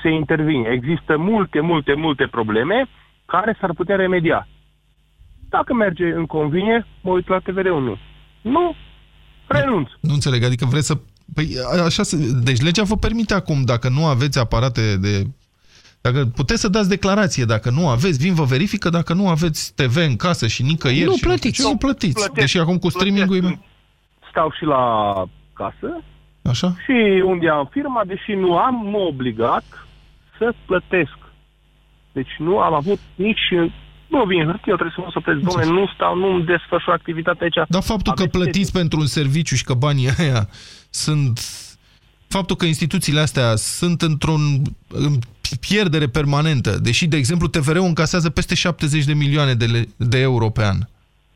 se 0.03 0.09
intervine. 0.11 0.69
Există 0.69 1.17
multe, 1.19 1.61
multe, 1.61 1.95
multe 1.95 2.27
probleme 2.31 2.89
care 3.27 3.57
s-ar 3.61 3.73
putea 3.73 3.97
remedia. 3.97 4.49
Dacă 5.49 5.75
merge 5.75 6.05
în 6.05 6.27
convine, 6.27 6.87
mă 7.01 7.11
uit 7.11 7.29
la 7.29 7.39
TVR1. 7.41 7.99
Nu, 8.43 8.75
renunț. 9.47 9.89
Nu 10.01 10.13
înțeleg, 10.13 10.43
adică 10.45 10.65
vreți 10.71 10.87
să... 10.87 10.95
Păi, 11.35 11.49
a- 11.79 11.85
așa, 11.85 12.03
se- 12.03 12.41
deci 12.43 12.61
legea 12.61 12.83
vă 12.83 12.97
permite 12.97 13.35
acum, 13.35 13.63
dacă 13.65 13.89
nu 13.89 14.07
aveți 14.07 14.39
aparate 14.39 14.97
de... 14.97 15.23
Dacă 16.01 16.25
puteți 16.35 16.61
să 16.61 16.69
dați 16.69 16.89
declarație, 16.89 17.45
dacă 17.45 17.71
nu 17.71 17.89
aveți, 17.89 18.19
vin 18.19 18.35
vă 18.35 18.45
verifică, 18.45 18.89
dacă 18.89 19.15
nu 19.15 19.29
aveți 19.29 19.75
TV 19.75 19.97
în 19.97 20.17
casă 20.17 20.47
și 20.47 20.63
nicăieri... 20.63 21.05
Nu 21.09 21.17
și 21.17 21.25
plătiți. 21.25 21.63
ce, 21.63 21.69
Nu 21.69 21.77
plătiți. 21.77 22.13
Plătesc. 22.15 22.33
Deși 22.41 22.59
acum 22.59 22.79
cu 22.79 22.89
streaming-ul 22.89 23.37
e... 23.45 23.59
Stau 24.31 24.51
și 24.59 24.65
la 24.65 24.83
casă 25.53 26.03
Așa? 26.43 26.75
și 26.85 27.23
unde 27.25 27.49
am 27.49 27.69
firma, 27.73 28.03
deși 28.07 28.33
nu 28.33 28.57
am, 28.57 28.75
mă 28.91 28.99
obligat 28.99 29.65
să 30.51 30.63
plătesc. 30.67 31.19
Deci 32.13 32.35
nu 32.39 32.59
am 32.59 32.75
avut 32.75 32.99
nici... 33.15 33.49
Nu 34.07 34.25
vine 34.25 34.45
hârtie, 34.45 34.73
eu 34.73 34.77
trebuie 34.77 34.95
să 34.97 35.01
mă 35.05 35.11
să 35.13 35.21
plătesc. 35.21 35.59
Dom'le, 35.59 35.69
nu 35.69 35.91
stau, 35.95 36.17
nu-mi 36.17 36.45
desfășor 36.45 36.95
activitatea 36.95 37.43
aici. 37.43 37.69
Dar 37.69 37.83
faptul 37.83 38.13
că 38.13 38.25
plătiți 38.25 38.73
pentru 38.73 39.01
un 39.01 39.07
serviciu 39.07 39.55
și 39.55 39.65
că 39.65 39.75
banii 39.75 40.09
aia 40.19 40.49
sunt... 40.91 41.41
Faptul 42.29 42.57
că 42.57 42.65
instituțiile 42.65 43.21
astea 43.21 43.57
sunt 43.57 44.03
într-un 44.03 44.41
în 44.89 45.19
pierdere 45.61 46.07
permanentă, 46.07 46.79
deși, 46.79 47.07
de 47.07 47.17
exemplu, 47.17 47.47
TVR-ul 47.47 47.85
încasează 47.85 48.31
peste 48.31 48.55
70 48.55 49.05
de 49.05 49.15
milioane 49.15 49.55
de, 49.55 49.65
le, 49.65 49.89
de 49.97 50.19
euro 50.19 50.49
pe 50.49 50.65
an. 50.65 50.77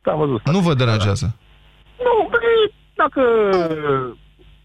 Da, 0.02 0.12
am 0.12 0.18
văzut. 0.18 0.48
Nu 0.48 0.58
vă 0.58 0.74
deranjează? 0.74 1.36
Nu, 1.98 2.36
e- 2.36 2.72
dacă 2.94 3.22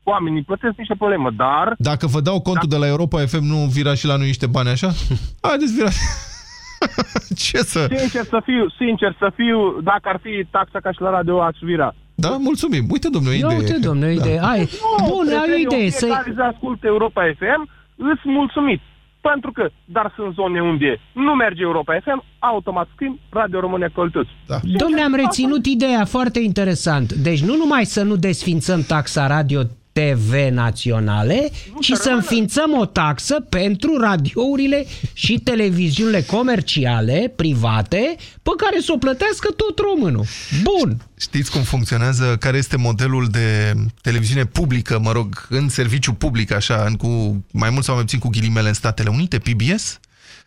oamenii 0.04 0.44
plătesc 0.44 0.78
niște 0.78 0.96
problemă, 0.98 1.30
dar... 1.38 1.76
Dacă 1.78 2.08
vă 2.08 2.22
dau 2.22 2.42
contul 2.42 2.70
de 2.70 2.78
la 2.78 2.88
Europa 2.88 3.26
FM, 3.26 3.44
nu 3.44 3.56
vira 3.56 3.94
și 3.94 4.06
la 4.06 4.16
noi 4.16 4.26
niște 4.26 4.48
bani 4.48 4.70
așa? 4.70 4.90
Haideți, 5.48 5.74
vira. 5.74 5.90
Ce 7.46 7.58
să... 7.58 7.88
Sincer 7.98 8.24
să 8.24 8.42
fiu, 8.44 8.70
sincer 8.78 9.16
să 9.20 9.32
fiu, 9.36 9.82
dacă 9.84 10.10
ar 10.10 10.20
fi 10.24 10.48
taxa 10.52 10.80
ca 10.80 10.92
și 10.92 11.02
la 11.02 11.10
radio, 11.10 11.42
aș 11.42 11.58
vira. 11.62 11.96
Da, 12.16 12.30
mulțumim. 12.30 12.86
Uite, 12.90 13.10
domnule, 13.10 13.36
o 13.36 13.38
Ia 13.38 13.46
idee. 13.46 13.58
uite, 13.58 13.78
domnule, 13.88 14.08
o 14.08 14.12
idee. 14.12 14.40
Ai, 14.42 14.70
bun, 15.10 15.28
ai 15.42 15.52
o 15.54 15.58
idee. 15.58 15.90
Să... 15.90 16.06
Fiecare 16.06 16.32
zi 16.34 16.40
ascult 16.40 16.84
Europa 16.84 17.22
FM, 17.38 17.70
îți 17.96 18.22
mulțumit. 18.24 18.82
Pentru 19.22 19.52
că, 19.52 19.70
dar 19.86 20.14
sunt 20.16 20.34
zone 20.34 20.62
unde 20.62 21.00
nu 21.14 21.34
merge 21.34 21.62
Europa 21.62 21.94
FM, 22.04 22.24
automat 22.40 22.88
schimb 22.94 23.18
Radio 23.30 23.60
România 23.60 23.86
Actualități. 23.86 24.30
Da. 24.48 24.58
Domnule, 24.64 25.02
am 25.02 25.16
reținut 25.16 25.66
ideea 25.66 26.06
foarte 26.06 26.40
interesant. 26.40 27.14
Deci 27.14 27.42
nu 27.44 27.56
numai 27.56 27.86
să 27.86 28.04
nu 28.04 28.16
desfințăm 28.16 28.82
taxa 28.88 29.28
radio 29.28 29.62
TV 29.92 30.34
naționale, 30.52 31.50
ci 31.80 31.92
să 31.94 32.10
înființăm 32.10 32.78
o 32.78 32.86
taxă 32.86 33.40
pentru 33.50 33.98
radiourile 33.98 34.86
și 35.14 35.40
televiziunile 35.40 36.22
comerciale, 36.22 37.34
private, 37.36 38.16
pe 38.44 38.52
care 38.58 38.80
să 38.82 38.92
o 38.92 38.98
plătească 38.98 39.52
tot 39.52 39.80
românul. 39.80 40.26
Bun! 40.62 41.02
Știți 41.20 41.52
cum 41.52 41.62
funcționează, 41.62 42.38
care 42.40 42.58
este 42.58 42.78
modelul 42.78 43.28
de 43.28 43.74
televiziune 44.02 44.46
publică, 44.46 45.00
mă 45.00 45.12
rog, 45.12 45.48
în 45.50 45.70
serviciu 45.70 46.14
public, 46.14 46.52
așa, 46.52 46.84
în 46.88 46.96
cu, 46.96 47.44
mai 47.52 47.70
mult 47.70 47.84
sau 47.84 47.96
mai 47.96 48.04
puțin 48.04 48.20
cu 48.20 48.28
ghilimele 48.28 48.68
în 48.68 48.74
Statele 48.74 49.10
Unite, 49.10 49.40
PBS, 49.40 50.00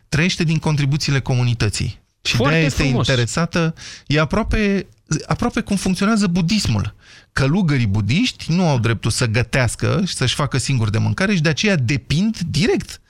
trăiește 0.09 0.43
din 0.43 0.57
contribuțiile 0.57 1.19
comunității. 1.19 2.03
Și 2.21 2.35
Foarte 2.35 2.59
de 2.59 2.65
este 2.65 2.83
frumos. 2.83 3.07
interesată, 3.07 3.73
e 4.07 4.19
aproape, 4.19 4.87
aproape 5.25 5.61
cum 5.61 5.75
funcționează 5.75 6.27
budismul. 6.27 6.95
Călugării 7.33 7.87
budiști 7.87 8.51
nu 8.51 8.67
au 8.67 8.79
dreptul 8.79 9.11
să 9.11 9.25
gătească 9.25 10.01
și 10.05 10.13
să-și 10.13 10.35
facă 10.35 10.57
singuri 10.57 10.91
de 10.91 10.97
mâncare 10.97 11.35
și 11.35 11.41
de 11.41 11.49
aceea 11.49 11.75
depind 11.75 12.37
direct 12.39 13.01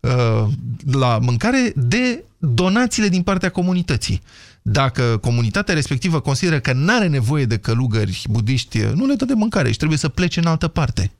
uh, 0.00 0.46
la 0.92 1.18
mâncare 1.18 1.72
de 1.76 2.24
donațiile 2.38 3.08
din 3.08 3.22
partea 3.22 3.50
comunității. 3.50 4.22
Dacă 4.62 5.18
comunitatea 5.20 5.74
respectivă 5.74 6.20
consideră 6.20 6.60
că 6.60 6.72
nu 6.72 6.94
are 6.94 7.06
nevoie 7.06 7.44
de 7.44 7.58
călugări 7.58 8.24
budiști, 8.30 8.78
nu 8.94 9.06
le 9.06 9.14
dă 9.14 9.24
de 9.24 9.34
mâncare 9.34 9.70
și 9.70 9.76
trebuie 9.76 9.98
să 9.98 10.08
plece 10.08 10.40
în 10.40 10.46
altă 10.46 10.68
parte. 10.68 11.10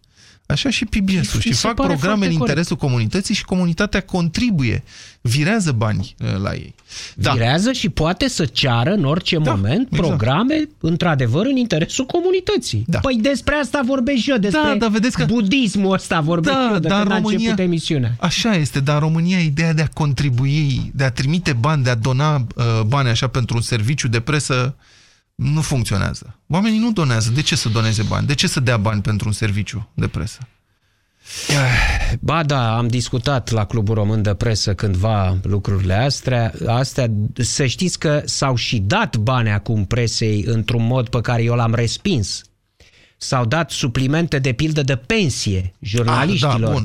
Așa 0.47 0.71
și 0.71 0.85
PBS-ul. 0.85 1.21
Mi 1.35 1.41
Și 1.41 1.53
se 1.53 1.67
fac 1.67 1.75
pare 1.75 1.89
programe 1.89 2.13
în 2.13 2.19
foarte 2.19 2.19
corect. 2.19 2.41
interesul 2.41 2.77
comunității 2.77 3.35
și 3.35 3.45
comunitatea 3.45 4.01
contribuie, 4.01 4.83
virează 5.21 5.73
bani 5.73 6.15
uh, 6.21 6.41
la 6.43 6.53
ei. 6.55 6.75
Da. 7.15 7.33
Virează 7.33 7.73
și 7.73 7.89
poate 7.89 8.29
să 8.29 8.45
ceară 8.45 8.93
în 8.93 9.05
orice 9.05 9.39
da, 9.39 9.55
moment 9.55 9.89
exact. 9.91 10.07
programe, 10.09 10.69
într-adevăr, 10.81 11.47
în 11.47 11.57
interesul 11.57 12.05
comunității. 12.07 12.85
Da. 12.87 12.99
Păi 12.99 13.19
despre 13.23 13.55
asta 13.55 13.81
vorbesc 13.85 14.19
și 14.23 14.31
eu, 14.31 14.37
despre 14.37 14.61
Da, 14.63 14.75
dar 14.79 14.91
vedeți 14.91 15.17
că... 15.17 15.25
budismul 15.25 15.93
ăsta 15.93 16.21
vorbesc 16.21 16.57
Da, 16.57 16.69
eu 16.73 16.79
de 16.79 16.89
dar 16.89 16.99
când 17.01 17.13
a 17.13 17.15
România- 17.17 17.33
început 17.37 17.59
emisiunea. 17.59 18.17
Așa 18.21 18.55
este, 18.55 18.81
dar 18.81 18.95
în 18.95 19.01
România 19.01 19.39
ideea 19.39 19.73
de 19.73 19.83
a 19.83 19.87
contribui, 19.87 20.91
de 20.95 21.05
a 21.05 21.11
trimite 21.11 21.53
bani, 21.53 21.83
de 21.85 21.91
a 21.91 21.95
dona 21.95 22.35
uh, 22.37 22.65
bani 22.87 23.09
așa 23.09 23.27
pentru 23.27 23.57
un 23.57 23.63
serviciu 23.63 24.09
de 24.09 24.21
presă 24.21 24.75
nu 25.35 25.61
funcționează. 25.61 26.39
Oamenii 26.47 26.79
nu 26.79 26.93
donează. 26.93 27.31
De 27.31 27.43
ce 27.43 27.57
să 27.57 27.69
doneze 27.69 28.03
bani? 28.03 28.27
De 28.27 28.35
ce 28.35 28.47
să 28.47 28.61
dea 28.61 28.77
bani 28.77 29.03
pentru 29.03 29.27
un 29.29 29.33
serviciu 29.33 29.89
de 29.95 30.09
presă? 30.09 30.39
Ba 32.21 32.43
da, 32.43 32.77
am 32.77 32.89
discutat 32.89 33.51
la 33.51 33.65
Clubul 33.65 33.95
Român 33.95 34.23
de 34.23 34.35
Presă 34.35 34.75
cândva 34.75 35.39
lucrurile 35.43 35.95
astea. 35.95 36.53
astea. 36.67 37.11
Să 37.35 37.67
știți 37.67 37.99
că 37.99 38.23
s-au 38.25 38.55
și 38.55 38.79
dat 38.79 39.17
bani 39.17 39.51
acum 39.51 39.85
presei 39.85 40.45
într-un 40.47 40.87
mod 40.87 41.09
pe 41.09 41.21
care 41.21 41.43
eu 41.43 41.55
l-am 41.55 41.75
respins. 41.75 42.43
S-au 43.17 43.45
dat 43.45 43.71
suplimente 43.71 44.39
de 44.39 44.53
pildă 44.53 44.83
de 44.83 44.97
pensie 44.97 45.75
jurnaliștilor. 45.81 46.75
Ah, 46.75 46.83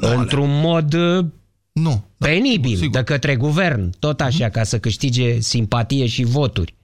da, 0.00 0.06
bun. 0.08 0.18
într-un 0.18 0.60
mod 0.60 0.94
uh, 0.94 1.24
nu, 1.72 2.04
penibil 2.18 2.88
de 2.90 3.02
către 3.02 3.36
guvern, 3.36 3.94
tot 3.98 4.20
așa, 4.20 4.48
ca 4.48 4.62
să 4.62 4.78
câștige 4.78 5.40
simpatie 5.40 6.06
și 6.06 6.24
voturi. 6.24 6.74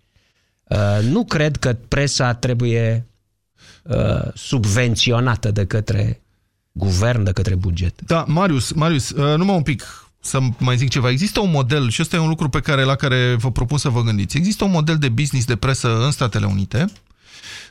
Uh, 0.65 0.99
nu 1.03 1.25
cred 1.25 1.57
că 1.57 1.77
presa 1.89 2.35
trebuie 2.35 3.07
uh, 3.83 4.35
subvenționată 4.35 5.51
de 5.51 5.67
către 5.67 6.23
guvern, 6.73 7.23
de 7.23 7.33
către 7.33 7.55
buget. 7.55 8.01
Da, 8.03 8.25
Marius, 8.29 8.73
Marius, 8.73 9.11
uh, 9.11 9.37
numai 9.37 9.57
un 9.57 9.63
pic 9.63 10.05
să 10.21 10.39
mai 10.59 10.77
zic 10.77 10.89
ceva. 10.89 11.11
Există 11.11 11.41
un 11.41 11.51
model, 11.51 11.91
și 11.91 12.03
ăsta 12.03 12.17
e 12.17 12.19
un 12.19 12.29
lucru 12.29 12.49
pe 12.49 12.61
care, 12.61 12.83
la 12.83 12.95
care 12.95 13.35
vă 13.35 13.51
propun 13.51 13.79
să 13.79 13.89
vă 13.89 14.03
gândiți. 14.03 14.37
Există 14.37 14.65
un 14.65 14.71
model 14.71 14.99
de 14.99 15.09
business 15.09 15.47
de 15.47 15.57
presă 15.57 16.05
în 16.05 16.11
Statele 16.11 16.47
Unite 16.47 16.93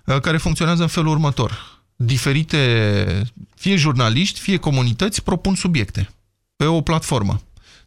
uh, 0.06 0.20
care 0.20 0.38
funcționează 0.38 0.82
în 0.82 0.88
felul 0.88 1.12
următor. 1.12 1.82
Diferite, 1.96 3.32
fie 3.56 3.76
jurnaliști, 3.76 4.39
fie 4.39 4.58
comunități, 4.58 5.24
propun 5.24 5.56
subiecte 5.56 6.10
pe 6.56 6.66
o 6.66 6.82
platformă. 6.82 7.41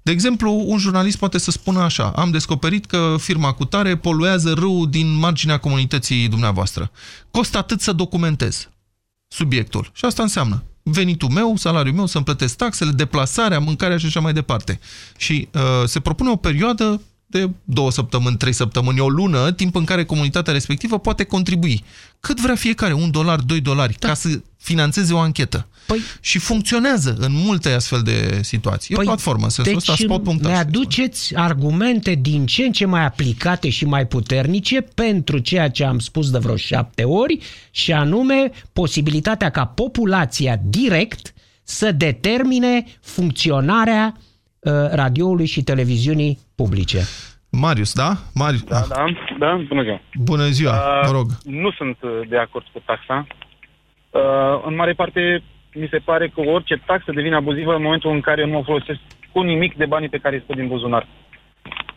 De 0.06 0.12
exemplu, 0.12 0.62
un 0.66 0.78
jurnalist 0.78 1.18
poate 1.18 1.38
să 1.38 1.50
spună 1.50 1.80
așa, 1.80 2.12
am 2.16 2.30
descoperit 2.30 2.86
că 2.86 3.16
firma 3.18 3.52
cu 3.52 3.64
tare 3.64 3.96
poluează 3.96 4.52
râul 4.52 4.90
din 4.90 5.18
marginea 5.18 5.58
comunității 5.58 6.28
dumneavoastră. 6.28 6.90
Costă 7.30 7.58
atât 7.58 7.80
să 7.80 7.92
documentez 7.92 8.68
subiectul. 9.28 9.90
Și 9.92 10.04
asta 10.04 10.22
înseamnă 10.22 10.62
venitul 10.82 11.28
meu, 11.28 11.56
salariul 11.56 11.94
meu, 11.94 12.06
să-mi 12.06 12.24
plătesc 12.24 12.56
taxele, 12.56 12.90
deplasarea, 12.90 13.58
mâncarea 13.58 13.96
și 13.96 14.06
așa 14.06 14.20
mai 14.20 14.32
departe. 14.32 14.80
Și 15.16 15.48
uh, 15.52 15.60
se 15.84 16.00
propune 16.00 16.30
o 16.30 16.36
perioadă 16.36 17.02
de 17.36 17.50
două 17.64 17.90
săptămâni, 17.90 18.36
trei 18.36 18.52
săptămâni, 18.52 19.00
o 19.00 19.08
lună, 19.08 19.52
timp 19.52 19.74
în 19.74 19.84
care 19.84 20.04
comunitatea 20.04 20.52
respectivă 20.52 20.98
poate 20.98 21.24
contribui. 21.24 21.84
Cât 22.20 22.40
vrea 22.40 22.54
fiecare, 22.54 22.92
un 22.92 23.10
dolar, 23.10 23.38
doi 23.38 23.60
dolari, 23.60 23.96
da. 23.98 24.08
ca 24.08 24.14
să 24.14 24.40
financeze 24.56 25.12
o 25.12 25.18
anchetă. 25.18 25.66
Păi, 25.86 26.00
și 26.20 26.38
funcționează 26.38 27.16
în 27.18 27.32
multe 27.32 27.72
astfel 27.72 28.02
de 28.02 28.40
situații. 28.42 28.94
E 28.94 28.98
o 28.98 29.02
platformă, 29.02 29.44
în 29.44 29.50
sensul 29.50 29.72
deci 29.72 29.88
ăsta, 29.88 30.04
spot.ro. 30.04 30.48
ne 30.48 30.56
aduceți 30.56 31.34
argumente 31.34 32.14
din 32.14 32.46
ce 32.46 32.62
în 32.62 32.72
ce 32.72 32.84
mai 32.84 33.04
aplicate 33.04 33.68
și 33.68 33.84
mai 33.84 34.06
puternice 34.06 34.80
pentru 34.80 35.38
ceea 35.38 35.70
ce 35.70 35.84
am 35.84 35.98
spus 35.98 36.30
de 36.30 36.38
vreo 36.38 36.56
șapte 36.56 37.02
ori 37.02 37.38
și 37.70 37.92
anume 37.92 38.50
posibilitatea 38.72 39.50
ca 39.50 39.64
populația 39.64 40.60
direct 40.64 41.34
să 41.62 41.92
determine 41.92 42.84
funcționarea 43.00 44.16
uh, 44.16 44.22
radioului 44.90 45.46
și 45.46 45.62
televiziunii 45.62 46.38
publice. 46.54 46.98
Marius, 47.50 47.94
da? 47.94 48.10
Marius. 48.34 48.64
Da, 48.64 48.80
da, 48.88 49.04
da, 49.38 49.60
bună 49.68 49.82
ziua. 49.82 50.00
Bună 50.24 50.44
ziua, 50.44 50.72
mă 51.04 51.12
rog. 51.12 51.26
Nu 51.44 51.70
sunt 51.70 51.96
uh, 52.02 52.10
de 52.28 52.38
acord 52.38 52.64
cu 52.72 52.82
taxa. 52.84 53.26
Uh, 54.10 54.62
în 54.66 54.74
mare 54.74 54.92
parte, 54.92 55.42
mi 55.74 55.88
se 55.90 55.98
pare 55.98 56.28
că 56.28 56.40
orice 56.40 56.82
taxă 56.86 57.12
devine 57.12 57.34
abuzivă 57.34 57.74
în 57.74 57.82
momentul 57.82 58.10
în 58.10 58.20
care 58.20 58.46
nu 58.46 58.58
o 58.58 58.62
folosesc 58.62 58.98
cu 59.32 59.40
nimic 59.40 59.76
de 59.76 59.86
banii 59.86 60.08
pe 60.08 60.18
care 60.18 60.34
îi 60.34 60.42
scot 60.42 60.56
din 60.56 60.68
buzunar. 60.68 61.06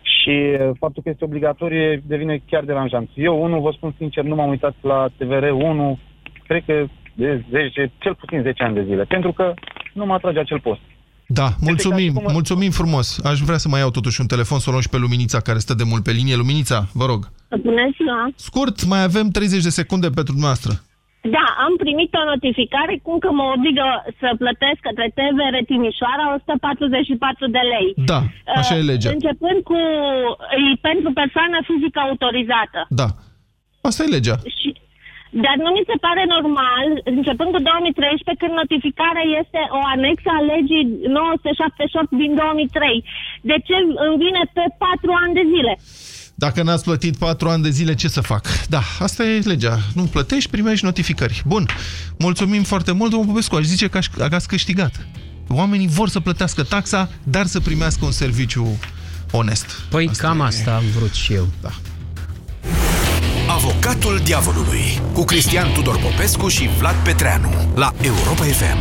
Și 0.01 0.29
uh, 0.29 0.69
faptul 0.79 1.03
că 1.03 1.09
este 1.09 1.23
obligatorie 1.23 2.03
devine 2.05 2.41
chiar 2.49 2.63
deranjant. 2.63 3.09
Eu, 3.15 3.43
unul, 3.43 3.61
vă 3.61 3.71
spun 3.71 3.93
sincer, 3.97 4.23
nu 4.23 4.35
m-am 4.35 4.49
uitat 4.49 4.75
la 4.81 5.07
TVR 5.17 5.43
1, 5.51 5.99
cred 6.47 6.63
că 6.65 6.85
de 7.13 7.43
10, 7.49 7.91
cel 7.97 8.15
puțin 8.15 8.41
10 8.41 8.63
ani 8.63 8.75
de 8.75 8.83
zile, 8.83 9.03
pentru 9.03 9.31
că 9.31 9.53
nu 9.93 10.05
mă 10.05 10.13
atrage 10.13 10.39
acel 10.39 10.59
post. 10.59 10.81
Da, 11.31 11.47
mulțumim, 11.69 12.13
mulțumim 12.37 12.71
frumos. 12.71 13.07
Aș 13.31 13.39
vrea 13.39 13.57
să 13.57 13.67
mai 13.69 13.79
iau 13.79 13.91
totuși 13.97 14.21
un 14.21 14.27
telefon, 14.27 14.59
să 14.59 14.65
o 14.67 14.71
luăm 14.71 14.83
și 14.87 14.89
pe 14.89 14.97
Luminița, 14.97 15.39
care 15.47 15.59
stă 15.65 15.73
de 15.81 15.83
mult 15.91 16.03
pe 16.03 16.11
linie. 16.11 16.35
Luminița, 16.35 16.77
vă 16.99 17.05
rog. 17.05 17.21
Bună 17.67 17.85
ziua! 17.95 18.21
Scurt, 18.35 18.77
mai 18.93 19.01
avem 19.03 19.27
30 19.29 19.63
de 19.63 19.69
secunde 19.79 20.07
pentru 20.17 20.33
dumneavoastră. 20.35 20.73
Da, 21.35 21.45
am 21.65 21.73
primit 21.83 22.11
o 22.21 22.23
notificare 22.33 22.93
cum 23.05 23.15
că 23.23 23.29
mă 23.39 23.45
obligă 23.55 23.85
să 24.21 24.27
plătesc 24.43 24.79
către 24.87 25.07
TVR 25.17 25.55
Timișoara 25.69 26.25
144 26.35 27.47
de 27.57 27.63
lei. 27.73 27.87
Da, 28.11 28.19
așa 28.59 28.73
e 28.79 28.89
legea. 28.91 29.09
Uh, 29.09 29.15
Începând 29.17 29.59
cu 29.69 29.79
e 30.61 30.79
pentru 30.89 31.09
persoană 31.21 31.57
fizică 31.69 31.99
autorizată. 32.07 32.79
Da, 33.01 33.07
asta 33.87 34.01
e 34.03 34.15
legea. 34.17 34.37
Și, 34.57 34.69
dar 35.45 35.55
nu 35.65 35.69
mi 35.77 35.87
se 35.89 35.97
pare 36.05 36.23
normal, 36.35 36.87
începând 37.15 37.49
cu 37.55 37.61
2013, 37.69 38.41
când 38.41 38.53
notificarea 38.61 39.25
este 39.41 39.61
o 39.79 39.81
anexă 39.95 40.29
a 40.37 40.45
legii 40.53 40.85
978 41.07 42.09
din 42.23 42.31
2003. 42.35 43.05
De 43.49 43.57
ce 43.67 43.75
îmi 44.05 44.19
vine 44.23 44.41
pe 44.57 44.65
4 44.77 45.11
ani 45.23 45.33
de 45.39 45.45
zile? 45.53 45.73
Dacă 46.45 46.59
n-ați 46.63 46.87
plătit 46.89 47.15
4 47.17 47.49
ani 47.53 47.65
de 47.67 47.71
zile, 47.79 47.93
ce 48.01 48.07
să 48.17 48.21
fac? 48.31 48.43
Da, 48.75 48.81
asta 48.99 49.21
e 49.23 49.51
legea. 49.53 49.75
Nu 49.97 50.03
plătești, 50.15 50.49
primești 50.55 50.85
notificări. 50.89 51.41
Bun, 51.45 51.63
mulțumim 52.19 52.63
foarte 52.63 52.91
mult, 52.91 53.09
domnul 53.11 53.29
Popescu. 53.29 53.55
Aș 53.55 53.65
zice 53.73 53.87
că 53.87 53.99
ați 54.31 54.47
câștigat. 54.47 54.93
Oamenii 55.49 55.87
vor 55.87 56.09
să 56.09 56.19
plătească 56.19 56.63
taxa, 56.63 57.09
dar 57.23 57.45
să 57.45 57.59
primească 57.59 58.05
un 58.05 58.11
serviciu 58.11 58.79
onest. 59.31 59.65
Păi 59.89 60.07
asta 60.09 60.27
cam 60.27 60.39
e... 60.39 60.43
asta 60.43 60.75
am 60.75 60.83
vrut 60.97 61.13
și 61.13 61.33
eu. 61.33 61.47
Da. 61.61 61.69
Avocatul 63.49 64.19
diavolului 64.23 65.01
cu 65.13 65.23
Cristian 65.23 65.71
Tudor 65.71 65.99
Popescu 65.99 66.47
și 66.47 66.69
Vlad 66.77 66.95
Petreanu 67.03 67.49
la 67.75 67.93
Europa 68.01 68.43
FM. 68.43 68.77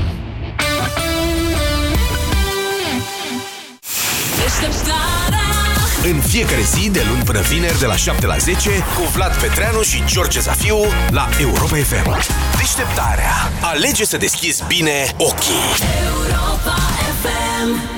În 6.05 6.21
fiecare 6.21 6.63
zi, 6.63 6.91
de 6.91 7.03
luni 7.09 7.23
până 7.23 7.41
vineri, 7.41 7.79
de 7.79 7.87
la 7.87 7.97
7 7.97 8.27
la 8.27 8.37
10, 8.37 8.71
cu 8.71 9.03
Vlad 9.15 9.37
Petreanu 9.37 9.83
și 9.83 10.03
George 10.07 10.41
Zafiu 10.41 10.79
la 11.11 11.29
Europa 11.41 11.77
FM. 11.77 12.17
Deșteptarea. 12.57 13.33
Alege 13.61 14.05
să 14.05 14.17
deschizi 14.17 14.63
bine 14.67 15.15
ochii. 15.17 15.63
Europa 16.05 16.77
FM. 17.23 17.98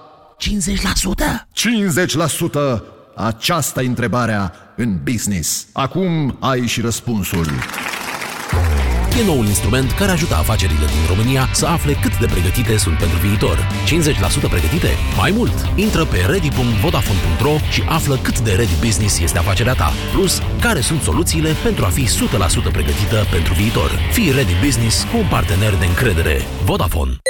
50%? 0.41 0.47
50%! 2.79 2.83
Aceasta 3.15 3.81
e 3.81 3.87
întrebarea 3.87 4.53
în 4.75 4.99
business. 5.03 5.67
Acum 5.73 6.37
ai 6.39 6.67
și 6.67 6.81
răspunsul. 6.81 7.47
E 9.19 9.25
noul 9.25 9.45
instrument 9.45 9.91
care 9.91 10.11
ajută 10.11 10.35
afacerile 10.35 10.85
din 10.85 11.15
România 11.15 11.49
să 11.53 11.65
afle 11.65 11.93
cât 11.93 12.19
de 12.19 12.25
pregătite 12.25 12.77
sunt 12.77 12.97
pentru 12.97 13.17
viitor. 13.17 13.57
50% 14.47 14.49
pregătite? 14.49 14.87
Mai 15.17 15.31
mult! 15.31 15.53
Intră 15.75 16.05
pe 16.05 16.17
ready.vodafone.ro 16.27 17.55
și 17.71 17.83
află 17.89 18.15
cât 18.17 18.39
de 18.39 18.51
ready 18.51 18.85
business 18.85 19.19
este 19.19 19.37
afacerea 19.37 19.73
ta. 19.73 19.91
Plus, 20.13 20.41
care 20.61 20.81
sunt 20.81 21.01
soluțiile 21.01 21.55
pentru 21.63 21.85
a 21.85 21.87
fi 21.87 22.05
100% 22.05 22.07
pregătită 22.71 23.25
pentru 23.31 23.53
viitor. 23.53 23.89
Fii 24.11 24.31
ready 24.31 24.55
business 24.63 25.03
cu 25.11 25.17
un 25.17 25.27
partener 25.29 25.73
de 25.75 25.85
încredere. 25.85 26.41
Vodafone. 26.65 27.21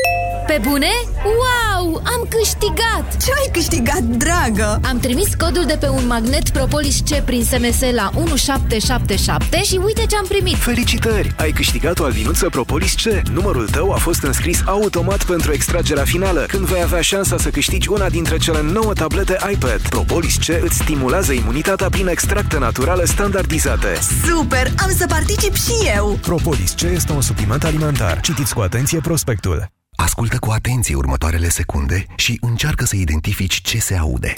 Pe 0.52 0.62
bune? 0.70 0.92
Wow! 1.24 1.96
Am 1.96 2.28
câștigat! 2.30 3.18
Ce 3.24 3.32
ai 3.40 3.50
câștigat, 3.52 4.02
dragă? 4.02 4.80
Am 4.84 5.00
trimis 5.00 5.36
codul 5.36 5.64
de 5.66 5.78
pe 5.80 5.88
un 5.88 6.08
magnet 6.08 6.50
Propolis 6.50 7.00
C 7.00 7.20
prin 7.26 7.44
SMS 7.44 7.80
la 7.94 8.12
1777 8.16 9.64
și 9.64 9.80
uite 9.84 10.06
ce 10.06 10.16
am 10.16 10.26
primit! 10.28 10.56
Felicitări! 10.56 11.34
Ai 11.38 11.52
câștigat 11.52 12.00
o 12.00 12.04
albinuță 12.04 12.50
Propolis 12.50 12.94
C. 12.94 13.28
Numărul 13.30 13.70
tău 13.70 13.92
a 13.92 13.96
fost 13.96 14.24
înscris 14.24 14.62
automat 14.66 15.24
pentru 15.24 15.54
extragerea 15.54 16.04
finală, 16.04 16.46
când 16.48 16.66
vei 16.66 16.82
avea 16.82 17.02
șansa 17.02 17.38
să 17.38 17.50
câștigi 17.50 17.90
una 17.90 18.10
dintre 18.10 18.38
cele 18.38 18.62
9 18.62 18.94
tablete 18.94 19.38
iPad. 19.52 19.82
Propolis 19.90 20.36
C 20.36 20.48
îți 20.62 20.76
stimulează 20.76 21.34
imunitatea 21.34 21.90
prin 21.90 22.08
extracte 22.08 22.58
naturale 22.58 23.06
standardizate. 23.06 24.00
Super! 24.26 24.72
Am 24.78 24.92
să 24.98 25.06
particip 25.08 25.56
și 25.56 25.74
eu! 25.96 26.18
Propolis 26.22 26.72
C 26.72 26.82
este 26.82 27.12
un 27.12 27.22
supliment 27.22 27.64
alimentar. 27.64 28.20
Citiți 28.20 28.54
cu 28.54 28.60
atenție 28.60 29.00
prospectul. 29.00 29.80
Ascultă 30.02 30.38
cu 30.40 30.52
atenție 30.52 30.96
următoarele 30.96 31.50
secunde 31.50 32.06
și 32.16 32.38
încearcă 32.42 32.86
să 32.86 32.96
identifici 32.96 33.62
ce 33.62 33.80
se 33.80 33.96
aude. 33.96 34.36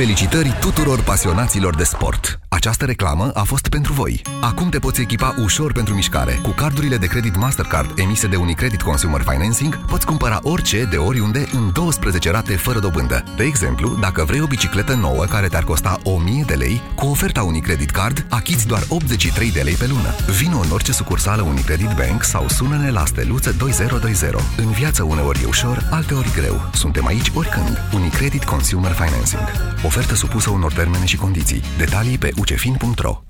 Felicitări 0.00 0.56
tuturor 0.60 1.02
pasionaților 1.02 1.74
de 1.74 1.84
sport! 1.84 2.40
Această 2.48 2.84
reclamă 2.84 3.30
a 3.34 3.42
fost 3.42 3.68
pentru 3.68 3.92
voi. 3.92 4.22
Acum 4.40 4.68
te 4.68 4.78
poți 4.78 5.00
echipa 5.00 5.34
ușor 5.42 5.72
pentru 5.72 5.94
mișcare. 5.94 6.38
Cu 6.42 6.50
cardurile 6.50 6.96
de 6.96 7.06
credit 7.06 7.36
Mastercard 7.36 7.98
emise 7.98 8.26
de 8.26 8.36
Unicredit 8.36 8.82
Consumer 8.82 9.20
Financing, 9.20 9.84
poți 9.84 10.06
cumpăra 10.06 10.38
orice 10.42 10.84
de 10.84 10.96
oriunde 10.96 11.48
în 11.52 11.72
12 11.72 12.30
rate 12.30 12.56
fără 12.56 12.78
dobândă. 12.78 13.24
De 13.36 13.44
exemplu, 13.44 13.96
dacă 14.00 14.24
vrei 14.24 14.40
o 14.40 14.46
bicicletă 14.46 14.94
nouă 14.94 15.24
care 15.24 15.48
te-ar 15.48 15.64
costa 15.64 16.00
1000 16.02 16.44
de 16.46 16.54
lei, 16.54 16.80
cu 16.94 17.06
oferta 17.06 17.42
Unicredit 17.42 17.90
Card 17.90 18.26
achiți 18.28 18.66
doar 18.66 18.82
83 18.88 19.50
de 19.50 19.60
lei 19.60 19.74
pe 19.74 19.86
lună. 19.86 20.14
Vino 20.38 20.58
în 20.58 20.70
orice 20.70 20.92
sucursală 20.92 21.42
Unicredit 21.42 21.90
Bank 21.96 22.24
sau 22.24 22.48
sună-ne 22.48 22.90
la 22.90 23.04
steluță 23.04 23.52
2020. 23.52 24.30
În 24.56 24.70
viață 24.70 25.02
uneori 25.02 25.42
e 25.42 25.46
ușor, 25.46 25.88
alteori 25.90 26.32
greu. 26.32 26.70
Suntem 26.72 27.06
aici 27.06 27.30
oricând. 27.34 27.78
Unicredit 27.94 28.44
Consumer 28.44 28.92
Financing. 28.92 29.48
Ofertă 29.90 30.14
supusă 30.14 30.50
unor 30.50 30.72
termene 30.72 31.04
și 31.04 31.16
condiții. 31.16 31.62
Detalii 31.78 32.18
pe 32.18 32.30
ucefin.ro 32.36 33.29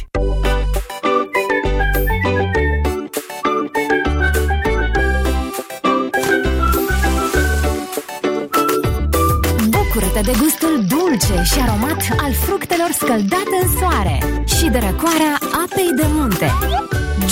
Bucură-te 10.21 10.31
de 10.31 10.43
gustul 10.43 10.83
dulce 10.87 11.43
și 11.43 11.59
aromat 11.59 12.01
al 12.17 12.33
fructelor 12.33 12.89
scăldate 12.91 13.55
în 13.61 13.69
soare 13.77 14.43
și 14.45 14.69
de 14.69 14.77
răcoarea 14.77 15.33
apei 15.63 15.91
de 15.95 16.05
munte. 16.07 16.51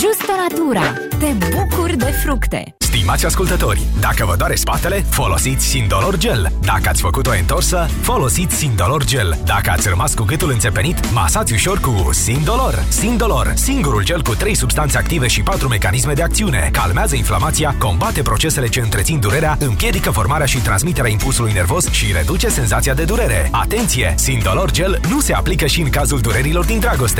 Justo 0.00 0.32
Natura. 0.48 0.92
Te 1.18 1.46
bucuri 1.50 1.96
de 1.96 2.14
fructe. 2.24 2.74
Stimați 2.78 3.26
ascultători, 3.26 3.82
dacă 4.00 4.24
vă 4.24 4.34
doare 4.38 4.54
spatele, 4.54 5.04
folosiți 5.08 5.66
Sindolor 5.66 6.16
Gel. 6.16 6.52
Dacă 6.64 6.88
ați 6.88 7.00
făcut 7.00 7.26
o 7.26 7.30
întorsă, 7.38 7.88
folosiți 8.00 8.54
Sindolor 8.56 9.04
Gel. 9.04 9.38
Dacă 9.44 9.70
ați 9.70 9.88
rămas 9.88 10.14
cu 10.14 10.22
gâtul 10.22 10.50
înțepenit, 10.50 11.12
masați 11.12 11.52
ușor 11.52 11.78
cu 11.78 12.08
Sindolor. 12.12 12.84
Sindolor, 12.88 13.52
singurul 13.54 14.04
gel 14.04 14.22
cu 14.22 14.34
3 14.34 14.54
substanțe 14.54 14.98
active 14.98 15.26
și 15.26 15.42
4 15.42 15.68
mecanisme 15.68 16.12
de 16.12 16.22
acțiune. 16.22 16.68
Calmează 16.72 17.16
inflamația, 17.16 17.74
combate 17.78 18.22
procesele 18.22 18.68
ce 18.68 18.80
întrețin 18.80 19.20
durerea, 19.20 19.56
împiedică 19.60 20.10
formarea 20.10 20.46
și 20.46 20.58
transmiterea 20.58 21.10
impulsului 21.10 21.52
nervos 21.52 21.90
și 21.90 22.12
reduce 22.12 22.48
senzația 22.48 22.94
de 22.94 23.04
durere. 23.04 23.48
Atenție! 23.52 24.14
Sindolor 24.16 24.70
Gel 24.70 25.00
nu 25.08 25.20
se 25.20 25.32
aplică 25.32 25.66
și 25.66 25.80
în 25.80 25.90
cazul 25.90 26.20
durerilor 26.20 26.64
din 26.64 26.78
dragoste. 26.78 27.18